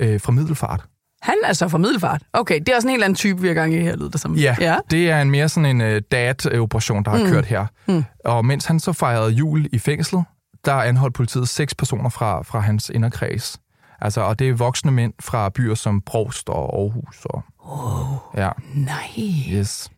øh, 0.00 0.20
fra 0.20 0.32
Middelfart. 0.32 0.84
Han 1.22 1.34
er 1.44 1.52
så 1.52 1.68
fra 1.68 1.78
Middelfart. 1.78 2.22
Okay, 2.32 2.58
det 2.58 2.68
er 2.68 2.76
også 2.76 2.88
en 2.88 2.90
helt 2.90 3.04
anden 3.04 3.16
type, 3.16 3.40
vi 3.40 3.48
har 3.48 3.54
gang 3.54 3.74
i 3.74 3.78
her, 3.78 3.96
lyder 3.96 4.10
det 4.10 4.20
som. 4.20 4.34
Ja, 4.34 4.56
ja. 4.60 4.72
ja. 4.72 4.78
det 4.90 5.10
er 5.10 5.22
en 5.22 5.30
mere 5.30 5.48
sådan 5.48 5.80
en 5.80 5.96
uh, 5.96 6.02
dad-operation, 6.12 7.04
der 7.04 7.10
har 7.10 7.24
mm. 7.24 7.30
kørt 7.30 7.46
her. 7.46 7.66
Mm. 7.88 8.04
Og 8.24 8.44
mens 8.44 8.66
han 8.66 8.80
så 8.80 8.92
fejrede 8.92 9.30
jul 9.30 9.68
i 9.72 9.78
fængslet, 9.78 10.24
der 10.64 10.74
anholdt 10.74 11.14
politiet 11.14 11.48
seks 11.48 11.74
personer 11.74 12.08
fra, 12.08 12.42
fra 12.42 12.60
hans 12.60 12.90
inderkreds. 12.94 13.60
Altså, 14.00 14.20
og 14.20 14.38
det 14.38 14.48
er 14.48 14.52
voksne 14.52 14.90
mænd 14.92 15.12
fra 15.20 15.48
byer 15.48 15.74
som 15.74 16.00
Brovst 16.00 16.48
og 16.48 16.80
Aarhus. 16.80 17.24
Og, 17.24 17.42
Wow. 17.68 18.18
ja, 18.36 18.50
Nej. 18.74 19.08
yes. 19.52 19.90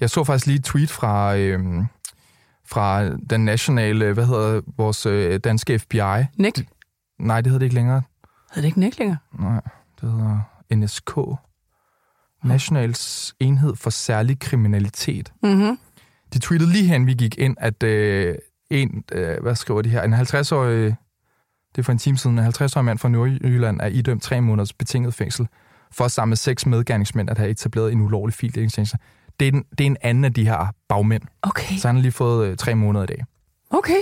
Jeg 0.00 0.10
så 0.10 0.24
faktisk 0.24 0.46
lige 0.46 0.58
et 0.58 0.64
tweet 0.64 0.90
fra, 0.90 1.36
øhm, 1.36 1.86
fra 2.68 3.08
den 3.30 3.44
nationale, 3.44 4.12
hvad 4.12 4.26
hedder 4.26 4.60
vores 4.76 5.06
øh, 5.06 5.40
danske 5.40 5.78
FBI. 5.78 5.98
Nick? 6.38 6.66
Nej, 7.18 7.40
det 7.40 7.46
hedder 7.46 7.58
det 7.58 7.66
ikke 7.66 7.74
længere. 7.74 8.02
Havde 8.50 8.62
det 8.62 8.66
ikke 8.66 8.80
Nick 8.80 8.98
længere? 8.98 9.18
Nej, 9.38 9.60
det 10.00 10.10
hedder 10.12 10.40
NSK. 10.74 11.18
Nationals 12.44 13.34
Enhed 13.40 13.76
for 13.76 13.90
Særlig 13.90 14.38
Kriminalitet. 14.40 15.32
Mm-hmm. 15.42 15.78
De 16.32 16.38
tweetede 16.38 16.72
lige 16.72 16.84
hen, 16.88 17.06
vi 17.06 17.14
gik 17.14 17.38
ind, 17.38 17.56
at 17.60 17.82
øh, 17.82 18.34
en, 18.70 19.04
øh, 19.12 19.42
hvad 19.42 19.54
skriver 19.54 19.82
de 19.82 19.88
her, 19.88 20.02
en 20.02 20.14
50-årig, 20.14 20.96
det 21.76 21.82
er 21.82 21.84
for 21.84 21.92
en 21.92 21.98
time 21.98 22.18
siden, 22.18 22.38
en 22.38 22.44
50-årig 22.46 22.84
mand 22.84 22.98
fra 22.98 23.08
Nordjylland 23.08 23.80
er 23.80 23.86
idømt 23.86 24.22
tre 24.22 24.40
måneders 24.40 24.72
betinget 24.72 25.14
fængsel 25.14 25.48
for 25.92 26.08
sammen 26.08 26.30
med 26.30 26.36
seks 26.36 26.66
medgerningsmænd 26.66 27.30
at 27.30 27.38
have 27.38 27.50
etableret 27.50 27.92
en 27.92 28.00
ulovlig 28.00 28.34
fildækningstjeneste. 28.34 28.98
Det 29.40 29.48
er, 29.48 29.52
den, 29.52 29.64
det 29.78 29.80
er 29.80 29.86
en 29.86 29.96
anden 30.02 30.24
af 30.24 30.34
de 30.34 30.44
her 30.44 30.66
bagmænd, 30.88 31.22
Okay. 31.42 31.76
så 31.76 31.88
han 31.88 31.94
har 31.96 32.02
lige 32.02 32.12
fået 32.12 32.46
øh, 32.48 32.56
tre 32.56 32.74
måneder 32.74 33.02
i 33.04 33.06
dag. 33.06 33.24
Okay. 33.70 34.00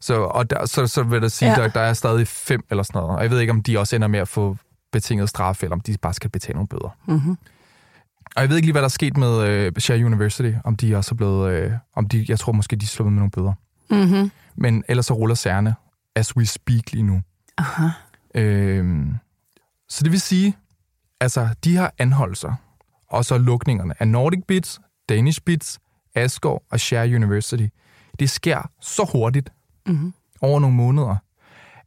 Så, 0.00 0.20
og 0.20 0.50
der, 0.50 0.66
så, 0.66 0.86
så 0.86 1.02
vil 1.02 1.20
jeg 1.22 1.30
sige, 1.30 1.50
Ja. 1.50 1.56
ja. 1.58 1.62
der, 1.62 1.68
der 1.68 1.80
er 1.80 1.92
stadig 1.92 2.28
fem 2.28 2.64
eller 2.70 2.82
sådan 2.82 2.98
noget. 3.00 3.16
Og 3.16 3.22
jeg 3.22 3.30
ved 3.30 3.40
ikke, 3.40 3.50
om 3.52 3.62
de 3.62 3.78
også 3.78 3.96
ender 3.96 4.08
med 4.08 4.20
at 4.20 4.28
få 4.28 4.56
betinget 4.92 5.28
straf, 5.28 5.62
eller 5.62 5.76
om 5.76 5.80
de 5.80 5.96
bare 6.02 6.14
skal 6.14 6.30
betale 6.30 6.54
nogle 6.54 6.68
bøder. 6.68 6.96
Mm-hmm. 7.06 7.36
Og 8.36 8.42
jeg 8.42 8.48
ved 8.48 8.56
ikke 8.56 8.66
lige, 8.66 8.72
hvad 8.72 8.82
der 8.82 8.86
er 8.88 8.90
sket 8.90 9.16
med 9.16 9.42
øh, 9.46 9.72
Share 9.78 10.04
University, 10.04 10.52
om 10.64 10.76
de 10.76 10.96
også 10.96 11.14
er 11.14 11.16
blevet, 11.16 11.50
øh, 11.52 11.72
om 11.94 12.08
de, 12.08 12.24
jeg 12.28 12.38
tror 12.38 12.52
måske, 12.52 12.76
de 12.76 12.84
er 12.84 12.88
sluppet 12.88 13.12
med 13.12 13.20
nogle 13.20 13.30
bøder. 13.30 13.52
Mm-hmm. 13.90 14.30
Men 14.56 14.84
ellers 14.88 15.06
så 15.06 15.14
ruller 15.14 15.34
særne, 15.34 15.74
as 16.18 16.36
we 16.36 16.46
speak 16.46 16.92
lige 16.92 17.02
nu. 17.02 17.22
Aha. 17.58 17.88
Øhm, 18.34 19.14
så 19.88 20.04
det 20.04 20.12
vil 20.12 20.20
sige, 20.20 20.56
altså, 21.20 21.48
de 21.64 21.76
her 21.76 21.90
anholdelser, 21.98 22.54
og 23.08 23.24
så 23.24 23.38
lukningerne 23.38 23.94
af 24.00 24.08
Nordic 24.08 24.44
Bits, 24.48 24.80
Danish 25.08 25.40
Bits, 25.42 25.78
Asgård 26.14 26.62
og 26.70 26.80
Share 26.80 27.14
University, 27.14 27.66
det 28.18 28.30
sker 28.30 28.70
så 28.80 29.10
hurtigt 29.12 29.50
mm-hmm. 29.86 30.14
over 30.40 30.60
nogle 30.60 30.76
måneder, 30.76 31.16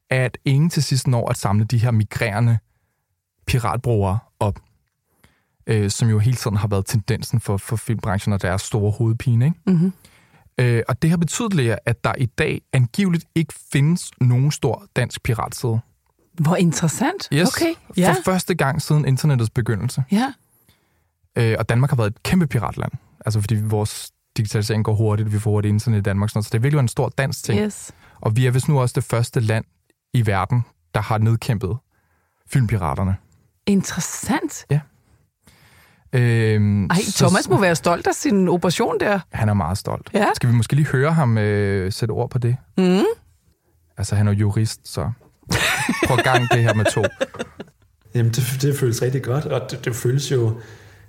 at 0.10 0.38
ingen 0.46 0.70
til 0.70 0.84
sidst 0.84 1.08
når 1.08 1.30
at 1.30 1.38
samle 1.38 1.66
de 1.66 1.78
her 1.78 1.92
migrerende 1.92 2.58
piratbrugere 3.48 4.20
op, 4.40 4.60
øh, 5.68 5.90
som 5.90 6.10
jo 6.10 6.20
hele 6.20 6.38
tiden 6.38 6.58
har 6.58 6.68
været 6.68 6.86
tendensen 6.86 7.40
for, 7.40 7.58
for 7.58 7.76
filmbranchen 7.76 8.34
og 8.34 8.42
deres 8.42 8.62
store 8.62 8.92
hovedpine. 8.92 9.46
Ikke? 9.46 9.60
Mm-hmm. 9.68 9.94
Øh, 10.58 10.84
og 10.88 11.02
det 11.02 11.10
har 11.10 11.18
betydet, 11.18 11.78
at 11.86 12.04
der 12.04 12.14
i 12.18 12.26
dag 12.26 12.62
angiveligt 12.74 13.26
ikke 13.36 13.54
findes 13.74 14.12
nogen 14.22 14.52
stor 14.52 14.86
dansk 14.96 15.24
piratside. 15.24 15.80
Hvor 16.34 16.56
interessant. 16.56 17.28
Yes, 17.34 17.48
okay. 17.48 17.74
Ja. 17.98 18.12
For 18.12 18.22
første 18.26 18.56
gang 18.56 18.82
siden 18.82 19.06
internettets 19.06 19.50
begyndelse. 19.50 20.04
Ja. 20.12 20.34
Øh, 21.36 21.56
og 21.60 21.70
Danmark 21.70 21.90
har 21.90 21.98
været 21.98 22.10
et 22.10 22.24
kæmpe 22.24 22.48
piratland. 22.48 22.92
Altså 23.26 23.42
fordi 23.42 23.56
vores 23.56 24.12
digitalisering 24.38 24.86
går 24.86 24.94
hurtigt, 24.94 25.34
vi 25.34 25.40
får 25.40 25.52
hurtigt 25.52 25.74
internet 25.74 25.98
i 25.98 26.02
Danmark. 26.02 26.30
Sådan. 26.30 26.44
Så 26.44 26.50
det 26.52 26.58
er 26.58 26.62
virkelig 26.62 26.80
en 26.80 26.88
stor 26.88 27.10
dansk 27.10 27.44
ting. 27.44 27.60
Yes. 27.60 27.92
Og 28.22 28.36
vi 28.36 28.46
er 28.46 28.52
vist 28.52 28.68
nu 28.68 28.80
også 28.80 28.94
det 28.94 29.04
første 29.04 29.40
land 29.40 29.66
i 30.14 30.26
verden, 30.26 30.66
der 30.96 31.02
har 31.02 31.18
nedkæmpet 31.18 31.78
filmpiraterne. 32.48 33.16
Interessant. 33.66 34.66
Ja. 34.70 34.80
Øhm, 36.14 36.86
Ej, 36.86 36.98
Thomas 37.16 37.50
må 37.50 37.60
være 37.60 37.76
stolt 37.76 38.08
af 38.08 38.16
sin 38.16 38.48
operation 38.48 39.00
der. 39.00 39.20
Han 39.32 39.50
er 39.50 39.54
meget 39.54 39.78
stolt. 39.78 40.10
Ja. 40.14 40.28
Skal 40.36 40.50
vi 40.50 40.56
måske 40.56 40.76
lige 40.76 40.88
høre 40.88 41.14
ham 41.14 41.38
øh, 41.38 41.92
sætte 41.92 42.12
ord 42.12 42.30
på 42.30 42.38
det? 42.38 42.56
Mm. 42.78 43.04
Altså, 43.98 44.16
han 44.16 44.28
er 44.28 44.32
jurist, 44.32 44.80
så 44.84 45.12
prøv 46.08 46.18
gang 46.18 46.50
det 46.52 46.64
her 46.64 46.74
med 46.74 46.86
to. 46.86 47.04
Jamen, 48.16 48.32
det, 48.32 48.58
det 48.62 48.78
føles 48.78 49.02
rigtig 49.02 49.24
godt, 49.24 49.46
og 49.46 49.72
det, 49.72 49.86
det 49.86 49.96
føles 49.96 50.32
jo 50.32 50.60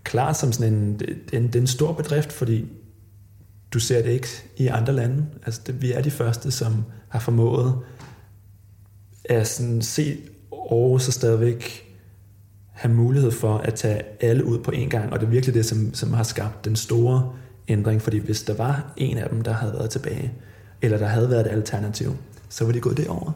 klart 0.05 0.37
som 0.37 0.53
sådan 0.53 0.75
en, 0.75 1.01
en, 1.33 1.51
er 1.55 1.59
en 1.59 1.67
stor 1.67 1.93
bedrift, 1.93 2.33
fordi 2.33 2.67
du 3.73 3.79
ser 3.79 4.03
det 4.03 4.11
ikke 4.11 4.29
i 4.57 4.67
andre 4.67 4.93
lande. 4.93 5.27
Altså, 5.47 5.61
det, 5.67 5.83
vi 5.83 5.93
er 5.93 6.03
de 6.03 6.11
første, 6.11 6.51
som 6.51 6.85
har 7.09 7.21
formået 7.21 7.79
at 9.25 9.49
sådan 9.49 9.83
se 9.83 10.19
Aarhus 10.53 11.09
og 11.09 11.15
stadigvæk 11.15 11.92
have 12.73 12.95
mulighed 12.95 13.31
for 13.31 13.59
at 13.59 13.75
tage 13.75 14.03
alle 14.21 14.45
ud 14.45 14.59
på 14.59 14.71
en 14.71 14.89
gang, 14.89 15.13
og 15.13 15.21
det 15.21 15.27
er 15.27 15.31
virkelig 15.31 15.55
det, 15.55 15.67
som, 15.67 15.95
som 15.95 16.13
har 16.13 16.23
skabt 16.23 16.65
den 16.65 16.77
store 16.77 17.33
ændring, 17.69 18.03
fordi 18.03 18.19
hvis 18.19 18.43
der 18.43 18.55
var 18.55 18.93
en 18.97 19.19
af 19.19 19.29
dem, 19.29 19.43
der 19.43 19.53
havde 19.53 19.73
været 19.73 19.91
tilbage, 19.91 20.33
eller 20.83 20.99
der 20.99 21.07
havde 21.07 21.31
været 21.31 21.47
et 21.47 21.53
alternativ, 21.53 22.17
så 22.49 22.65
var 22.65 22.73
de 22.73 22.81
gået 22.81 22.97
derover. 22.97 23.33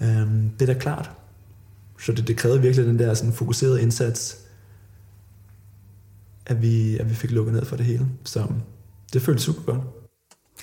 Øhm, 0.00 0.50
det 0.58 0.68
er 0.68 0.74
da 0.74 0.80
klart. 0.80 1.10
Så 2.00 2.12
det, 2.12 2.28
det 2.28 2.36
krævede 2.36 2.62
virkelig 2.62 2.86
den 2.86 2.98
der 2.98 3.14
sådan 3.14 3.32
fokuserede 3.32 3.82
indsats, 3.82 4.38
at 6.46 6.62
vi, 6.62 6.98
at 6.98 7.10
vi 7.10 7.14
fik 7.14 7.30
lukket 7.30 7.54
ned 7.54 7.64
for 7.64 7.76
det 7.76 7.86
hele. 7.86 8.06
Så 8.24 8.46
det 9.12 9.22
føltes 9.22 9.44
super 9.44 9.62
godt. 9.72 9.80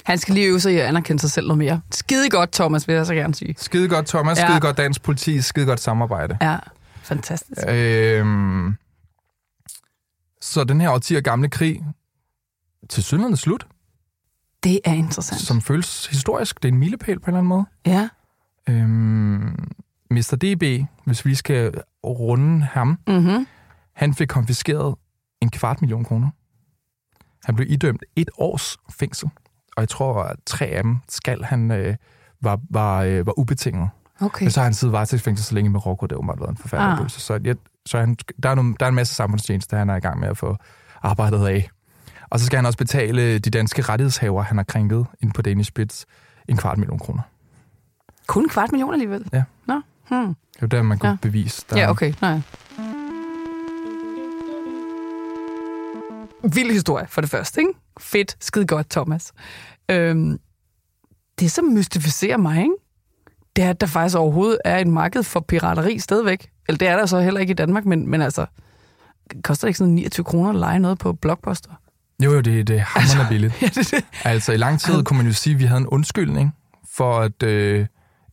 Han 0.03 0.17
skal 0.17 0.33
lige 0.33 0.47
øve 0.47 0.59
sig 0.59 0.73
i 0.73 0.77
at 0.77 0.85
anerkende 0.85 1.21
sig 1.21 1.31
selv 1.31 1.47
noget 1.47 1.57
mere. 1.57 1.81
Skide 1.91 2.29
godt, 2.29 2.51
Thomas, 2.51 2.87
vil 2.87 2.95
jeg 2.95 3.05
så 3.05 3.13
gerne 3.13 3.35
sige. 3.35 3.55
Skide 3.57 3.89
godt, 3.89 4.07
Thomas. 4.07 4.37
Ja. 4.37 4.47
Skide 4.47 4.59
godt 4.59 4.77
dansk 4.77 5.03
politi. 5.03 5.41
Skide 5.41 5.65
godt 5.65 5.79
samarbejde. 5.79 6.37
Ja, 6.41 6.57
fantastisk. 7.09 7.61
Øhm, 7.69 8.75
så 10.41 10.63
den 10.63 10.81
her 10.81 10.89
årtier 10.89 11.21
gamle 11.21 11.49
krig 11.49 11.85
til 12.89 13.03
synligheden 13.03 13.37
slut, 13.37 13.67
Det 14.63 14.79
er 14.85 14.93
interessant. 14.93 15.41
som 15.41 15.61
føles 15.61 16.05
historisk. 16.07 16.63
Det 16.63 16.69
er 16.69 16.73
en 16.73 16.79
milepæl 16.79 17.19
på 17.19 17.25
en 17.25 17.29
eller 17.29 17.37
anden 17.37 17.49
måde. 17.49 17.65
Ja. 17.85 18.09
Øhm, 18.69 19.71
Mr. 20.11 20.35
DB, 20.41 20.85
hvis 21.05 21.25
vi 21.25 21.35
skal 21.35 21.73
runde 22.03 22.65
ham, 22.65 22.99
Mm-hmm. 23.07 23.47
han 23.93 24.13
fik 24.13 24.27
konfiskeret 24.27 24.95
en 25.41 25.49
kvart 25.51 25.81
million 25.81 26.03
kroner. 26.03 26.29
Han 27.43 27.55
blev 27.55 27.71
idømt 27.71 28.03
et 28.15 28.29
års 28.37 28.77
fængsel, 28.99 29.29
og 29.77 29.81
jeg 29.81 29.89
tror, 29.89 30.23
at 30.23 30.35
tre 30.45 30.65
af 30.65 30.83
dem 30.83 30.97
skal 31.09 31.43
han 31.43 31.71
øh, 31.71 31.95
var, 32.41 32.59
var, 32.69 33.01
øh, 33.03 33.25
var 33.25 33.39
ubetinget. 33.39 33.89
Okay. 34.21 34.43
Men 34.45 34.51
så 34.51 34.59
har 34.59 34.63
han 34.65 34.73
siddet 34.73 34.93
varetægtsfængsel 34.93 35.45
så 35.45 35.55
længe 35.55 35.69
i 35.69 35.71
Marokko, 35.71 36.05
det 36.05 36.11
har 36.11 36.17
åbenbart 36.17 36.39
været 36.39 36.49
en 36.49 36.57
forfærdelig 36.57 36.93
Ah. 36.93 36.99
ah. 37.03 37.09
Så, 37.09 37.39
jeg, 37.43 37.55
så 37.85 37.99
han, 37.99 38.17
der, 38.43 38.49
er 38.49 38.55
nogle, 38.55 38.75
der 38.79 38.85
er 38.85 38.89
en 38.89 38.95
masse 38.95 39.15
samfundstjeneste, 39.15 39.75
han 39.75 39.89
er 39.89 39.95
i 39.95 39.99
gang 39.99 40.19
med 40.19 40.27
at 40.27 40.37
få 40.37 40.57
arbejdet 41.01 41.47
af. 41.47 41.69
Og 42.29 42.39
så 42.39 42.45
skal 42.45 42.57
han 42.57 42.65
også 42.65 42.77
betale 42.77 43.39
de 43.39 43.49
danske 43.49 43.81
rettighedshaver, 43.81 44.41
han 44.43 44.57
har 44.57 44.63
krænket 44.63 45.05
ind 45.21 45.33
på 45.33 45.41
Danish 45.41 45.71
Bits, 45.73 46.05
en 46.47 46.57
kvart 46.57 46.77
million 46.77 46.99
kroner. 46.99 47.21
Kun 48.27 48.43
en 48.43 48.49
kvart 48.49 48.71
million 48.71 48.93
alligevel? 48.93 49.25
Ja. 49.33 49.43
Nå. 49.67 49.81
Hmm. 50.09 50.27
Det 50.27 50.35
er 50.55 50.59
jo 50.61 50.67
der, 50.67 50.81
man 50.81 50.97
kunne 50.99 51.07
Ja. 51.09 51.11
ja. 51.13 51.17
bevise. 51.21 51.65
Der, 51.69 51.77
Ja, 51.79 51.89
okay. 51.89 52.13
Nej. 52.21 52.39
Vild 56.53 56.71
historie 56.71 57.07
for 57.07 57.21
det 57.21 57.29
første, 57.29 57.61
ikke? 57.61 57.73
Fedt. 57.99 58.37
Skide 58.39 58.65
godt, 58.67 58.89
Thomas. 58.89 59.31
Øhm, 59.91 60.39
det, 61.39 61.51
som 61.51 61.65
mystificerer 61.65 62.37
mig, 62.37 62.57
ikke? 62.61 62.73
Det 63.59 63.65
er, 63.65 63.69
at 63.69 63.81
der 63.81 63.87
faktisk 63.87 64.17
overhovedet 64.17 64.57
er 64.65 64.77
et 64.77 64.87
marked 64.87 65.23
for 65.23 65.39
pirateri 65.39 65.99
stadigvæk. 65.99 66.49
Eller 66.67 66.77
det 66.77 66.87
er 66.87 66.97
der 66.97 67.05
så 67.05 67.19
heller 67.19 67.39
ikke 67.39 67.51
i 67.51 67.53
Danmark, 67.53 67.85
men, 67.85 68.07
men 68.07 68.21
altså, 68.21 68.45
koster 69.43 69.65
det 69.65 69.69
ikke 69.69 69.77
sådan 69.77 69.93
29 69.93 70.23
kroner 70.23 70.49
at 70.49 70.55
lege 70.55 70.79
noget 70.79 70.99
på 70.99 71.13
Blockbuster? 71.13 71.69
Jo, 72.23 72.31
jo, 72.31 72.41
det, 72.41 72.67
det 72.67 72.75
er 72.75 72.79
hammerende 72.79 73.29
billigt. 73.29 73.53
Ja, 73.61 73.67
det, 73.67 73.91
det. 73.91 74.05
Altså, 74.23 74.51
i 74.51 74.57
lang 74.57 74.79
tid 74.79 75.03
kunne 75.03 75.17
man 75.17 75.25
jo 75.25 75.33
sige, 75.33 75.53
at 75.53 75.59
vi 75.59 75.65
havde 75.65 75.81
en 75.81 75.87
undskyldning 75.87 76.55
for 76.95 77.19
at 77.19 77.43
øh, 77.43 77.85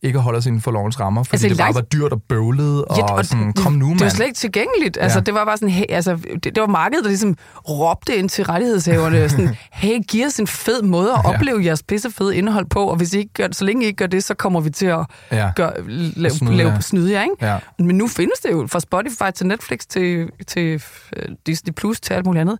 ikke 0.03 0.17
at 0.17 0.23
holde 0.23 0.37
os 0.37 0.45
inden 0.45 0.61
for 0.61 0.71
lovens 0.71 0.99
rammer, 0.99 1.23
fordi 1.23 1.33
Altså, 1.35 1.47
det 1.49 1.57
bare 1.57 1.73
var 1.73 1.81
dyrt 1.81 2.11
og 2.11 2.21
bøvlet, 2.29 2.85
og, 2.85 2.97
Ja, 2.97 3.03
og 3.13 3.25
sådan, 3.25 3.53
kom 3.53 3.73
nu, 3.73 3.85
mand. 3.87 3.97
Det 3.99 4.03
var 4.05 4.09
slet 4.09 4.25
ikke 4.25 4.37
tilgængeligt. 4.37 4.97
Altså, 5.01 5.19
Ja. 5.19 5.23
det 5.23 5.33
var 5.33 5.45
bare 5.45 5.57
sådan, 5.57 5.69
hey, 5.69 5.85
altså, 5.89 6.15
det, 6.15 6.43
det 6.43 6.61
var 6.61 6.67
markedet, 6.67 7.03
der 7.03 7.09
ligesom 7.09 7.35
råbte 7.69 8.15
ind 8.15 8.29
til 8.29 8.45
rettighedshaverne, 8.45 9.29
sådan, 9.29 9.55
hey, 9.71 9.99
giv 10.07 10.25
os 10.25 10.39
en 10.39 10.47
fed 10.47 10.81
måde 10.81 11.11
at 11.13 11.19
Ja. 11.23 11.29
opleve 11.35 11.65
jeres 11.65 11.83
pissefede 11.83 12.35
indhold 12.37 12.65
på, 12.69 12.85
og 12.87 12.95
hvis 12.95 13.13
I 13.13 13.17
ikke 13.17 13.33
gør, 13.33 13.47
så 13.51 13.65
længe 13.65 13.83
I 13.83 13.87
ikke 13.87 13.97
gør 13.97 14.07
det, 14.07 14.23
så 14.23 14.33
kommer 14.33 14.59
vi 14.59 14.69
til 14.69 14.85
at 14.85 15.05
Ja. 15.31 15.51
gøre, 15.55 15.73
lave, 15.87 16.33
Snyde 16.33 16.55
lave 16.57 16.69
jer. 16.71 16.79
snyde 16.79 17.11
jer, 17.13 17.23
ikke? 17.23 17.35
Ja. 17.41 17.57
Men 17.79 17.97
nu 17.97 18.07
findes 18.07 18.39
det 18.39 18.51
jo 18.51 18.67
fra 18.71 18.79
Spotify 18.79 19.31
til 19.35 19.47
Netflix 19.47 19.79
til, 19.89 20.29
til 20.47 20.83
øh, 21.15 21.23
Disney 21.45 21.73
Plus 21.73 21.99
til 22.01 22.13
alt 22.13 22.25
muligt 22.25 22.41
andet. 22.41 22.57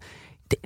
Det 0.51 0.59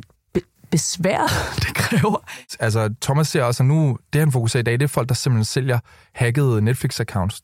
besvær, 0.71 1.21
det 1.63 1.75
kræver. 1.75 2.17
Altså, 2.59 2.93
Thomas 3.01 3.27
ser 3.27 3.43
også, 3.43 3.63
at 3.63 3.67
nu, 3.67 3.97
det 4.13 4.19
han 4.21 4.31
fokuserer 4.31 4.61
i 4.61 4.63
dag, 4.63 4.73
det 4.73 4.81
er 4.81 4.87
folk, 4.87 5.09
der 5.09 5.15
simpelthen 5.15 5.45
sælger 5.45 5.79
hackede 6.15 6.61
Netflix-accounts. 6.71 7.39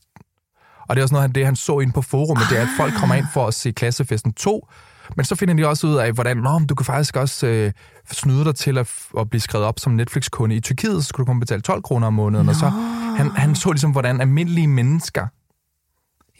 Og 0.90 0.96
det 0.96 1.02
er 1.02 1.04
også 1.04 1.14
noget, 1.16 1.24
han, 1.24 1.32
det 1.32 1.46
han 1.46 1.56
så 1.56 1.80
ind 1.80 1.94
på 1.94 2.02
forumet, 2.02 2.44
det 2.50 2.58
er, 2.58 2.62
at 2.62 2.68
folk 2.78 2.94
kommer 2.94 3.16
ind 3.16 3.26
for 3.34 3.48
at 3.48 3.54
se 3.54 3.72
Klassefesten 3.72 4.34
2, 4.34 4.68
men 5.16 5.26
så 5.26 5.36
finder 5.36 5.54
de 5.54 5.68
også 5.68 5.88
ud 5.88 5.96
af, 5.96 6.12
hvordan 6.12 6.38
Nå, 6.38 6.60
du 6.70 6.76
kan 6.76 6.86
faktisk 6.86 7.16
også 7.18 7.48
øh, 7.48 7.72
snyde 8.12 8.46
dig 8.46 8.56
til 8.56 8.78
at, 8.78 8.92
at 9.20 9.30
blive 9.30 9.42
skrevet 9.42 9.68
op 9.68 9.80
som 9.80 9.94
Netflix-kunde. 9.94 10.56
I 10.56 10.60
Tyrkiet 10.60 11.04
så 11.04 11.08
skulle 11.08 11.26
du 11.26 11.32
kun 11.32 11.40
betale 11.40 11.62
12 11.62 11.82
kroner 11.82 12.08
om 12.08 12.14
måneden, 12.14 12.46
Nå. 12.46 12.52
og 12.52 12.56
så 12.56 12.70
han, 13.18 13.32
han 13.32 13.56
så 13.56 13.72
ligesom, 13.72 13.92
hvordan 13.92 14.22
almindelige 14.22 14.68
mennesker 14.68 15.28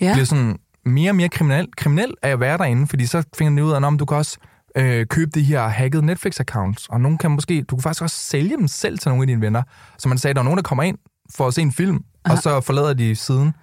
Ja. 0.02 0.14
bliver 0.14 0.26
sådan 0.26 0.60
mere 0.86 1.12
og 1.12 1.16
mere 1.16 1.30
kriminel, 1.30 1.68
kriminel 1.78 2.14
af 2.22 2.30
at 2.30 2.40
være 2.40 2.58
derinde, 2.58 2.88
fordi 2.88 3.06
så 3.06 3.24
finder 3.38 3.62
de 3.62 3.68
ud 3.68 3.72
af, 3.72 3.82
om 3.88 3.98
du 3.98 4.06
kan 4.06 4.18
også 4.18 4.38
øh, 4.78 5.06
købe 5.06 5.32
de 5.32 5.44
her 5.44 5.68
hackede 5.68 6.06
Netflix-accounts, 6.12 6.86
og 6.90 7.02
nogen 7.02 7.18
kan 7.18 7.32
måske, 7.32 7.62
du 7.62 7.76
kan 7.76 7.84
faktisk 7.84 8.02
også 8.02 8.16
sælge 8.16 8.58
dem 8.58 8.68
selv 8.68 9.00
til 9.00 9.10
nogle 9.10 9.24
af 9.24 9.28
dine 9.28 9.42
venner. 9.42 9.64
Så 9.98 10.10
man 10.10 10.18
sagde, 10.18 10.34
der 10.34 10.40
er 10.40 10.44
nogen, 10.44 10.58
der 10.58 10.64
kommer 10.64 10.84
ind 10.84 10.98
for 11.36 11.48
at 11.48 11.54
se 11.54 11.62
en 11.62 11.72
film, 11.72 12.04
og 12.26 12.38
så 12.38 12.62
forlader 12.62 12.94
de 12.94 13.16
siden 13.16 13.54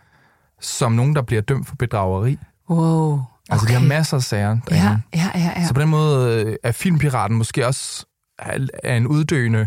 som 0.61 0.93
nogen, 0.93 1.17
der 1.17 1.23
bliver 1.23 1.43
dømt 1.43 1.69
for 1.69 1.77
bedrageri. 1.77 2.39
Wow. 2.71 3.13
Okay. 3.13 3.23
Altså, 3.51 3.67
de 3.67 3.73
har 3.73 3.81
masser 3.81 4.17
af 4.17 4.23
sager 4.23 4.59
derinde. 4.69 5.03
Ja, 5.15 5.21
ja, 5.21 5.31
ja, 5.35 5.53
ja. 5.57 5.67
Så 5.67 5.75
på 5.75 5.81
den 5.81 5.89
måde 5.89 6.45
øh, 6.47 6.57
er 6.63 6.73
filmpiraten 6.73 7.37
måske 7.37 7.67
også 7.67 8.07
er 8.39 8.59
er 8.85 8.97
en 8.97 9.07
uddøende 9.07 9.67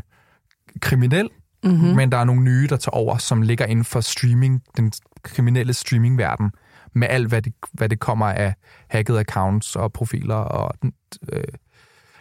kriminel, 0.81 1.29
Mm-hmm. 1.63 1.95
men 1.95 2.11
der 2.11 2.17
er 2.17 2.23
nogle 2.23 2.41
nye, 2.41 2.67
der 2.67 2.77
tager 2.77 2.95
over, 2.95 3.17
som 3.17 3.41
ligger 3.41 3.65
inden 3.65 3.85
for 3.85 4.01
streaming, 4.01 4.61
den 4.77 4.91
kriminelle 5.23 5.73
streamingverden, 5.73 6.51
med 6.97 7.07
alt, 7.11 7.27
hvad 7.27 7.41
det, 7.41 7.53
hvad 7.71 7.89
det 7.89 7.99
kommer 7.99 8.25
af 8.27 8.53
hackede 8.87 9.19
accounts 9.19 9.75
og 9.75 9.93
profiler 9.93 10.35
og 10.35 10.71
øh, 11.31 11.43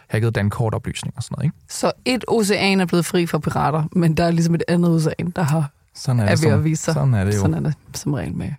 hackede 0.07 0.31
dankortoplysninger 0.31 1.17
og 1.17 1.23
sådan 1.23 1.35
noget. 1.35 1.45
Ikke? 1.45 1.57
Så 1.69 1.91
et 2.05 2.25
ocean 2.27 2.79
er 2.81 2.85
blevet 2.85 3.05
fri 3.05 3.25
for 3.25 3.37
pirater, 3.39 3.83
men 3.91 4.17
der 4.17 4.23
er 4.23 4.31
ligesom 4.31 4.55
et 4.55 4.63
andet 4.67 4.95
ocean, 4.95 5.29
der 5.35 5.41
har, 5.41 5.71
Sådan 5.95 6.19
er, 6.19 6.23
er 6.23 6.29
det, 6.35 6.43
ved 6.43 6.49
som, 6.51 6.59
at 6.59 6.63
vise 6.63 6.83
sig. 6.83 6.93
Sådan 6.93 7.13
er 7.13 7.23
det 7.23 7.35
jo. 7.35 7.39
Sådan 7.39 7.53
er 7.53 7.59
det 7.59 7.75
som 7.93 8.13
regel 8.13 8.33
med 8.35 8.51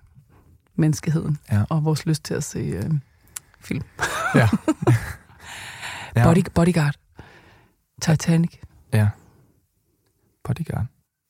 menneskeheden 0.76 1.38
Ja. 1.52 1.62
og 1.70 1.84
vores 1.84 2.06
lyst 2.06 2.24
til 2.24 2.34
at 2.34 2.44
se 2.44 2.58
øh, 2.58 2.90
film. 3.60 3.84
Ja. 4.34 4.48
ja. 6.16 6.24
Body, 6.24 6.42
bodyguard. 6.54 6.94
Titanic. 8.02 8.56
Ja. 8.92 9.08
Bodyguard. 10.44 10.86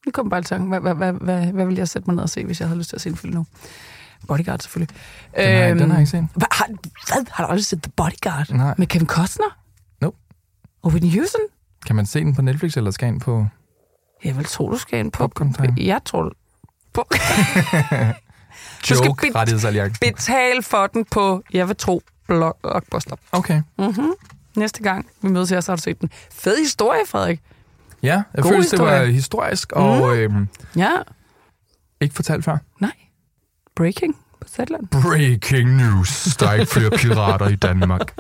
Nu 0.06 0.12
kommer 0.12 0.30
bare 0.30 0.40
i 0.40 0.44
tanke. 0.44 0.68
Hvad, 0.68 0.80
hvad, 0.80 0.94
hvad, 0.94 1.12
hvad, 1.12 1.46
hvad 1.52 1.66
vil 1.66 1.76
jeg 1.76 1.88
sætte 1.88 2.06
mig 2.10 2.14
ned 2.16 2.22
og 2.22 2.30
se, 2.30 2.44
hvis 2.44 2.60
jeg 2.60 2.68
havde 2.68 2.78
lyst 2.78 2.88
til 2.88 2.96
at 2.96 3.00
se 3.00 3.08
en 3.08 3.16
film 3.16 3.34
nu? 3.34 3.46
Bodyguard 4.26 4.60
selvfølgelig. 4.60 4.96
Den 5.36 5.44
har, 5.44 5.50
jeg- 5.52 5.74
den 5.78 5.90
har 5.90 5.96
jeg 5.96 6.00
ikke 6.00 6.10
set. 6.10 6.28
Hvad, 6.34 6.46
har, 6.52 6.66
hvad? 7.14 7.26
Har 7.30 7.44
du 7.46 7.50
aldrig 7.50 7.64
set 7.64 7.82
The 7.82 7.92
Bodyguard? 7.96 8.50
Nej. 8.50 8.74
Med 8.78 8.86
Kevin 8.86 9.06
Costner? 9.06 9.58
Nope. 10.00 10.16
Og 10.82 10.90
Whitney 10.90 11.10
Houston? 11.12 11.40
Kan 11.86 11.96
man 11.96 12.06
se 12.06 12.20
den 12.20 12.34
på 12.34 12.42
Netflix, 12.42 12.76
eller 12.76 12.90
skal 12.90 13.08
ind 13.08 13.20
på 13.20 13.46
Jeg 14.24 14.36
vil 14.36 14.44
tro, 14.44 14.70
du 14.70 14.78
skal 14.78 14.98
ind 14.98 15.12
på... 15.12 15.18
Popcorn 15.18 15.54
Time? 15.54 15.74
Jeg 15.78 16.00
tror... 16.04 16.32
På, 16.92 17.04
Du 18.88 18.94
skal 18.94 19.06
Joke 19.06 19.26
bit- 19.26 19.34
rettighedsalliancen? 19.34 19.98
betal 20.12 20.62
for 20.62 20.86
den 20.86 21.04
på, 21.04 21.42
jeg 21.52 21.68
vil 21.68 21.76
tro, 21.76 22.02
blockbuster. 22.26 23.16
Okay. 23.32 23.62
Mm-hmm. 23.78 24.12
Næste 24.56 24.82
gang 24.82 25.06
vi 25.22 25.28
mødes 25.28 25.50
her, 25.50 25.60
så 25.60 25.72
har 25.72 25.76
du 25.76 25.82
set 25.82 26.00
den. 26.00 26.10
Fed 26.32 26.58
historie, 26.58 27.00
Frederik. 27.08 27.40
Ja, 28.02 28.22
jeg 28.34 28.42
God 28.42 28.52
følte, 28.52 28.70
det 28.70 28.78
var 28.78 28.86
historie. 28.90 29.12
historisk 29.12 29.72
og 29.72 29.96
Mm. 30.06 30.12
øhm, 30.12 30.48
Ja, 30.76 30.90
ikke 32.00 32.14
fortalt 32.14 32.44
før. 32.44 32.58
nej. 32.80 32.92
Breaking 33.78 34.14
på 34.40 34.48
Zetland. 34.56 34.86
Breaking 34.88 35.76
news. 35.76 36.36
Der 36.40 36.48
er 36.48 36.52
ikke 36.54 36.72
flere 36.72 36.90
pirater 36.90 37.48
i 37.48 37.54
Danmark. 37.56 38.14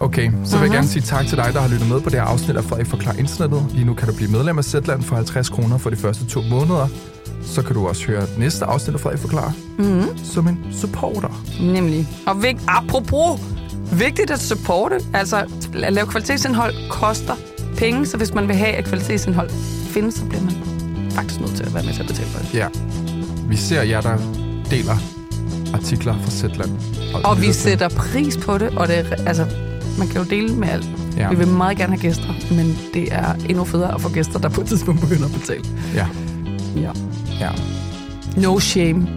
Okay, 0.00 0.30
så 0.44 0.56
vil 0.58 0.64
jeg 0.66 0.72
gerne 0.74 0.88
sige 0.88 1.02
tak 1.02 1.26
til 1.26 1.36
dig, 1.36 1.50
der 1.52 1.60
har 1.60 1.68
lyttet 1.68 1.88
med 1.88 2.00
på 2.00 2.10
det 2.10 2.18
her 2.18 2.26
afsnit 2.26 2.56
af 2.56 2.64
Frederik 2.64 2.86
Forklar 2.86 3.12
Internettet. 3.12 3.66
Lige 3.72 3.84
nu 3.84 3.94
kan 3.94 4.08
du 4.08 4.14
blive 4.14 4.30
medlem 4.30 4.58
af 4.58 4.64
Zetland 4.64 5.02
for 5.02 5.16
50 5.16 5.48
kroner 5.48 5.78
for 5.78 5.90
de 5.90 5.96
første 5.96 6.26
to 6.26 6.40
måneder. 6.42 6.88
Så 7.44 7.62
kan 7.62 7.74
du 7.74 7.88
også 7.88 8.06
høre 8.06 8.26
næste 8.38 8.64
afsnit 8.64 8.94
af 8.94 9.00
Frederik 9.00 9.20
Forklar 9.20 9.52
Mm-hmm. 9.78 10.18
som 10.24 10.48
en 10.48 10.58
supporter. 10.72 11.44
Nemlig. 11.60 12.08
Og 12.26 12.42
vigt, 12.42 12.58
apropos, 12.68 13.40
vigtigt 13.92 14.30
at 14.30 14.40
supporte. 14.40 15.00
Altså, 15.14 15.36
at 15.82 15.92
lave 15.92 16.06
kvalitetsindhold 16.06 16.74
koster 16.90 17.34
penge, 17.78 18.06
så 18.06 18.16
hvis 18.16 18.34
man 18.34 18.48
vil 18.48 18.56
have, 18.56 18.72
at 18.72 18.84
kvalitetsindhold 18.84 19.50
findes, 19.96 20.14
så 20.14 20.24
bliver 20.24 20.42
man 20.42 20.54
faktisk 21.10 21.40
nødt 21.40 21.54
til 21.56 21.64
at 21.64 21.74
være 21.74 21.82
med 21.84 21.92
til 21.92 22.00
at 22.02 22.06
betale 22.08 22.28
for 22.28 22.38
det. 22.38 22.54
Ja, 22.54 22.66
vi 23.48 23.56
ser 23.56 23.82
jer, 23.82 24.00
der 24.00 24.16
deler 24.70 24.96
artikler 25.74 26.14
fra 26.22 26.30
Zetland. 26.30 26.70
Og 27.24 27.36
vi 27.36 27.40
lytter 27.40 27.52
til 27.52 27.54
sætter 27.62 27.88
pris 27.88 28.36
på 28.36 28.58
det, 28.58 28.68
og 28.68 28.88
det 28.88 28.98
er, 28.98 29.04
altså, 29.26 29.46
man 29.98 30.08
kan 30.08 30.16
jo 30.16 30.24
dele 30.30 30.54
med 30.56 30.68
alt. 30.68 30.86
Ja. 31.16 31.30
Vi 31.30 31.36
vil 31.36 31.48
meget 31.48 31.76
gerne 31.78 31.92
have 31.92 32.00
gæster, 32.02 32.54
men 32.54 32.78
det 32.94 33.08
er 33.14 33.34
endnu 33.48 33.64
federe 33.64 33.94
at 33.94 34.00
få 34.00 34.08
gæster, 34.12 34.38
der 34.38 34.48
på 34.48 34.60
et 34.60 34.66
tidspunkt 34.66 35.00
begynder 35.00 35.24
at 35.24 35.32
betale. 35.40 35.64
ja, 35.94 36.06
Ja. 36.76 36.90
ja. 37.40 37.50
No 38.36 38.58
shame. 38.58 39.08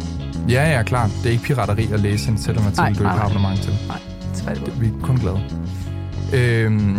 Ja, 0.50 0.72
ja, 0.78 0.84
klart. 0.84 1.10
Det 1.24 1.26
er 1.26 1.32
ikke 1.32 1.44
pirateri 1.44 1.90
at 1.94 2.00
læse 2.00 2.30
en 2.30 2.38
Zetland-artikel, 2.38 3.04
du 3.04 3.10
ikke 3.10 3.20
har 3.20 3.26
abonnement 3.26 3.62
til. 3.62 3.74
Nej. 3.88 4.00
Det, 4.66 4.82
vi 4.82 4.88
er 4.88 4.92
kun 5.04 5.18
glade. 5.18 5.40
Øhm, 6.34 6.98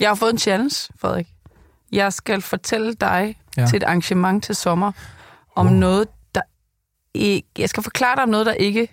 Jeg 0.00 0.10
har 0.10 0.14
fået 0.14 0.32
en 0.32 0.38
challenge, 0.38 0.74
Frederik. 1.00 1.28
Jeg 1.92 2.12
skal 2.12 2.40
fortælle 2.40 2.94
dig 2.94 3.36
ja. 3.56 3.66
til 3.66 3.76
et 3.76 3.82
arrangement 3.82 4.44
til 4.44 4.54
sommer 4.54 4.92
om 5.56 5.66
Uh. 5.66 5.72
noget, 5.72 6.08
der 6.34 6.40
ikke... 7.14 7.48
Jeg 7.58 7.68
skal 7.68 7.82
forklare 7.82 8.16
dig 8.16 8.22
om 8.22 8.28
noget, 8.28 8.46
der 8.46 8.52
ikke... 8.52 8.88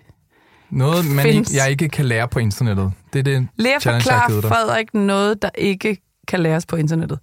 Noget, 0.70 1.04
man 1.04 1.24
Findes. 1.24 1.54
jeg 1.54 1.70
ikke 1.70 1.88
kan 1.88 2.04
lære 2.04 2.28
på 2.28 2.38
internettet. 2.38 2.92
Det 3.12 3.18
er 3.18 3.22
det 3.22 3.48
forklarer 3.82 4.40
dig. 4.40 4.50
Frederik 4.50 4.94
noget, 4.94 5.42
der 5.42 5.50
ikke 5.58 5.96
kan 6.28 6.40
læres 6.40 6.66
på 6.66 6.76
internettet. 6.76 7.18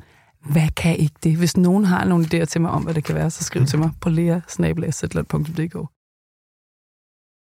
Hvad 0.46 0.70
kan 0.76 0.98
ikke 0.98 1.16
det? 1.24 1.36
Hvis 1.36 1.58
nogen 1.58 1.86
har 1.86 2.06
nogle 2.06 2.26
idéer 2.26 2.46
til 2.46 2.62
mig 2.62 2.72
om, 2.72 2.84
hvad 2.84 2.94
det 2.94 3.04
kan 3.04 3.16
være, 3.16 3.30
så 3.30 3.44
skriv 3.44 3.66
til 3.66 3.80
mig 3.80 3.90
på 4.02 4.10
lea 4.10 4.40